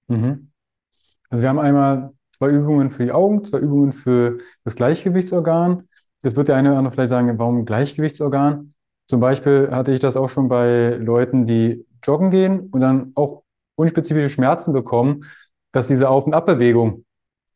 Mhm. 0.07 0.49
Also 1.29 1.43
wir 1.43 1.49
haben 1.49 1.59
einmal 1.59 2.11
zwei 2.31 2.49
Übungen 2.49 2.89
für 2.89 3.05
die 3.05 3.11
Augen, 3.11 3.43
zwei 3.43 3.59
Übungen 3.59 3.93
für 3.93 4.39
das 4.63 4.75
Gleichgewichtsorgan. 4.75 5.87
Jetzt 6.23 6.35
wird 6.35 6.47
der 6.47 6.55
eine 6.55 6.69
oder 6.69 6.79
andere 6.79 6.93
vielleicht 6.93 7.09
sagen, 7.09 7.37
warum 7.37 7.65
Gleichgewichtsorgan? 7.65 8.73
Zum 9.07 9.19
Beispiel 9.19 9.69
hatte 9.69 9.91
ich 9.91 9.99
das 9.99 10.17
auch 10.17 10.29
schon 10.29 10.49
bei 10.49 10.95
Leuten, 10.95 11.45
die 11.45 11.85
joggen 12.01 12.31
gehen 12.31 12.69
und 12.71 12.79
dann 12.79 13.11
auch 13.13 13.42
unspezifische 13.75 14.29
Schmerzen 14.29 14.73
bekommen, 14.73 15.25
dass 15.71 15.87
diese 15.87 16.09
Auf- 16.09 16.25
und 16.25 16.33
Abbewegung 16.33 17.05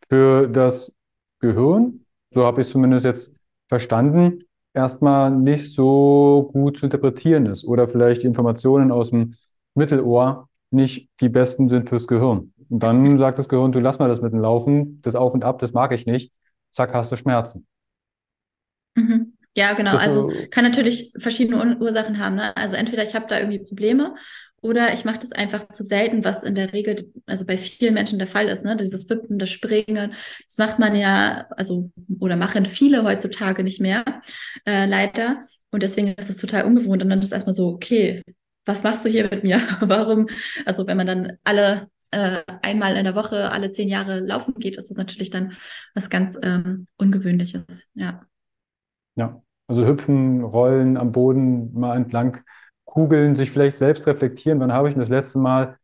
für 0.09 0.47
das 0.47 0.93
Gehirn, 1.39 2.05
so 2.34 2.45
habe 2.45 2.61
ich 2.61 2.68
es 2.68 2.74
zumindest 2.74 3.05
jetzt 3.05 3.34
verstanden, 3.68 4.43
erstmal 4.74 5.32
nicht 5.32 5.74
so 5.74 6.49
gut 6.53 6.78
zu 6.78 6.86
interpretieren 6.86 7.45
ist 7.45 7.65
oder 7.65 7.88
vielleicht 7.88 8.24
die 8.24 8.28
Informationen 8.28 8.91
aus 8.91 9.09
dem 9.09 9.36
Mittelohr 9.76 10.49
nicht 10.72 11.09
die 11.22 11.30
besten 11.30 11.70
sind 11.70 11.89
fürs 11.89 12.07
Gehirn. 12.07 12.53
Und 12.70 12.84
dann 12.84 13.18
sagt 13.18 13.39
das 13.39 13.47
Gehirn, 13.47 13.72
du 13.72 13.80
lass 13.80 13.99
mal 13.99 14.09
das 14.09 14.22
mit 14.22 14.34
dem 14.34 14.41
Laufen, 14.41 15.01
das 15.01 15.15
Auf 15.15 15.34
und 15.34 15.45
Ab, 15.45 15.59
das 15.59 15.74
mag 15.74 15.91
ich 15.93 16.05
nicht. 16.05 16.32
Zack, 16.72 16.93
hast 16.93 17.11
du 17.11 17.15
Schmerzen. 17.15 17.65
Mhm. 18.95 19.34
Ja, 19.55 19.74
genau. 19.74 19.95
Also 19.95 20.32
kann 20.51 20.63
natürlich 20.63 21.13
verschiedene 21.18 21.78
Ursachen 21.80 22.20
haben. 22.20 22.36
Ne? 22.36 22.55
Also 22.55 22.76
entweder 22.76 23.01
ich 23.01 23.15
habe 23.15 23.26
da 23.28 23.39
irgendwie 23.39 23.59
Probleme 23.59 24.15
oder 24.62 24.93
ich 24.93 25.05
mache 25.05 25.20
das 25.20 25.32
einfach 25.32 25.70
zu 25.70 25.84
selten, 25.84 26.24
was 26.24 26.43
in 26.43 26.55
der 26.55 26.74
Regel, 26.74 27.12
also 27.26 27.45
bei 27.45 27.58
vielen 27.58 27.93
Menschen 27.93 28.20
der 28.20 28.28
Fall 28.28 28.47
ist, 28.47 28.66
ne? 28.66 28.76
Dieses 28.76 29.10
Wippen, 29.10 29.39
das 29.39 29.49
Springen, 29.49 30.14
das 30.47 30.58
macht 30.58 30.80
man 30.80 30.95
ja, 30.95 31.45
also 31.51 31.91
oder 32.20 32.36
machen 32.36 32.66
viele 32.66 33.03
heutzutage 33.03 33.64
nicht 33.64 33.80
mehr, 33.80 34.03
äh, 34.66 34.86
leider. 34.86 35.45
Und 35.72 35.84
deswegen 35.84 36.08
ist 36.10 36.30
es 36.30 36.38
total 36.38 36.66
ungewohnt. 36.66 37.03
Und 37.03 37.10
dann 37.10 37.22
ist 37.22 37.32
erstmal 37.32 37.53
so, 37.53 37.68
okay, 37.70 38.24
was 38.66 38.84
machst 38.84 39.05
du 39.05 39.10
hier 39.10 39.30
mit 39.30 39.43
mir? 39.43 39.62
Warum? 39.82 40.28
Also 40.66 40.88
wenn 40.88 40.97
man 40.97 41.08
dann 41.08 41.38
alle 41.43 41.89
äh, 42.12 42.41
einmal 42.62 42.95
in 42.97 43.03
der 43.03 43.16
Woche 43.16 43.51
alle 43.51 43.72
zehn 43.72 43.89
Jahre 43.89 44.20
laufen 44.20 44.55
geht, 44.55 44.78
ist 44.78 44.89
das 44.89 44.97
natürlich 44.97 45.30
dann 45.30 45.53
was 45.93 46.10
ganz 46.10 46.38
ähm, 46.41 46.88
Ungewöhnliches. 46.97 47.88
Ja. 47.93 48.26
Ja. 49.16 49.41
Also 49.70 49.86
hüpfen, 49.86 50.43
rollen 50.43 50.95
am 50.95 51.12
Boden 51.12 51.74
mal 51.74 51.97
entlang, 51.97 52.41
kugeln, 52.88 53.36
sich 53.36 53.52
vielleicht 53.52 53.78
selbst 53.78 54.08
reflektieren. 54.08 54.60
Wann 54.60 54.74
habe 54.74 54.88
ich 54.88 54.96
denn 54.96 55.02
das 55.02 55.10
letzte 55.10 55.38
Mal 55.38 55.78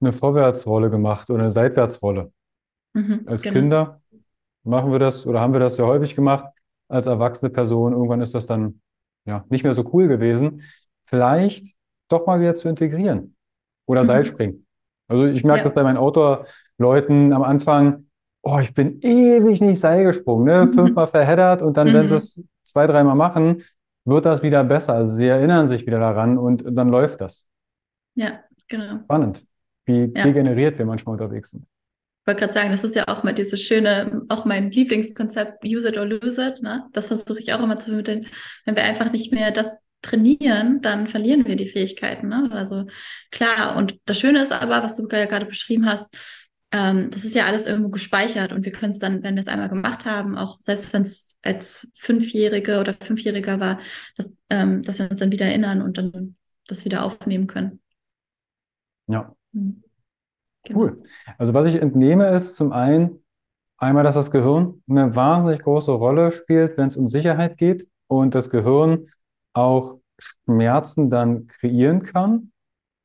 eine 0.00 0.14
Vorwärtsrolle 0.14 0.88
gemacht 0.88 1.28
oder 1.28 1.40
eine 1.40 1.50
Seitwärtsrolle? 1.50 2.32
Mhm, 2.94 3.22
Als 3.26 3.42
genau. 3.42 3.54
Kinder 3.54 4.00
machen 4.64 4.92
wir 4.92 4.98
das 4.98 5.26
oder 5.26 5.40
haben 5.40 5.52
wir 5.52 5.60
das 5.60 5.76
sehr 5.76 5.86
häufig 5.86 6.16
gemacht. 6.16 6.46
Als 6.88 7.06
erwachsene 7.06 7.50
Person, 7.50 7.92
irgendwann 7.92 8.22
ist 8.22 8.34
das 8.34 8.46
dann 8.46 8.80
ja 9.26 9.44
nicht 9.50 9.64
mehr 9.64 9.74
so 9.74 9.88
cool 9.92 10.08
gewesen. 10.08 10.62
Vielleicht 11.04 11.74
doch 12.08 12.26
mal 12.26 12.40
wieder 12.40 12.54
zu 12.54 12.68
integrieren 12.68 13.36
oder 13.86 14.02
mhm. 14.02 14.06
Seilspringen. 14.06 14.66
Also 15.08 15.26
ich 15.26 15.44
merke 15.44 15.60
ja. 15.60 15.64
das 15.64 15.74
bei 15.74 15.82
meinen 15.82 15.96
Outdoor-Leuten 15.96 17.32
am 17.32 17.42
Anfang, 17.42 18.06
oh, 18.42 18.58
ich 18.60 18.72
bin 18.74 19.00
ewig 19.02 19.60
nicht 19.60 19.80
Seil 19.80 20.04
gesprungen, 20.04 20.44
ne? 20.44 20.66
Mhm. 20.66 20.74
fünfmal 20.74 21.08
verheddert 21.08 21.62
und 21.62 21.76
dann, 21.76 21.88
mhm. 21.88 21.94
wenn 21.94 22.08
sie 22.08 22.16
es 22.16 22.44
zwei, 22.62 22.86
dreimal 22.86 23.16
machen, 23.16 23.62
wird 24.04 24.26
das 24.26 24.42
wieder 24.42 24.64
besser. 24.64 24.94
Also 24.94 25.16
sie 25.16 25.26
erinnern 25.26 25.68
sich 25.68 25.86
wieder 25.86 25.98
daran 25.98 26.38
und 26.38 26.64
dann 26.66 26.88
läuft 26.88 27.20
das. 27.20 27.46
Ja, 28.14 28.40
genau. 28.68 29.00
Spannend, 29.04 29.44
wie 29.84 30.12
ja. 30.14 30.24
degeneriert 30.24 30.78
wir 30.78 30.86
manchmal 30.86 31.14
unterwegs 31.14 31.50
sind. 31.50 31.62
Ich 31.62 32.26
wollte 32.26 32.40
gerade 32.40 32.52
sagen, 32.52 32.70
das 32.70 32.84
ist 32.84 32.94
ja 32.94 33.08
auch 33.08 33.22
mal 33.22 33.32
dieses 33.32 33.62
schöne, 33.62 34.22
auch 34.28 34.44
mein 34.44 34.70
Lieblingskonzept, 34.70 35.64
use 35.64 35.88
it 35.88 35.96
or 35.96 36.04
lose 36.04 36.40
it. 36.40 36.62
Ne? 36.62 36.86
Das 36.92 37.08
versuche 37.08 37.38
ich 37.40 37.52
auch 37.54 37.62
immer 37.62 37.78
zu 37.78 37.88
vermitteln. 37.88 38.26
Wenn 38.66 38.76
wir 38.76 38.84
einfach 38.84 39.10
nicht 39.10 39.32
mehr 39.32 39.50
das 39.50 39.78
trainieren, 40.02 40.80
dann 40.82 41.08
verlieren 41.08 41.46
wir 41.46 41.56
die 41.56 41.68
Fähigkeiten. 41.68 42.28
Ne? 42.28 42.50
Also 42.52 42.86
klar, 43.30 43.76
und 43.76 43.98
das 44.06 44.18
Schöne 44.18 44.42
ist 44.42 44.52
aber, 44.52 44.82
was 44.82 44.96
du 44.96 45.08
ja 45.10 45.26
gerade 45.26 45.46
beschrieben 45.46 45.86
hast, 45.86 46.08
ähm, 46.72 47.10
das 47.10 47.24
ist 47.24 47.34
ja 47.34 47.46
alles 47.46 47.66
irgendwo 47.66 47.88
gespeichert 47.88 48.52
und 48.52 48.64
wir 48.64 48.72
können 48.72 48.92
es 48.92 48.98
dann, 48.98 49.22
wenn 49.22 49.34
wir 49.34 49.40
es 49.40 49.48
einmal 49.48 49.68
gemacht 49.68 50.06
haben, 50.06 50.38
auch 50.38 50.60
selbst 50.60 50.92
wenn 50.92 51.02
es 51.02 51.36
als 51.42 51.90
Fünfjährige 51.98 52.78
oder 52.78 52.94
Fünfjähriger 52.94 53.58
war, 53.58 53.80
dass, 54.16 54.36
ähm, 54.50 54.82
dass 54.82 54.98
wir 54.98 55.10
uns 55.10 55.18
dann 55.18 55.32
wieder 55.32 55.46
erinnern 55.46 55.82
und 55.82 55.98
dann 55.98 56.36
das 56.68 56.84
wieder 56.84 57.04
aufnehmen 57.04 57.48
können. 57.48 57.80
Ja. 59.08 59.34
Mhm. 59.52 59.82
Genau. 60.62 60.78
Cool. 60.78 61.02
Also 61.38 61.54
was 61.54 61.66
ich 61.66 61.76
entnehme 61.76 62.32
ist 62.34 62.54
zum 62.54 62.72
einen 62.72 63.24
einmal, 63.78 64.04
dass 64.04 64.14
das 64.14 64.30
Gehirn 64.30 64.82
eine 64.88 65.16
wahnsinnig 65.16 65.62
große 65.62 65.90
Rolle 65.90 66.30
spielt, 66.30 66.76
wenn 66.76 66.88
es 66.88 66.96
um 66.96 67.08
Sicherheit 67.08 67.56
geht 67.56 67.88
und 68.06 68.34
das 68.34 68.50
Gehirn 68.50 69.08
auch 69.54 69.98
Schmerzen 70.18 71.10
dann 71.10 71.46
kreieren 71.46 72.02
kann 72.02 72.52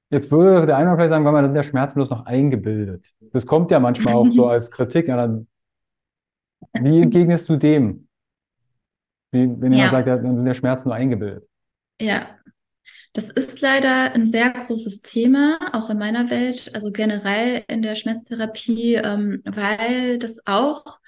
Jetzt 0.10 0.32
würde 0.32 0.66
der 0.66 0.78
eine 0.78 0.96
vielleicht 0.96 1.10
sagen, 1.10 1.26
weil 1.26 1.34
man 1.34 1.54
der 1.54 1.64
Schmerz 1.64 1.94
bloß 1.94 2.10
noch 2.10 2.26
eingebildet. 2.26 3.14
Das 3.36 3.46
kommt 3.46 3.70
ja 3.70 3.82
manchmal 3.82 4.14
auch 4.14 4.32
so 4.32 4.46
als 4.48 4.72
Kritik. 4.72 5.08
Wie 5.08 7.02
entgegnest 7.02 7.50
du 7.50 7.58
dem? 7.58 8.08
Wie, 9.32 9.42
wenn 9.42 9.74
jemand 9.74 9.76
ja. 9.76 9.90
sagt, 9.92 10.08
dann 10.08 10.38
sind 10.38 10.46
der 10.46 10.54
Schmerz 10.54 10.86
nur 10.86 10.96
eingebildet. 10.96 11.46
Ja, 12.00 12.30
das 13.12 13.30
ist 13.30 13.60
leider 13.60 14.14
ein 14.14 14.26
sehr 14.26 14.52
großes 14.52 15.02
Thema, 15.02 15.60
auch 15.74 15.90
in 15.90 15.98
meiner 15.98 16.30
Welt, 16.30 16.72
also 16.74 16.92
generell 16.92 17.66
in 17.68 17.82
der 17.82 17.96
Schmerztherapie, 17.96 18.96
ähm, 18.96 19.42
weil 19.44 20.18
das 20.18 20.40
auch 20.48 21.00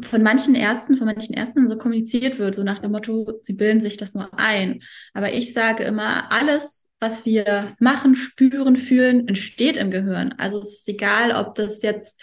von 0.00 0.22
manchen 0.22 0.54
Ärzten, 0.54 0.96
von 0.96 1.06
manchen 1.06 1.34
Ärzten 1.34 1.68
so 1.68 1.76
kommuniziert 1.76 2.38
wird, 2.38 2.54
so 2.54 2.62
nach 2.62 2.78
dem 2.78 2.92
Motto, 2.92 3.40
sie 3.42 3.54
bilden 3.54 3.80
sich 3.80 3.96
das 3.96 4.14
nur 4.14 4.38
ein. 4.38 4.80
Aber 5.12 5.32
ich 5.32 5.54
sage 5.54 5.82
immer, 5.82 6.30
alles 6.30 6.87
was 7.00 7.24
wir 7.24 7.76
machen, 7.78 8.16
spüren, 8.16 8.76
fühlen, 8.76 9.28
entsteht 9.28 9.76
im 9.76 9.90
Gehirn. 9.90 10.34
Also 10.38 10.60
es 10.60 10.80
ist 10.80 10.88
egal, 10.88 11.32
ob 11.32 11.54
das 11.54 11.82
jetzt 11.82 12.20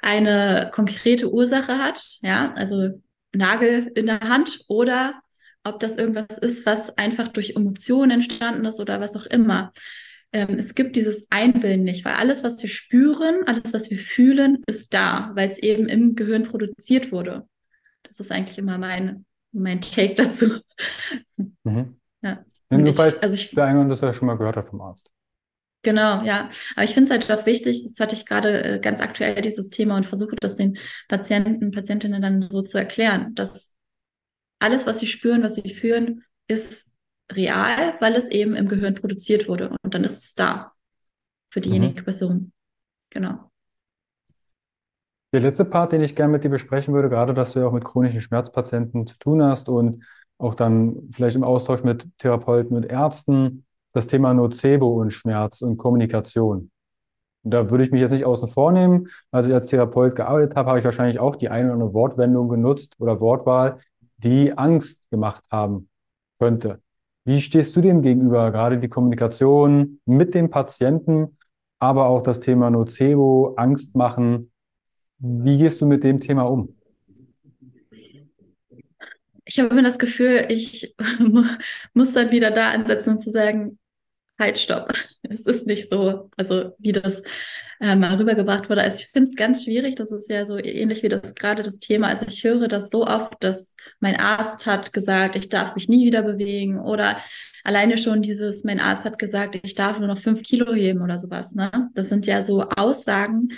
eine 0.00 0.70
konkrete 0.72 1.32
Ursache 1.32 1.78
hat, 1.78 2.00
ja, 2.20 2.52
also 2.54 3.00
Nagel 3.32 3.90
in 3.94 4.06
der 4.06 4.20
Hand 4.20 4.60
oder 4.68 5.20
ob 5.64 5.80
das 5.80 5.96
irgendwas 5.96 6.38
ist, 6.38 6.66
was 6.66 6.96
einfach 6.96 7.28
durch 7.28 7.56
Emotionen 7.56 8.10
entstanden 8.10 8.64
ist 8.64 8.80
oder 8.80 9.00
was 9.00 9.16
auch 9.16 9.26
immer. 9.26 9.72
Ähm, 10.32 10.58
es 10.58 10.74
gibt 10.74 10.96
dieses 10.96 11.26
Einbilden 11.30 11.84
nicht, 11.84 12.04
weil 12.04 12.14
alles, 12.14 12.44
was 12.44 12.60
wir 12.62 12.68
spüren, 12.68 13.44
alles, 13.46 13.72
was 13.72 13.90
wir 13.90 13.98
fühlen, 13.98 14.62
ist 14.66 14.92
da, 14.92 15.30
weil 15.34 15.48
es 15.48 15.58
eben 15.58 15.88
im 15.88 16.14
Gehirn 16.14 16.44
produziert 16.44 17.12
wurde. 17.12 17.48
Das 18.02 18.20
ist 18.20 18.30
eigentlich 18.30 18.58
immer 18.58 18.78
mein, 18.78 19.24
mein 19.52 19.80
Take 19.80 20.14
dazu. 20.14 20.60
Mhm. 21.64 21.97
Du 22.70 22.76
ich, 22.84 22.98
also 22.98 23.34
ich, 23.34 23.50
der 23.52 23.64
eine 23.64 23.88
das 23.88 24.00
ja 24.00 24.12
schon 24.12 24.26
mal 24.26 24.36
gehört 24.36 24.56
hat 24.56 24.68
vom 24.68 24.80
Arzt. 24.80 25.10
Genau, 25.82 26.22
ja. 26.22 26.50
Aber 26.74 26.84
ich 26.84 26.92
finde 26.92 27.14
es 27.14 27.28
halt 27.28 27.40
auch 27.40 27.46
wichtig, 27.46 27.82
das 27.82 27.98
hatte 27.98 28.14
ich 28.14 28.26
gerade 28.26 28.64
äh, 28.64 28.78
ganz 28.80 29.00
aktuell 29.00 29.40
dieses 29.40 29.70
Thema 29.70 29.96
und 29.96 30.06
versuche 30.06 30.36
das 30.40 30.56
den 30.56 30.76
Patienten, 31.08 31.70
Patientinnen 31.70 32.20
dann 32.20 32.42
so 32.42 32.62
zu 32.62 32.78
erklären, 32.78 33.34
dass 33.34 33.72
alles, 34.58 34.86
was 34.86 34.98
sie 34.98 35.06
spüren, 35.06 35.42
was 35.42 35.54
sie 35.54 35.74
fühlen, 35.74 36.24
ist 36.48 36.90
real, 37.32 37.94
weil 38.00 38.14
es 38.14 38.28
eben 38.28 38.54
im 38.54 38.68
Gehirn 38.68 38.94
produziert 38.94 39.48
wurde 39.48 39.74
und 39.82 39.94
dann 39.94 40.04
ist 40.04 40.24
es 40.24 40.34
da 40.34 40.72
für 41.50 41.60
diejenige 41.60 42.00
mhm. 42.00 42.04
Person. 42.04 42.52
Genau. 43.10 43.50
Der 45.32 45.40
letzte 45.40 45.66
Part, 45.66 45.92
den 45.92 46.00
ich 46.00 46.16
gerne 46.16 46.32
mit 46.32 46.44
dir 46.44 46.48
besprechen 46.48 46.94
würde, 46.94 47.10
gerade 47.10 47.34
dass 47.34 47.52
du 47.52 47.60
ja 47.60 47.66
auch 47.66 47.72
mit 47.72 47.84
chronischen 47.84 48.22
Schmerzpatienten 48.22 49.06
zu 49.06 49.18
tun 49.18 49.42
hast 49.42 49.68
und 49.68 50.04
auch 50.38 50.54
dann 50.54 51.08
vielleicht 51.12 51.36
im 51.36 51.44
Austausch 51.44 51.82
mit 51.82 52.06
Therapeuten 52.18 52.76
und 52.76 52.84
Ärzten, 52.84 53.64
das 53.92 54.06
Thema 54.06 54.32
Nocebo 54.34 55.00
und 55.00 55.12
Schmerz 55.12 55.62
und 55.62 55.76
Kommunikation. 55.76 56.70
Und 57.44 57.50
da 57.52 57.70
würde 57.70 57.84
ich 57.84 57.90
mich 57.90 58.00
jetzt 58.00 58.10
nicht 58.10 58.24
außen 58.24 58.48
vor 58.48 58.72
nehmen. 58.72 59.08
Als 59.30 59.46
ich 59.46 59.54
als 59.54 59.66
Therapeut 59.66 60.16
gearbeitet 60.16 60.56
habe, 60.56 60.68
habe 60.68 60.78
ich 60.78 60.84
wahrscheinlich 60.84 61.18
auch 61.18 61.36
die 61.36 61.48
eine 61.48 61.66
oder 61.66 61.74
andere 61.74 61.94
Wortwendung 61.94 62.48
genutzt 62.48 62.94
oder 62.98 63.20
Wortwahl, 63.20 63.78
die 64.18 64.56
Angst 64.56 65.08
gemacht 65.10 65.44
haben 65.50 65.88
könnte. 66.38 66.80
Wie 67.24 67.40
stehst 67.40 67.76
du 67.76 67.80
dem 67.80 68.02
gegenüber, 68.02 68.50
gerade 68.50 68.78
die 68.78 68.88
Kommunikation 68.88 70.00
mit 70.06 70.34
dem 70.34 70.50
Patienten, 70.50 71.36
aber 71.78 72.06
auch 72.06 72.22
das 72.22 72.40
Thema 72.40 72.70
Nocebo, 72.70 73.54
Angst 73.56 73.94
machen? 73.94 74.50
Wie 75.18 75.58
gehst 75.58 75.80
du 75.80 75.86
mit 75.86 76.04
dem 76.04 76.20
Thema 76.20 76.44
um? 76.44 76.77
Ich 79.48 79.58
habe 79.58 79.70
immer 79.70 79.82
das 79.82 79.98
Gefühl, 79.98 80.46
ich 80.50 80.94
muss 81.94 82.12
dann 82.12 82.30
wieder 82.30 82.50
da 82.50 82.70
ansetzen 82.70 83.12
und 83.12 83.18
zu 83.18 83.30
sagen, 83.30 83.78
halt, 84.38 84.58
stopp. 84.58 84.92
Es 85.30 85.46
ist 85.46 85.66
nicht 85.66 85.90
so, 85.90 86.30
also 86.36 86.74
wie 86.78 86.92
das 86.92 87.22
äh, 87.80 87.94
mal 87.94 88.14
rübergebracht 88.16 88.70
wurde. 88.70 88.82
Also 88.82 89.00
ich 89.00 89.08
finde 89.08 89.28
es 89.28 89.36
ganz 89.36 89.64
schwierig. 89.64 89.96
Das 89.96 90.10
ist 90.12 90.30
ja 90.30 90.46
so 90.46 90.56
ähnlich 90.56 91.02
wie 91.02 91.08
das 91.08 91.34
gerade 91.34 91.62
das 91.62 91.78
Thema. 91.80 92.08
Also 92.08 92.26
ich 92.26 92.42
höre 92.44 92.68
das 92.68 92.90
so 92.90 93.06
oft, 93.06 93.34
dass 93.40 93.76
mein 94.00 94.16
Arzt 94.16 94.64
hat 94.66 94.92
gesagt, 94.92 95.36
ich 95.36 95.48
darf 95.48 95.74
mich 95.74 95.88
nie 95.88 96.06
wieder 96.06 96.22
bewegen 96.22 96.78
oder 96.80 97.18
alleine 97.64 97.98
schon 97.98 98.22
dieses, 98.22 98.64
mein 98.64 98.80
Arzt 98.80 99.04
hat 99.04 99.18
gesagt, 99.18 99.58
ich 99.62 99.74
darf 99.74 99.98
nur 99.98 100.08
noch 100.08 100.18
fünf 100.18 100.42
Kilo 100.42 100.72
heben 100.72 101.02
oder 101.02 101.18
sowas. 101.18 101.52
Ne? 101.52 101.90
Das 101.94 102.08
sind 102.08 102.26
ja 102.26 102.42
so 102.42 102.62
Aussagen, 102.62 103.50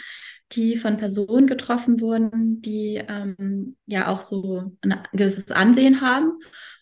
die 0.52 0.76
von 0.76 0.96
Personen 0.96 1.46
getroffen 1.46 2.00
wurden, 2.00 2.60
die 2.60 3.02
ähm, 3.08 3.76
ja 3.86 4.08
auch 4.08 4.20
so 4.20 4.76
ein 4.82 5.02
gewisses 5.12 5.50
Ansehen 5.50 6.00
haben 6.00 6.38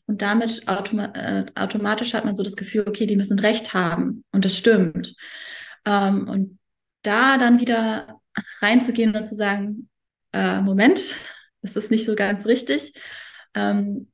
und 0.09 0.23
damit 0.23 0.67
automa 0.67 1.13
äh, 1.15 1.45
automatisch 1.55 2.15
hat 2.15 2.25
man 2.25 2.35
so 2.35 2.43
das 2.43 2.57
Gefühl, 2.57 2.85
okay, 2.89 3.07
die 3.07 3.17
müssen 3.17 3.39
Recht 3.39 3.75
haben. 3.75 4.25
Und 4.33 4.47
das 4.47 4.57
stimmt. 4.57 5.15
Ähm, 5.85 6.27
und 6.27 6.59
da 7.03 7.37
dann 7.37 7.61
wieder 7.61 8.19
reinzugehen 8.61 9.15
und 9.15 9.25
zu 9.25 9.35
sagen, 9.35 9.91
äh, 10.33 10.63
Moment, 10.63 11.15
das 11.63 11.77
ist 11.77 11.91
nicht 11.91 12.07
so 12.07 12.15
ganz 12.15 12.47
richtig. 12.47 12.95
Ähm, 13.55 14.11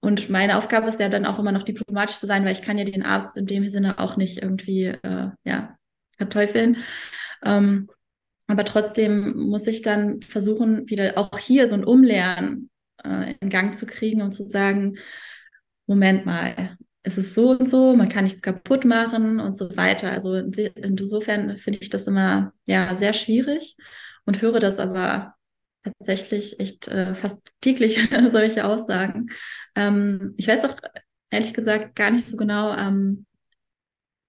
und 0.00 0.28
meine 0.28 0.58
Aufgabe 0.58 0.88
ist 0.88 1.00
ja 1.00 1.08
dann 1.08 1.24
auch 1.24 1.38
immer 1.38 1.52
noch 1.52 1.64
diplomatisch 1.64 2.16
zu 2.16 2.26
sein, 2.26 2.44
weil 2.44 2.52
ich 2.52 2.62
kann 2.62 2.78
ja 2.78 2.84
den 2.84 3.02
Arzt 3.02 3.36
in 3.38 3.46
dem 3.46 3.68
Sinne 3.70 3.98
auch 3.98 4.16
nicht 4.16 4.42
irgendwie 4.42 4.84
äh, 4.84 5.30
ja, 5.44 5.76
verteufeln. 6.18 6.76
Ähm, 7.42 7.88
aber 8.48 8.64
trotzdem 8.64 9.36
muss 9.36 9.66
ich 9.66 9.82
dann 9.82 10.22
versuchen, 10.22 10.88
wieder 10.88 11.16
auch 11.16 11.38
hier 11.38 11.68
so 11.68 11.74
ein 11.74 11.84
Umlernen 11.84 12.70
äh, 13.04 13.34
in 13.40 13.50
Gang 13.50 13.76
zu 13.76 13.86
kriegen 13.86 14.22
und 14.22 14.32
zu 14.32 14.44
sagen, 14.44 14.96
Moment 15.86 16.26
mal, 16.26 16.76
es 17.02 17.18
ist 17.18 17.34
so 17.34 17.50
und 17.50 17.68
so, 17.68 17.94
man 17.94 18.08
kann 18.08 18.24
nichts 18.24 18.42
kaputt 18.42 18.84
machen 18.84 19.38
und 19.38 19.56
so 19.56 19.76
weiter. 19.76 20.10
Also 20.10 20.34
insofern 20.34 21.58
finde 21.58 21.78
ich 21.80 21.90
das 21.90 22.06
immer 22.06 22.52
ja 22.66 22.96
sehr 22.96 23.12
schwierig 23.12 23.76
und 24.24 24.42
höre 24.42 24.60
das 24.60 24.78
aber 24.78 25.34
tatsächlich 25.84 26.58
echt 26.58 26.88
äh, 26.88 27.14
fast 27.14 27.46
täglich 27.60 27.98
solche 28.32 28.64
Aussagen. 28.64 29.28
Ähm, 29.74 30.34
ich 30.38 30.48
weiß 30.48 30.64
auch 30.64 30.76
ehrlich 31.30 31.54
gesagt 31.54 31.96
gar 31.96 32.10
nicht 32.10 32.24
so 32.24 32.36
genau, 32.36 32.74
ähm, 32.74 33.26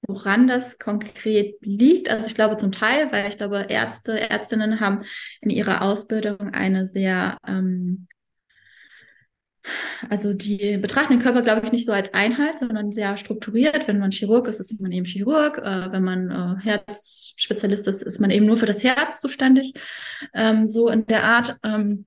woran 0.10 0.47
das 0.47 0.80
konkret 0.80 1.55
liegt. 1.62 2.10
Also 2.10 2.28
ich 2.28 2.36
glaube 2.36 2.57
zum 2.57 2.72
Teil, 2.72 3.12
weil 3.12 3.30
ich 3.30 3.38
glaube, 3.38 3.68
Ärzte, 3.70 4.20
Ärztinnen 4.20 4.80
haben 4.80 5.03
in 5.41 5.49
ihrer 5.49 5.82
Ausbildung 5.82 6.49
eine 6.53 6.88
sehr 6.88 7.38
ähm, 7.47 8.07
also 10.10 10.34
die 10.34 10.78
betrachten 10.78 11.14
den 11.14 11.22
Körper, 11.22 11.41
glaube 11.41 11.66
ich, 11.66 11.72
nicht 11.72 11.86
so 11.86 11.91
als 11.91 12.14
Einheit, 12.14 12.60
sondern 12.60 12.91
sehr 12.91 13.18
strukturiert. 13.18 13.88
Wenn 13.88 13.99
man 13.99 14.12
Chirurg 14.12 14.47
ist, 14.47 14.60
ist 14.60 14.80
man 14.82 14.91
eben 14.91 15.05
Chirurg. 15.05 15.57
Äh, 15.57 15.91
wenn 15.91 16.03
man 16.03 16.32
äh, 16.32 16.62
Herzspezialist 16.62 17.88
ist, 17.88 18.01
ist 18.01 18.20
man 18.20 18.32
eben 18.32 18.45
nur 18.45 18.57
für 18.57 18.66
das 18.66 18.84
Herz 18.84 19.20
zuständig. 19.20 19.74
Ähm, 20.34 20.66
so 20.68 20.89
in 20.89 21.05
der 21.07 21.24
Art. 21.24 21.57
Ähm, 21.64 22.05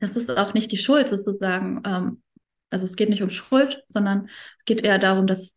das 0.00 0.16
ist 0.16 0.30
auch 0.30 0.54
nicht 0.54 0.70
die 0.70 0.76
Schuld 0.76 1.08
sozusagen. 1.08 1.82
Ähm, 1.84 2.22
also 2.70 2.84
es 2.84 2.96
geht 2.96 3.08
nicht 3.08 3.22
um 3.22 3.30
Schuld, 3.30 3.82
sondern 3.88 4.28
es 4.58 4.64
geht 4.64 4.82
eher 4.82 4.98
darum, 4.98 5.26
dass 5.26 5.56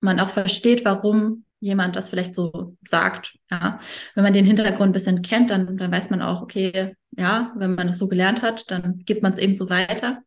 man 0.00 0.20
auch 0.20 0.30
versteht, 0.30 0.84
warum 0.84 1.44
jemand 1.60 1.96
das 1.96 2.08
vielleicht 2.08 2.34
so 2.34 2.76
sagt. 2.86 3.36
Ja, 3.50 3.80
wenn 4.14 4.24
man 4.24 4.32
den 4.32 4.44
Hintergrund 4.44 4.90
ein 4.90 4.92
bisschen 4.92 5.22
kennt, 5.22 5.50
dann, 5.50 5.76
dann 5.76 5.90
weiß 5.90 6.10
man 6.10 6.22
auch, 6.22 6.42
okay, 6.42 6.94
ja, 7.16 7.52
wenn 7.56 7.74
man 7.74 7.88
es 7.88 7.98
so 7.98 8.08
gelernt 8.08 8.42
hat, 8.42 8.70
dann 8.70 8.98
gibt 9.04 9.22
man 9.22 9.32
es 9.32 9.38
eben 9.38 9.52
so 9.52 9.68
weiter. 9.68 10.22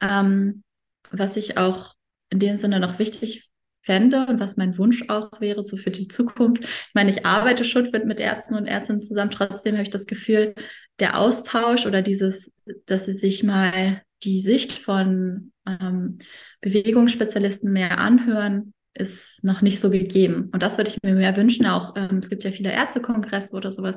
Ähm, 0.00 0.62
was 1.10 1.36
ich 1.36 1.58
auch 1.58 1.94
in 2.30 2.38
dem 2.38 2.56
Sinne 2.56 2.80
noch 2.80 2.98
wichtig 2.98 3.50
fände 3.82 4.26
und 4.26 4.40
was 4.40 4.56
mein 4.56 4.78
Wunsch 4.78 5.04
auch 5.08 5.40
wäre, 5.40 5.62
so 5.62 5.76
für 5.76 5.90
die 5.90 6.08
Zukunft. 6.08 6.62
Ich 6.64 6.94
meine, 6.94 7.10
ich 7.10 7.26
arbeite 7.26 7.64
schon 7.64 7.90
mit, 8.04 8.20
Ärzten 8.20 8.54
und 8.54 8.66
Ärztinnen 8.66 9.00
zusammen. 9.00 9.30
Trotzdem 9.30 9.74
habe 9.74 9.82
ich 9.82 9.90
das 9.90 10.06
Gefühl, 10.06 10.54
der 11.00 11.18
Austausch 11.18 11.84
oder 11.84 12.00
dieses, 12.00 12.50
dass 12.86 13.06
sie 13.06 13.14
sich 13.14 13.42
mal 13.42 14.02
die 14.22 14.40
Sicht 14.40 14.72
von 14.72 15.52
ähm, 15.66 16.18
Bewegungsspezialisten 16.60 17.72
mehr 17.72 17.98
anhören, 17.98 18.72
ist 18.94 19.42
noch 19.42 19.62
nicht 19.62 19.80
so 19.80 19.90
gegeben. 19.90 20.50
Und 20.52 20.62
das 20.62 20.78
würde 20.78 20.90
ich 20.90 20.98
mir 21.02 21.14
mehr 21.14 21.36
wünschen. 21.36 21.66
Auch 21.66 21.94
ähm, 21.96 22.18
es 22.18 22.28
gibt 22.28 22.44
ja 22.44 22.50
viele 22.50 22.72
Ärztekongresse 22.72 23.54
oder 23.54 23.70
sowas, 23.70 23.96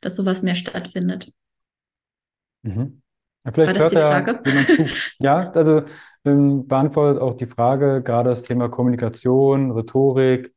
dass 0.00 0.16
sowas 0.16 0.42
mehr 0.42 0.54
stattfindet. 0.54 1.32
Mhm. 2.62 3.02
Ja, 3.44 3.52
vielleicht 3.52 3.74
War 3.74 3.80
das 3.80 3.90
die 3.90 3.96
Frage? 3.96 4.40
Ja, 5.18 5.42
ja, 5.42 5.50
also 5.50 5.82
ähm, 6.24 6.66
beantwortet 6.66 7.20
auch 7.20 7.36
die 7.36 7.46
Frage, 7.46 8.02
gerade 8.02 8.30
das 8.30 8.42
Thema 8.42 8.68
Kommunikation, 8.68 9.72
Rhetorik. 9.72 10.52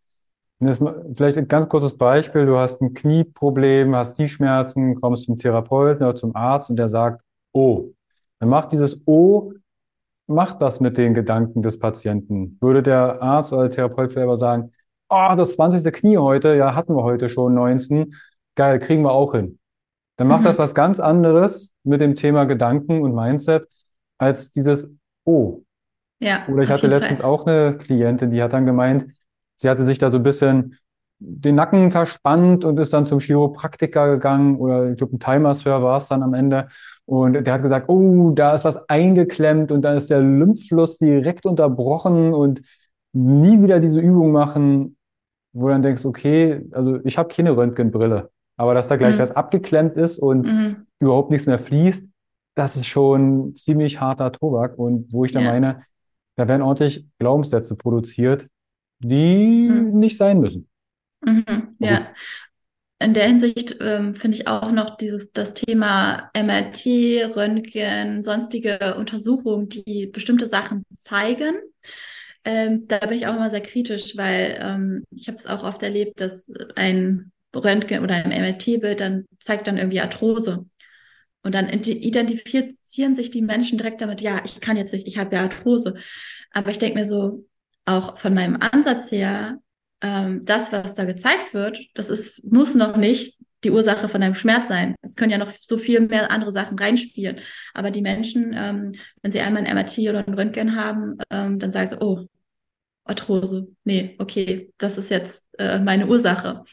vielleicht 0.59 1.37
ein 1.37 1.47
ganz 1.47 1.67
kurzes 1.67 1.97
Beispiel. 1.97 2.45
Du 2.45 2.57
hast 2.57 2.81
ein 2.81 2.93
Knieproblem, 2.93 3.95
hast 3.95 4.15
Knieschmerzen, 4.15 4.95
kommst 4.95 5.25
zum 5.25 5.37
Therapeuten 5.37 6.05
oder 6.05 6.15
zum 6.15 6.35
Arzt 6.35 6.69
und 6.69 6.77
der 6.77 6.89
sagt, 6.89 7.23
oh. 7.51 7.91
Dann 8.39 8.49
macht 8.49 8.73
dieses 8.73 9.01
O 9.07 9.53
macht 10.27 10.61
das 10.61 10.79
mit 10.79 10.97
den 10.97 11.13
Gedanken 11.13 11.61
des 11.61 11.79
Patienten? 11.79 12.57
Würde 12.61 12.83
der 12.83 13.21
Arzt 13.21 13.53
oder 13.53 13.63
der 13.63 13.71
Therapeut 13.71 14.13
selber 14.13 14.37
sagen, 14.37 14.71
oh, 15.09 15.33
das 15.35 15.53
20. 15.55 15.93
Knie 15.93 16.17
heute, 16.17 16.55
ja, 16.55 16.75
hatten 16.75 16.95
wir 16.95 17.03
heute 17.03 17.29
schon 17.29 17.53
19, 17.53 18.15
geil, 18.55 18.79
kriegen 18.79 19.03
wir 19.03 19.11
auch 19.11 19.33
hin. 19.33 19.59
Dann 20.17 20.27
macht 20.27 20.41
mhm. 20.41 20.45
das 20.45 20.57
was 20.57 20.73
ganz 20.73 20.99
anderes 20.99 21.73
mit 21.83 22.01
dem 22.01 22.15
Thema 22.15 22.45
Gedanken 22.45 23.01
und 23.01 23.13
Mindset 23.13 23.67
als 24.17 24.51
dieses 24.51 24.89
Oh. 25.25 25.63
Ja, 26.19 26.47
Oder 26.47 26.63
ich 26.63 26.69
hatte 26.69 26.87
letztens 26.87 27.19
Fall. 27.19 27.29
auch 27.29 27.45
eine 27.45 27.77
Klientin, 27.77 28.31
die 28.31 28.41
hat 28.41 28.53
dann 28.53 28.65
gemeint, 28.65 29.07
sie 29.57 29.69
hatte 29.69 29.83
sich 29.83 29.97
da 29.97 30.11
so 30.11 30.17
ein 30.17 30.23
bisschen 30.23 30.77
den 31.19 31.55
Nacken 31.55 31.91
verspannt 31.91 32.63
und 32.63 32.79
ist 32.79 32.93
dann 32.93 33.05
zum 33.05 33.19
Chiropraktiker 33.19 34.11
gegangen 34.11 34.57
oder 34.57 34.91
ich 34.91 34.97
glaube 34.97 35.15
ein 35.15 35.19
Timer-Sir 35.19 35.81
war 35.81 35.97
es 35.97 36.07
dann 36.07 36.23
am 36.23 36.33
Ende 36.33 36.69
und 37.05 37.33
der 37.33 37.53
hat 37.53 37.61
gesagt, 37.61 37.87
oh, 37.89 38.31
da 38.31 38.55
ist 38.55 38.65
was 38.65 38.89
eingeklemmt 38.89 39.71
und 39.71 39.83
dann 39.83 39.95
ist 39.95 40.09
der 40.09 40.21
Lymphfluss 40.21 40.97
direkt 40.97 41.45
unterbrochen 41.45 42.33
und 42.33 42.61
nie 43.13 43.61
wieder 43.61 43.79
diese 43.79 43.99
Übung 43.99 44.31
machen, 44.31 44.97
wo 45.53 45.67
du 45.67 45.73
dann 45.73 45.83
denkst, 45.83 46.05
okay, 46.05 46.65
also 46.71 46.99
ich 47.03 47.17
habe 47.17 47.33
keine 47.33 47.55
Röntgenbrille, 47.55 48.29
aber 48.57 48.73
dass 48.73 48.87
da 48.87 48.95
gleich 48.95 49.15
mhm. 49.15 49.21
was 49.21 49.31
abgeklemmt 49.31 49.95
ist 49.97 50.17
und 50.17 50.47
mhm. 50.47 50.87
überhaupt 50.99 51.29
nichts 51.29 51.45
mehr 51.45 51.59
fließt, 51.59 52.07
das 52.55 52.75
ist 52.75 52.87
schon 52.87 53.55
ziemlich 53.55 54.01
harter 54.01 54.31
Tobak 54.31 54.77
und 54.77 55.11
wo 55.13 55.25
ich 55.25 55.31
dann 55.31 55.43
ja. 55.43 55.51
meine, 55.51 55.83
da 56.35 56.47
werden 56.47 56.61
ordentlich 56.61 57.07
Glaubenssätze 57.19 57.75
produziert, 57.75 58.47
die 58.99 59.69
mhm. 59.69 59.99
nicht 59.99 60.17
sein 60.17 60.39
müssen. 60.39 60.67
Mhm, 61.23 61.75
ja, 61.79 62.07
in 62.99 63.13
der 63.13 63.27
Hinsicht 63.27 63.77
ähm, 63.81 64.15
finde 64.15 64.37
ich 64.37 64.47
auch 64.47 64.71
noch 64.71 64.97
dieses 64.97 65.31
das 65.31 65.53
Thema 65.53 66.29
MRT, 66.33 67.35
Röntgen, 67.35 68.23
sonstige 68.23 68.95
Untersuchungen, 68.95 69.67
die 69.69 70.07
bestimmte 70.07 70.47
Sachen 70.47 70.83
zeigen. 70.97 71.55
Ähm, 72.45 72.87
da 72.87 72.99
bin 72.99 73.17
ich 73.17 73.27
auch 73.27 73.35
immer 73.35 73.49
sehr 73.49 73.61
kritisch, 73.61 74.15
weil 74.15 74.57
ähm, 74.61 75.03
ich 75.11 75.27
habe 75.27 75.37
es 75.37 75.47
auch 75.47 75.63
oft 75.63 75.83
erlebt, 75.83 76.21
dass 76.21 76.51
ein 76.75 77.31
Röntgen 77.53 78.03
oder 78.03 78.15
ein 78.15 78.29
MRT-Bild 78.29 78.99
dann 78.99 79.25
zeigt 79.39 79.67
dann 79.67 79.77
irgendwie 79.77 80.01
Arthrose. 80.01 80.65
Und 81.41 81.53
dann 81.53 81.69
identifizieren 81.69 83.15
sich 83.15 83.29
die 83.29 83.41
Menschen 83.41 83.77
direkt 83.77 84.01
damit, 84.01 84.21
ja, 84.21 84.41
ich 84.45 84.61
kann 84.61 84.77
jetzt 84.77 84.93
nicht, 84.93 85.05
ich 85.05 85.17
habe 85.17 85.35
ja 85.35 85.43
Arthrose. 85.43 85.95
Aber 86.51 86.71
ich 86.71 86.79
denke 86.79 86.99
mir 86.99 87.05
so, 87.05 87.45
auch 87.85 88.17
von 88.17 88.33
meinem 88.33 88.57
Ansatz 88.59 89.11
her, 89.11 89.59
ähm, 90.05 90.45
das, 90.45 90.71
was 90.71 90.93
da 90.93 91.03
gezeigt 91.03 91.55
wird, 91.55 91.79
das 91.95 92.09
ist, 92.09 92.45
muss 92.51 92.75
noch 92.75 92.95
nicht 92.95 93.39
die 93.63 93.71
Ursache 93.71 94.07
von 94.07 94.21
deinem 94.21 94.35
Schmerz 94.35 94.67
sein. 94.67 94.93
Es 95.01 95.15
können 95.15 95.31
ja 95.31 95.39
noch 95.39 95.51
so 95.59 95.79
viel 95.79 95.99
mehr 95.99 96.29
andere 96.29 96.51
Sachen 96.51 96.77
reinspielen. 96.77 97.39
Aber 97.73 97.89
die 97.89 98.03
Menschen, 98.03 98.53
ähm, 98.55 98.91
wenn 99.23 99.31
sie 99.31 99.39
einmal 99.39 99.65
ein 99.65 99.75
MRT 99.75 99.97
oder 100.09 100.27
ein 100.27 100.35
Röntgen 100.35 100.75
haben, 100.75 101.17
ähm, 101.31 101.57
dann 101.57 101.71
sagen 101.71 101.87
sie, 101.87 101.97
oh, 101.99 102.27
Arthrose. 103.03 103.67
Nee, 103.83 104.15
okay, 104.19 104.71
das 104.77 104.99
ist 104.99 105.09
jetzt 105.09 105.43
äh, 105.57 105.79
meine 105.79 106.05
Ursache. 106.05 106.63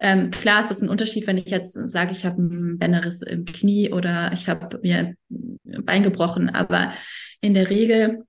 Ähm, 0.00 0.30
klar 0.30 0.60
ist 0.60 0.70
das 0.70 0.82
ein 0.82 0.90
Unterschied, 0.90 1.26
wenn 1.26 1.38
ich 1.38 1.46
jetzt 1.46 1.72
sage, 1.88 2.12
ich 2.12 2.26
habe 2.26 2.36
einen 2.36 2.78
Bänderriss 2.78 3.22
im 3.22 3.46
Knie 3.46 3.90
oder 3.92 4.30
ich 4.34 4.46
habe 4.46 4.78
mir 4.82 5.14
ein 5.30 5.84
Bein 5.84 6.02
gebrochen. 6.02 6.50
Aber 6.50 6.92
in 7.40 7.54
der 7.54 7.70
Regel, 7.70 8.24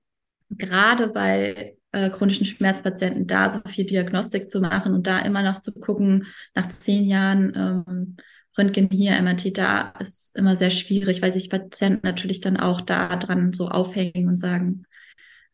gerade 0.48 1.08
bei 1.08 1.76
äh, 1.92 2.10
chronischen 2.10 2.46
Schmerzpatienten, 2.46 3.26
da 3.26 3.50
so 3.50 3.60
viel 3.66 3.86
Diagnostik 3.86 4.50
zu 4.50 4.60
machen 4.60 4.94
und 4.94 5.06
da 5.06 5.18
immer 5.20 5.42
noch 5.42 5.60
zu 5.60 5.72
gucken, 5.72 6.26
nach 6.54 6.68
zehn 6.68 7.04
Jahren 7.04 7.52
ähm, 7.54 8.16
Röntgen 8.58 8.88
hier, 8.90 9.20
MRT 9.20 9.56
da, 9.56 9.92
ist 10.00 10.34
immer 10.36 10.56
sehr 10.56 10.70
schwierig, 10.70 11.22
weil 11.22 11.32
sich 11.32 11.50
Patienten 11.50 12.06
natürlich 12.06 12.40
dann 12.40 12.56
auch 12.56 12.80
da 12.80 13.16
dran 13.16 13.52
so 13.52 13.68
aufhängen 13.68 14.28
und 14.28 14.38
sagen, 14.38 14.84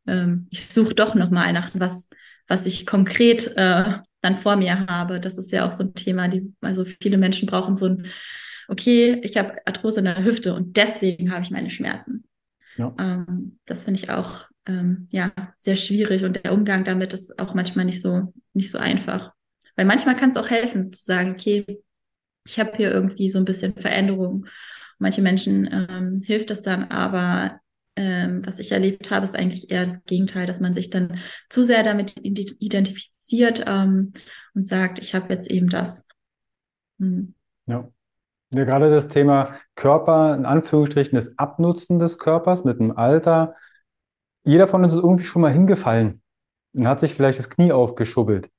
ähm, 0.07 0.47
ich 0.51 0.69
suche 0.69 0.95
doch 0.95 1.15
nochmal 1.15 1.53
nach 1.53 1.71
was, 1.75 2.09
was 2.49 2.67
ich 2.67 2.87
konkret 2.87 3.49
äh, 3.57 3.99
dann 4.21 4.39
vor 4.39 4.57
mir 4.57 4.87
habe. 4.87 5.21
Das 5.21 5.37
ist 5.37 5.53
ja 5.53 5.67
auch 5.67 5.73
so 5.73 5.85
ein 5.85 5.95
Thema, 5.95 6.29
die, 6.29 6.55
also 6.61 6.85
viele 6.85 7.19
Menschen 7.19 7.49
brauchen 7.49 7.77
so 7.77 7.87
ein, 7.87 8.07
okay, 8.69 9.21
ich 9.23 9.37
habe 9.37 9.57
Arthrose 9.67 10.01
in 10.01 10.07
der 10.07 10.25
Hüfte 10.25 10.55
und 10.55 10.77
deswegen 10.77 11.33
habe 11.33 11.43
ich 11.43 11.51
meine 11.51 11.71
Schmerzen. 11.71 12.25
Ja. 12.83 12.95
Ähm, 12.99 13.59
das 13.65 13.85
finde 13.85 14.01
ich 14.01 14.11
auch 14.11 14.47
ähm, 14.67 15.09
ja 15.11 15.33
sehr 15.59 15.77
schwierig 15.77 16.25
und 16.25 16.43
der 16.43 16.53
Umgang 16.53 16.85
damit 16.85 17.13
ist 17.13 17.39
auch 17.39 17.55
manchmal 17.55 17.85
nicht 17.85 18.03
so 18.03 18.33
nicht 18.53 18.71
so 18.71 18.79
einfach, 18.79 19.33
weil 19.77 19.87
manchmal 19.87 20.17
kann 20.17 20.29
es 20.29 20.37
auch 20.37 20.51
helfen 20.51 20.93
zu 20.93 21.05
sagen, 21.05 21.33
okay, 21.33 21.83
ich 22.45 22.59
habe 22.59 22.73
hier 22.77 22.91
irgendwie 22.91 23.31
so 23.31 23.39
ein 23.39 23.45
bisschen 23.45 23.75
Veränderung. 23.77 24.47
Manche 24.99 25.23
Menschen 25.23 25.69
ähm, 25.73 26.23
hilft 26.25 26.51
das 26.51 26.63
dann, 26.63 26.85
aber 26.85 27.61
ähm, 27.95 28.45
was 28.45 28.59
ich 28.59 28.73
erlebt 28.73 29.11
habe, 29.11 29.25
ist 29.25 29.37
eigentlich 29.37 29.71
eher 29.71 29.85
das 29.85 30.03
Gegenteil, 30.05 30.47
dass 30.47 30.61
man 30.61 30.73
sich 30.73 30.91
dann 30.91 31.21
zu 31.51 31.63
sehr 31.65 31.83
damit 31.83 32.19
identifiziert 32.21 33.63
ähm, 33.67 34.13
und 34.55 34.65
sagt, 34.65 34.99
ich 34.99 35.15
habe 35.15 35.33
jetzt 35.33 35.51
eben 35.51 35.69
das. 35.69 36.05
Hm. 36.99 37.35
Ja. 37.67 37.89
Ja. 38.53 38.65
Gerade 38.65 38.91
das 38.91 39.09
Thema 39.09 39.53
Körper, 39.75 40.35
in 40.35 40.47
Anführungsstrichen, 40.47 41.17
das 41.17 41.39
Abnutzen 41.39 41.99
des 41.99 42.19
Körpers 42.19 42.65
mit 42.65 42.79
dem 42.79 42.97
Alter. 42.97 43.55
Jeder 44.45 44.69
von 44.69 44.83
uns 44.83 44.93
ist 44.93 44.99
irgendwie 44.99 45.25
schon 45.25 45.43
mal 45.43 45.53
hingefallen 45.53 46.21
und 46.75 46.89
hat 46.89 47.01
sich 47.01 47.15
vielleicht 47.15 47.39
das 47.39 47.51
Knie 47.51 47.73
aufgeschubbelt. 47.73 48.51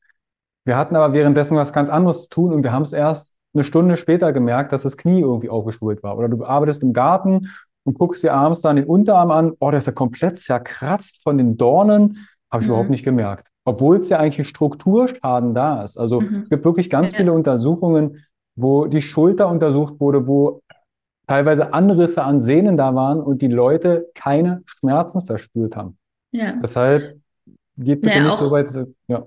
Wir 0.66 0.78
hatten 0.78 0.96
aber 0.96 1.14
währenddessen 1.14 1.58
was 1.58 1.74
ganz 1.74 1.90
anderes 1.90 2.24
zu 2.24 2.30
tun 2.30 2.54
und 2.54 2.64
wir 2.64 2.72
haben 2.72 2.84
es 2.84 2.94
erst 2.94 3.34
eine 3.54 3.64
Stunde 3.64 3.98
später 3.98 4.34
gemerkt, 4.34 4.72
dass 4.72 4.84
das 4.84 4.98
Knie 4.98 5.20
irgendwie 5.20 5.50
aufgeschubbelt 5.50 6.02
war. 6.04 6.18
Oder 6.18 6.30
du 6.30 6.44
arbeitest 6.44 6.84
im 6.84 6.94
Garten 6.94 7.50
und 7.84 8.00
guckst 8.00 8.24
dir 8.24 8.34
abends 8.34 8.62
dann 8.62 8.78
den 8.78 8.86
Unterarm 8.86 9.30
an, 9.32 9.54
oh, 9.60 9.70
der 9.70 9.80
ist 9.80 9.88
ja 9.88 9.94
komplett 9.94 10.40
zerkratzt 10.40 11.22
von 11.22 11.38
den 11.38 11.58
Dornen, 11.58 12.28
habe 12.50 12.64
ich 12.64 12.68
mhm. 12.68 12.74
überhaupt 12.74 12.90
nicht 12.90 13.04
gemerkt. 13.04 13.50
Obwohl 13.66 13.98
es 13.98 14.10
ja 14.10 14.20
eigentlich 14.20 14.40
ein 14.40 14.46
Strukturschaden 14.46 15.54
da 15.54 15.84
ist. 15.84 15.98
Also 15.98 16.22
mhm. 16.22 16.42
es 16.42 16.50
gibt 16.50 16.66
wirklich 16.66 16.90
ganz 16.90 17.12
ja. 17.12 17.18
viele 17.20 17.34
Untersuchungen, 17.34 18.26
wo 18.56 18.86
die 18.86 19.02
Schulter 19.02 19.48
untersucht 19.50 20.00
wurde, 20.00 20.28
wo 20.28 20.62
teilweise 21.28 21.74
Anrisse 21.74 22.24
an 22.24 22.40
Sehnen 22.40 22.78
da 22.78 22.94
waren 22.96 23.20
und 23.20 23.42
die 23.42 23.48
Leute 23.48 24.10
keine 24.14 24.62
Schmerzen 24.66 25.26
verspürt 25.26 25.76
haben. 25.76 25.98
Ja. 26.32 26.54
Deshalb 26.62 27.20
geht 27.78 28.02
bitte 28.02 28.18
naja, 28.18 28.24
nicht 28.26 28.40
so 28.40 28.52
weit. 28.52 28.88
Ja. 29.08 29.26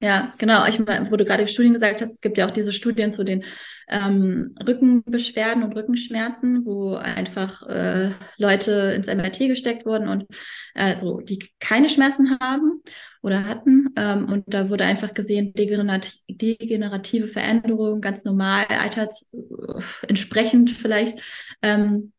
Ja, 0.00 0.34
genau. 0.38 0.66
Ich 0.66 0.78
meine, 0.78 1.10
wo 1.10 1.16
du 1.16 1.24
gerade 1.24 1.48
Studien 1.48 1.72
gesagt 1.72 2.02
hast, 2.02 2.12
es 2.12 2.20
gibt 2.20 2.36
ja 2.36 2.46
auch 2.46 2.50
diese 2.50 2.72
Studien 2.74 3.12
zu 3.12 3.24
den 3.24 3.44
ähm, 3.88 4.54
Rückenbeschwerden 4.66 5.62
und 5.62 5.74
Rückenschmerzen, 5.74 6.66
wo 6.66 6.94
einfach 6.96 7.66
äh, 7.68 8.10
Leute 8.36 8.92
ins 8.94 9.06
MRT 9.06 9.48
gesteckt 9.48 9.86
wurden 9.86 10.08
und 10.08 10.26
äh, 10.74 10.94
so, 10.94 11.20
die 11.20 11.38
keine 11.58 11.88
Schmerzen 11.88 12.38
haben 12.38 12.82
oder 13.22 13.46
hatten. 13.46 13.88
Ähm, 13.96 14.26
und 14.30 14.44
da 14.46 14.68
wurde 14.68 14.84
einfach 14.84 15.14
gesehen, 15.14 15.54
degenerat 15.54 16.12
degenerative 16.28 17.28
Veränderungen, 17.28 18.02
ganz 18.02 18.24
normal, 18.24 18.66
alters 18.68 19.26
äh, 19.32 19.80
entsprechend 20.08 20.70
vielleicht. 20.70 21.22
Ähm, 21.62 22.12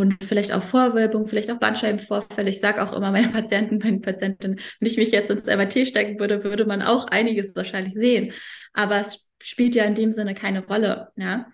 und 0.00 0.24
vielleicht 0.24 0.52
auch 0.52 0.62
Vorwölbung, 0.62 1.26
vielleicht 1.26 1.50
auch 1.50 1.58
Bandscheibenvorfälle. 1.58 2.50
Ich 2.50 2.60
sage 2.60 2.82
auch 2.82 2.92
immer 2.92 3.10
meinen 3.10 3.32
Patienten, 3.32 3.78
meinen 3.78 4.02
Patientinnen, 4.02 4.60
wenn 4.80 4.88
ich 4.88 4.96
mich 4.98 5.10
jetzt 5.10 5.30
ins 5.30 5.46
MRT 5.46 5.86
stecken 5.86 6.20
würde, 6.20 6.44
würde 6.44 6.66
man 6.66 6.82
auch 6.82 7.06
einiges 7.06 7.56
wahrscheinlich 7.56 7.94
sehen. 7.94 8.32
Aber 8.74 9.00
es 9.00 9.28
spielt 9.42 9.74
ja 9.74 9.84
in 9.84 9.94
dem 9.94 10.12
Sinne 10.12 10.34
keine 10.34 10.66
Rolle. 10.66 11.08
Ja? 11.16 11.46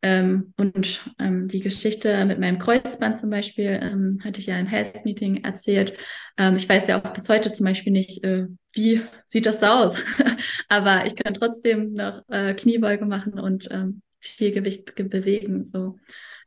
Ähm, 0.00 0.54
und 0.56 1.04
ähm, 1.18 1.46
die 1.46 1.60
Geschichte 1.60 2.24
mit 2.24 2.40
meinem 2.40 2.58
Kreuzband 2.58 3.16
zum 3.16 3.28
Beispiel 3.28 3.78
ähm, 3.82 4.20
hatte 4.24 4.40
ich 4.40 4.46
ja 4.46 4.58
im 4.58 4.66
Health 4.66 5.04
Meeting 5.04 5.44
erzählt. 5.44 5.96
Ähm, 6.38 6.56
ich 6.56 6.68
weiß 6.68 6.88
ja 6.88 6.98
auch 6.98 7.12
bis 7.12 7.28
heute 7.28 7.52
zum 7.52 7.66
Beispiel 7.66 7.92
nicht, 7.92 8.24
äh, 8.24 8.46
wie 8.72 9.02
sieht 9.26 9.44
das 9.44 9.60
da 9.60 9.82
aus. 9.82 9.96
Aber 10.68 11.04
ich 11.04 11.14
kann 11.14 11.34
trotzdem 11.34 11.92
noch 11.92 12.22
äh, 12.30 12.54
Kniebeuge 12.54 13.04
machen 13.04 13.38
und 13.38 13.68
ähm, 13.70 14.00
viel 14.18 14.50
Gewicht 14.50 14.94
bewegen. 14.94 15.62
So, 15.62 15.98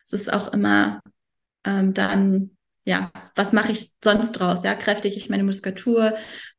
es 0.04 0.12
ist 0.12 0.34
auch 0.34 0.52
immer 0.52 1.02
ähm, 1.66 1.94
dann, 1.94 2.52
ja, 2.84 3.12
was 3.36 3.54
mache 3.54 3.72
ich 3.72 3.94
sonst 4.04 4.34
draus? 4.34 4.64
Ja, 4.64 4.76
kräftige 4.76 5.16
ich 5.16 5.30
meine 5.30 5.44
Muskulatur, 5.44 6.16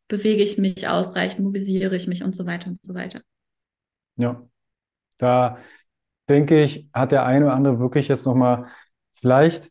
bewege 0.09 0.42
ich 0.42 0.59
mich 0.59 0.88
ausreichend, 0.88 1.44
mobilisiere 1.44 1.96
ich 1.96 2.07
mich? 2.07 2.22
Und 2.22 2.34
so 2.34 2.46
weiter 2.46 2.68
und 2.68 2.78
so 2.82 2.94
weiter. 2.94 3.20
Ja, 4.16 4.42
da 5.18 5.59
denke 6.28 6.62
ich, 6.62 6.88
hat 6.92 7.12
der 7.12 7.24
eine 7.24 7.46
oder 7.46 7.54
andere 7.54 7.78
wirklich 7.78 8.09
jetzt 8.09 8.26
nochmal 8.26 8.66
vielleicht 9.14 9.70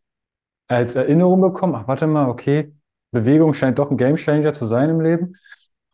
als 0.68 0.96
Erinnerung 0.96 1.42
bekommen, 1.42 1.76
ach, 1.76 1.88
warte 1.88 2.08
mal, 2.08 2.30
okay, 2.30 2.74
Bewegung 3.12 3.54
scheint 3.54 3.80
doch 3.80 3.92
ein 3.92 3.98
Gamechanger 3.98 4.54
zu 4.54 4.66
sein 4.66 4.90
im 4.90 5.02
Leben, 5.02 5.36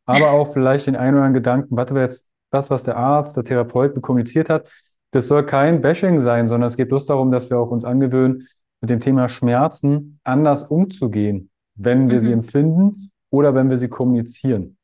aber 0.05 0.31
auch 0.31 0.53
vielleicht 0.53 0.87
den 0.87 0.95
einen 0.95 1.15
oder 1.15 1.25
anderen 1.25 1.33
Gedanken, 1.33 1.75
warte 1.75 1.93
mal 1.93 2.03
jetzt, 2.03 2.27
das, 2.51 2.69
was 2.69 2.83
der 2.83 2.97
Arzt, 2.97 3.37
der 3.37 3.45
Therapeut 3.45 4.01
kommuniziert 4.01 4.49
hat, 4.49 4.69
das 5.11 5.27
soll 5.27 5.45
kein 5.45 5.81
Bashing 5.81 6.19
sein, 6.21 6.47
sondern 6.47 6.67
es 6.67 6.75
geht 6.75 6.89
bloß 6.89 7.05
darum, 7.05 7.31
dass 7.31 7.49
wir 7.49 7.57
auch 7.57 7.69
uns 7.69 7.85
angewöhnen, 7.85 8.47
mit 8.81 8.89
dem 8.89 8.99
Thema 8.99 9.29
Schmerzen 9.29 10.19
anders 10.23 10.63
umzugehen, 10.63 11.49
wenn 11.75 12.09
wir 12.09 12.17
mhm. 12.17 12.21
sie 12.21 12.31
empfinden 12.31 13.11
oder 13.29 13.55
wenn 13.55 13.69
wir 13.69 13.77
sie 13.77 13.87
kommunizieren. 13.87 14.77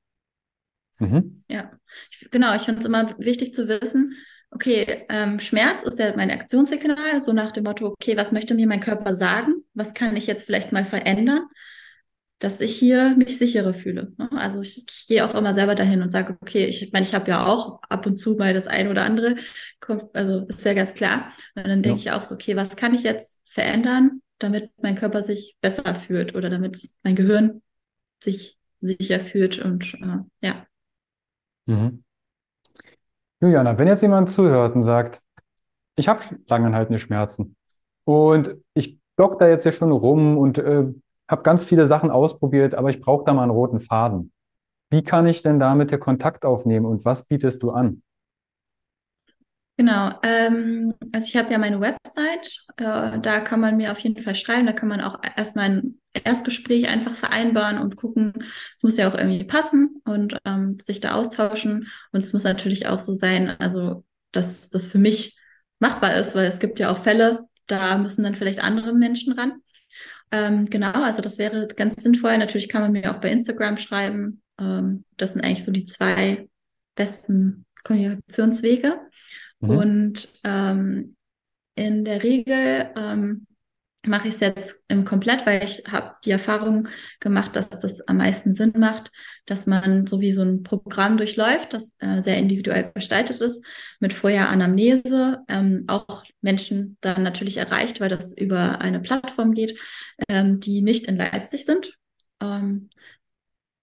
Mhm. 1.00 1.44
Ja, 1.50 1.72
ich, 2.10 2.30
genau. 2.32 2.56
Ich 2.56 2.64
finde 2.64 2.80
es 2.80 2.86
immer 2.86 3.18
wichtig 3.20 3.54
zu 3.54 3.68
wissen, 3.68 4.16
okay, 4.52 5.06
ähm, 5.10 5.40
Schmerz 5.40 5.84
ist 5.84 6.00
ja 6.00 6.16
mein 6.16 6.32
Aktionssignal, 6.32 7.22
so 7.22 7.34
nach 7.34 7.52
dem 7.52 7.66
Motto, 7.66 7.88
okay, 7.88 8.16
was 8.18 8.32
möchte 8.32 8.56
mir 8.56 8.68
mein 8.68 8.80
Körper 8.80 9.16
sagen? 9.16 9.64
Was 9.74 9.94
kann 9.94 10.16
ich 10.16 10.28
jetzt 10.28 10.46
vielleicht 10.46 10.72
mal 10.72 10.86
verändern, 10.86 11.48
dass 12.40 12.62
ich 12.62 12.76
hier 12.76 13.16
mich 13.18 13.38
sicherer 13.38 13.74
fühle? 13.74 14.14
Ne? 14.18 14.30
Also 14.32 14.62
ich, 14.62 14.86
ich 14.88 15.08
gehe 15.08 15.26
auch 15.26 15.36
immer 15.36 15.54
selber 15.54 15.76
dahin 15.76 16.02
und 16.02 16.12
sage, 16.12 16.38
okay, 16.42 16.66
ich 16.66 16.92
meine, 16.94 17.06
ich 17.06 17.14
habe 17.14 17.30
ja 17.30 17.46
auch 17.46 17.82
ab 17.90 18.06
und 18.06 18.18
zu 18.18 18.36
mal 18.36 18.54
das 18.54 18.68
eine 18.68 18.90
oder 18.90 19.04
andere, 19.04 19.36
kommt, 19.80 20.16
also 20.16 20.46
ist 20.48 20.66
ja 20.66 20.74
ganz 20.74 20.94
klar. 20.94 21.34
Und 21.56 21.68
dann 21.68 21.82
denke 21.82 22.02
ja. 22.02 22.14
ich 22.14 22.20
auch 22.20 22.24
so, 22.24 22.36
okay, 22.36 22.56
was 22.56 22.76
kann 22.76 22.94
ich 22.94 23.04
jetzt 23.04 23.37
verändern, 23.58 24.22
damit 24.38 24.70
mein 24.84 24.94
Körper 24.94 25.24
sich 25.24 25.58
besser 25.62 25.96
fühlt 25.96 26.36
oder 26.36 26.52
damit 26.52 26.80
mein 27.02 27.16
Gehirn 27.16 27.64
sich 28.24 28.56
sicher 28.80 29.20
fühlt 29.20 29.58
und 29.58 29.96
äh, 29.96 30.48
ja. 30.48 30.68
Mhm. 31.66 32.04
Juliana, 33.42 33.76
wenn 33.80 33.88
jetzt 33.88 34.04
jemand 34.04 34.30
zuhört 34.30 34.76
und 34.76 34.84
sagt, 34.84 35.24
ich 35.96 36.08
habe 36.08 36.24
langanhaltende 36.46 37.00
Schmerzen 37.00 37.56
und 38.04 38.56
ich 38.76 39.00
dock 39.16 39.40
da 39.40 39.48
jetzt 39.48 39.66
ja 39.66 39.72
schon 39.72 39.92
rum 39.92 40.38
und 40.38 40.60
äh, 40.60 40.86
habe 41.28 41.42
ganz 41.42 41.66
viele 41.66 41.88
Sachen 41.88 42.12
ausprobiert, 42.12 42.76
aber 42.76 42.92
ich 42.92 43.02
brauche 43.02 43.26
da 43.26 43.34
mal 43.34 43.42
einen 43.42 43.52
roten 43.52 43.80
Faden. 43.80 44.32
Wie 44.92 45.02
kann 45.02 45.26
ich 45.26 45.42
denn 45.42 45.60
da 45.60 45.74
mit 45.74 45.90
dir 45.90 45.98
Kontakt 45.98 46.46
aufnehmen 46.46 46.86
und 46.86 47.06
was 47.06 47.26
bietest 47.26 47.64
du 47.64 47.72
an? 47.72 48.04
Genau, 49.80 50.12
ähm, 50.24 50.96
also 51.12 51.28
ich 51.28 51.36
habe 51.38 51.52
ja 51.52 51.60
meine 51.60 51.80
Website, 51.80 52.64
äh, 52.78 53.20
da 53.20 53.40
kann 53.42 53.60
man 53.60 53.78
mir 53.78 53.92
auf 53.92 54.00
jeden 54.00 54.20
Fall 54.24 54.34
schreiben, 54.34 54.66
da 54.66 54.74
kann 54.74 54.90
man 54.90 55.02
auch 55.02 55.20
erstmal 55.36 55.66
ein 55.70 56.00
Erstgespräch 56.14 56.88
einfach 56.88 57.14
vereinbaren 57.14 57.78
und 57.78 57.96
gucken, 57.96 58.34
es 58.76 58.82
muss 58.82 58.98
ja 58.98 59.08
auch 59.08 59.14
irgendwie 59.14 59.44
passen 59.44 60.02
und 60.06 60.36
ähm, 60.46 60.80
sich 60.82 61.00
da 61.00 61.14
austauschen 61.14 61.88
und 62.12 62.24
es 62.24 62.34
muss 62.34 62.42
natürlich 62.44 62.88
auch 62.88 62.98
so 62.98 63.14
sein, 63.14 63.50
also 63.60 64.04
dass 64.32 64.70
das 64.70 64.88
für 64.88 64.98
mich 64.98 65.38
machbar 65.78 66.16
ist, 66.16 66.34
weil 66.34 66.46
es 66.48 66.58
gibt 66.60 66.80
ja 66.80 66.90
auch 66.92 67.04
Fälle, 67.04 67.44
da 67.68 68.00
müssen 68.00 68.24
dann 68.24 68.34
vielleicht 68.34 68.60
andere 68.60 68.94
Menschen 68.94 69.34
ran. 69.34 69.62
Ähm, 70.32 70.66
genau, 70.70 70.92
also 71.04 71.22
das 71.22 71.38
wäre 71.38 71.68
ganz 71.68 72.02
sinnvoll. 72.02 72.38
Natürlich 72.38 72.70
kann 72.70 72.82
man 72.82 72.92
mir 72.92 73.14
auch 73.16 73.22
bei 73.22 73.32
Instagram 73.32 73.78
schreiben. 73.78 74.42
Ähm, 74.60 75.06
das 75.18 75.34
sind 75.34 75.44
eigentlich 75.44 75.64
so 75.64 75.72
die 75.72 75.84
zwei 75.86 76.50
besten 76.96 77.66
Kommunikationswege. 77.84 79.00
Mhm. 79.60 79.70
Und 79.70 80.30
ähm, 80.44 81.16
in 81.76 82.06
der 82.06 82.24
Regel 82.24 82.90
ähm, 82.96 83.48
mache 84.06 84.28
ich 84.28 84.36
es 84.36 84.40
jetzt 84.40 84.84
im 84.88 85.06
Komplett, 85.06 85.46
weil 85.46 85.64
ich 85.64 85.84
habe 85.88 86.16
die 86.24 86.32
Erfahrung 86.32 86.88
gemacht, 87.20 87.56
dass 87.56 87.70
das 87.70 88.02
am 88.08 88.18
meisten 88.18 88.56
Sinn 88.56 88.74
macht, 88.78 89.12
dass 89.46 89.68
man 89.68 90.08
so 90.08 90.22
wie 90.22 90.32
so 90.32 90.42
ein 90.42 90.64
Programm 90.64 91.18
durchläuft, 91.18 91.74
das 91.74 91.96
äh, 92.00 92.22
sehr 92.22 92.38
individuell 92.38 92.92
gestaltet 92.94 93.42
ist, 93.42 93.64
mit 94.00 94.14
vorher 94.14 94.50
Anamnese, 94.50 95.40
ähm, 95.48 95.84
auch 95.88 96.24
Menschen 96.42 96.98
dann 97.02 97.24
natürlich 97.24 97.58
erreicht, 97.58 98.00
weil 98.00 98.10
das 98.10 98.36
über 98.36 98.80
eine 98.80 99.00
Plattform 99.00 99.54
geht, 99.54 99.80
ähm, 100.30 100.60
die 100.60 100.82
nicht 100.82 101.08
in 101.08 101.18
Leipzig 101.18 101.66
sind. 101.66 101.98
Ähm, 102.42 102.90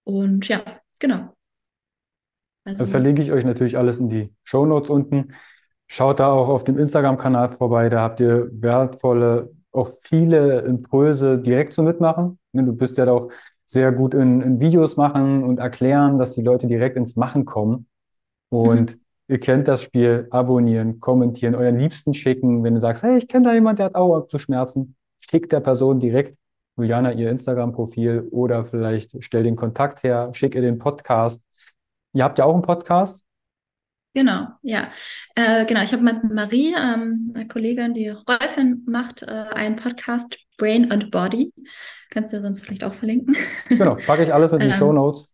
und 0.03 0.47
ja, 0.47 0.63
genau. 0.99 1.35
Also, 2.63 2.83
das 2.83 2.89
verlinke 2.89 3.21
ich 3.21 3.31
euch 3.31 3.43
natürlich 3.45 3.77
alles 3.77 3.99
in 3.99 4.07
die 4.07 4.33
Show 4.43 4.65
Notes 4.65 4.89
unten. 4.89 5.33
Schaut 5.87 6.19
da 6.19 6.31
auch 6.31 6.47
auf 6.47 6.63
dem 6.63 6.77
Instagram-Kanal 6.77 7.53
vorbei, 7.53 7.89
da 7.89 8.01
habt 8.01 8.19
ihr 8.19 8.49
wertvolle 8.51 9.51
auch 9.71 9.91
viele 10.01 10.61
Impulse 10.61 11.37
direkt 11.37 11.73
zu 11.73 11.83
mitmachen. 11.83 12.39
Ne, 12.53 12.63
du 12.63 12.73
bist 12.73 12.97
ja 12.97 13.11
auch 13.11 13.29
sehr 13.65 13.91
gut 13.91 14.13
in, 14.13 14.41
in 14.41 14.59
Videos 14.59 14.95
machen 14.95 15.43
und 15.43 15.59
erklären, 15.59 16.17
dass 16.17 16.33
die 16.33 16.41
Leute 16.41 16.67
direkt 16.67 16.97
ins 16.97 17.15
Machen 17.15 17.45
kommen. 17.45 17.87
Und 18.49 18.95
mhm. 18.95 19.01
ihr 19.27 19.39
kennt 19.39 19.67
das 19.67 19.81
Spiel, 19.81 20.27
abonnieren, 20.31 20.99
kommentieren, 20.99 21.55
euren 21.55 21.77
Liebsten 21.77 22.13
schicken. 22.13 22.63
Wenn 22.63 22.75
du 22.75 22.79
sagst, 22.79 23.03
hey, 23.03 23.17
ich 23.17 23.27
kenne 23.27 23.47
da 23.47 23.53
jemand, 23.53 23.79
der 23.79 23.87
hat 23.87 23.95
auch 23.95 24.27
zu 24.27 24.37
Schmerzen, 24.37 24.95
schick 25.19 25.49
der 25.49 25.59
Person 25.59 25.99
direkt 25.99 26.37
Juliana 26.77 27.13
ihr 27.13 27.29
Instagram-Profil 27.31 28.27
oder 28.31 28.65
vielleicht 28.65 29.23
stell 29.23 29.43
den 29.43 29.55
Kontakt 29.55 30.03
her, 30.03 30.29
schick 30.33 30.55
ihr 30.55 30.61
den 30.61 30.77
Podcast. 30.77 31.41
Ihr 32.13 32.23
habt 32.23 32.37
ja 32.37 32.45
auch 32.45 32.53
einen 32.53 32.63
Podcast. 32.63 33.24
Genau, 34.15 34.47
ja. 34.61 34.91
Äh, 35.35 35.65
genau, 35.65 35.83
ich 35.83 35.91
habe 35.91 36.01
mit 36.01 36.23
Marie, 36.23 36.73
ähm, 36.73 37.33
eine 37.35 37.49
Kollegin, 37.49 37.93
die 37.93 38.07
Rolfin 38.07 38.81
macht, 38.87 39.23
äh, 39.23 39.25
einen 39.25 39.75
Podcast 39.75 40.37
Brain 40.57 40.89
and 40.89 41.11
Body. 41.11 41.53
Kannst 42.09 42.31
du 42.31 42.37
ja 42.37 42.41
sonst 42.41 42.61
vielleicht 42.61 42.85
auch 42.85 42.93
verlinken. 42.93 43.35
Genau, 43.67 43.95
packe 43.95 44.23
ich 44.23 44.33
alles 44.33 44.53
mit 44.53 44.61
in 44.61 44.69
die 44.69 44.73
ähm, 44.73 44.79
Show 44.79 44.93
Notes. 44.93 45.29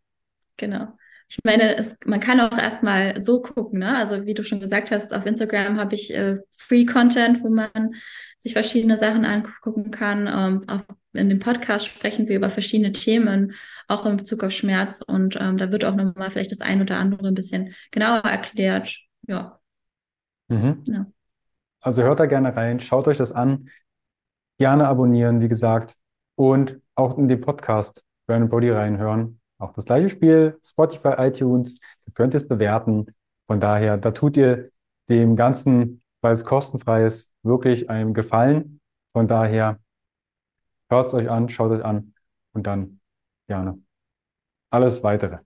Genau. 0.58 0.88
Ich 1.30 1.38
meine, 1.44 1.78
es, 1.78 1.96
man 2.06 2.20
kann 2.20 2.42
auch 2.42 2.58
erstmal 2.58 3.22
so 3.22 3.44
gucken, 3.44 3.80
ne? 3.80 3.96
Also 3.96 4.26
wie 4.26 4.34
du 4.34 4.44
schon 4.44 4.60
gesagt 4.60 4.90
hast, 4.90 5.14
auf 5.14 5.28
Instagram 5.28 5.80
habe 5.80 5.94
ich 5.94 6.12
äh, 6.12 6.38
Free 6.58 6.86
Content, 6.86 7.44
wo 7.44 7.50
man 7.50 7.94
sich 8.40 8.54
verschiedene 8.54 8.98
Sachen 8.98 9.26
angucken 9.26 9.92
kann. 9.92 10.28
Ähm, 10.28 10.68
auf, 10.68 10.82
in 11.14 11.30
dem 11.30 11.40
Podcast 11.40 11.88
sprechen 11.88 12.28
wir 12.28 12.36
über 12.36 12.50
verschiedene 12.50 12.92
Themen, 12.92 13.54
auch 13.88 14.06
in 14.06 14.18
Bezug 14.18 14.44
auf 14.44 14.52
Schmerz. 14.52 15.02
Und 15.02 15.38
ähm, 15.40 15.58
da 15.58 15.72
wird 15.72 15.86
auch 15.86 15.96
nochmal 15.96 16.30
vielleicht 16.32 16.52
das 16.52 16.62
ein 16.62 16.82
oder 16.82 16.98
andere 16.98 17.28
ein 17.28 17.36
bisschen 17.36 17.74
genauer 17.92 18.24
erklärt. 18.24 18.98
Ja. 19.28 19.60
Mhm. 20.48 20.84
ja. 20.86 21.06
Also 21.82 22.04
hört 22.04 22.20
da 22.20 22.26
gerne 22.26 22.56
rein, 22.56 22.80
schaut 22.80 23.08
euch 23.08 23.18
das 23.18 23.32
an, 23.32 23.70
gerne 24.60 24.88
abonnieren, 24.88 25.42
wie 25.42 25.48
gesagt, 25.48 25.96
und 26.36 26.80
auch 26.96 27.18
in 27.18 27.28
den 27.28 27.42
Podcast 27.42 28.04
Burn 28.28 28.50
Body 28.50 28.70
reinhören. 28.70 29.40
Auch 29.58 29.74
das 29.74 29.86
gleiche 29.86 30.10
Spiel, 30.10 30.60
Spotify, 30.64 31.14
iTunes, 31.18 31.80
ihr 32.06 32.14
könnt 32.14 32.36
es 32.36 32.48
bewerten. 32.48 33.08
Von 33.48 33.60
daher, 33.60 33.98
da 33.98 34.12
tut 34.12 34.38
ihr 34.38 34.70
dem 35.10 35.36
Ganzen, 35.36 36.02
weil 36.22 36.34
es 36.34 36.46
kostenfrei 36.46 37.06
ist, 37.06 37.32
wirklich 37.44 37.90
einen 37.90 38.14
Gefallen. 38.14 38.80
Von 39.14 39.28
daher, 39.28 39.80
hört 40.92 41.08
es 41.08 41.14
euch 41.14 41.30
an, 41.30 41.50
schaut 41.50 41.72
es 41.72 41.82
an 41.82 42.14
und 42.54 42.68
dann 42.68 43.00
gerne 43.48 43.82
alles 44.70 45.04
weitere. 45.04 45.40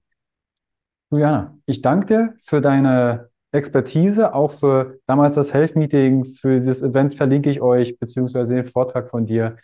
Juliana, 1.11 1.57
ich 1.65 1.81
danke 1.81 2.05
dir 2.05 2.33
für 2.43 2.61
deine 2.61 3.29
Expertise, 3.51 4.33
auch 4.33 4.51
für 4.53 4.99
damals 5.07 5.35
das 5.35 5.53
Health 5.53 5.75
Meeting, 5.75 6.25
für 6.25 6.59
das 6.59 6.81
Event 6.81 7.15
verlinke 7.15 7.49
ich 7.49 7.61
euch, 7.61 7.97
beziehungsweise 7.97 8.55
den 8.55 8.65
Vortrag 8.65 9.09
von 9.09 9.25
dir. 9.25 9.57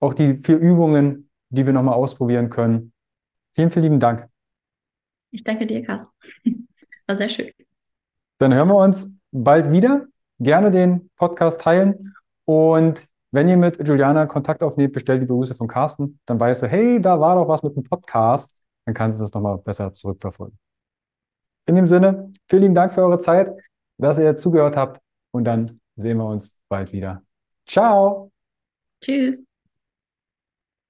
Auch 0.00 0.14
die 0.14 0.40
vier 0.44 0.58
Übungen, 0.58 1.30
die 1.50 1.66
wir 1.66 1.72
nochmal 1.72 1.94
ausprobieren 1.94 2.50
können. 2.50 2.92
Vielen, 3.52 3.70
vielen 3.70 3.84
lieben 3.84 4.00
Dank. 4.00 4.28
Ich 5.30 5.44
danke 5.44 5.66
dir, 5.66 5.82
Carsten. 5.82 6.10
War 7.06 7.16
sehr 7.16 7.28
schön. 7.28 7.50
Dann 8.38 8.54
hören 8.54 8.68
wir 8.68 8.76
uns 8.76 9.10
bald 9.32 9.70
wieder. 9.70 10.06
Gerne 10.38 10.70
den 10.70 11.10
Podcast 11.16 11.60
teilen 11.60 12.14
und 12.44 13.07
wenn 13.30 13.48
ihr 13.48 13.56
mit 13.56 13.86
Juliana 13.86 14.26
Kontakt 14.26 14.62
aufnehmt, 14.62 14.92
bestellt 14.92 15.22
die 15.22 15.26
Grüße 15.26 15.54
von 15.54 15.68
Carsten, 15.68 16.18
dann 16.26 16.40
weißt 16.40 16.62
du, 16.62 16.66
hey, 16.68 17.00
da 17.00 17.20
war 17.20 17.36
doch 17.36 17.48
was 17.48 17.62
mit 17.62 17.76
dem 17.76 17.84
Podcast, 17.84 18.54
dann 18.84 18.94
kannst 18.94 19.18
du 19.18 19.22
das 19.24 19.32
nochmal 19.32 19.58
besser 19.58 19.92
zurückverfolgen. 19.92 20.58
In 21.66 21.74
dem 21.74 21.86
Sinne, 21.86 22.32
vielen 22.48 22.62
lieben 22.62 22.74
Dank 22.74 22.94
für 22.94 23.02
eure 23.02 23.18
Zeit, 23.18 23.54
dass 23.98 24.18
ihr 24.18 24.36
zugehört 24.36 24.76
habt 24.76 25.02
und 25.32 25.44
dann 25.44 25.80
sehen 25.96 26.16
wir 26.16 26.26
uns 26.26 26.56
bald 26.68 26.92
wieder. 26.92 27.22
Ciao. 27.66 28.30
Tschüss. 29.02 29.47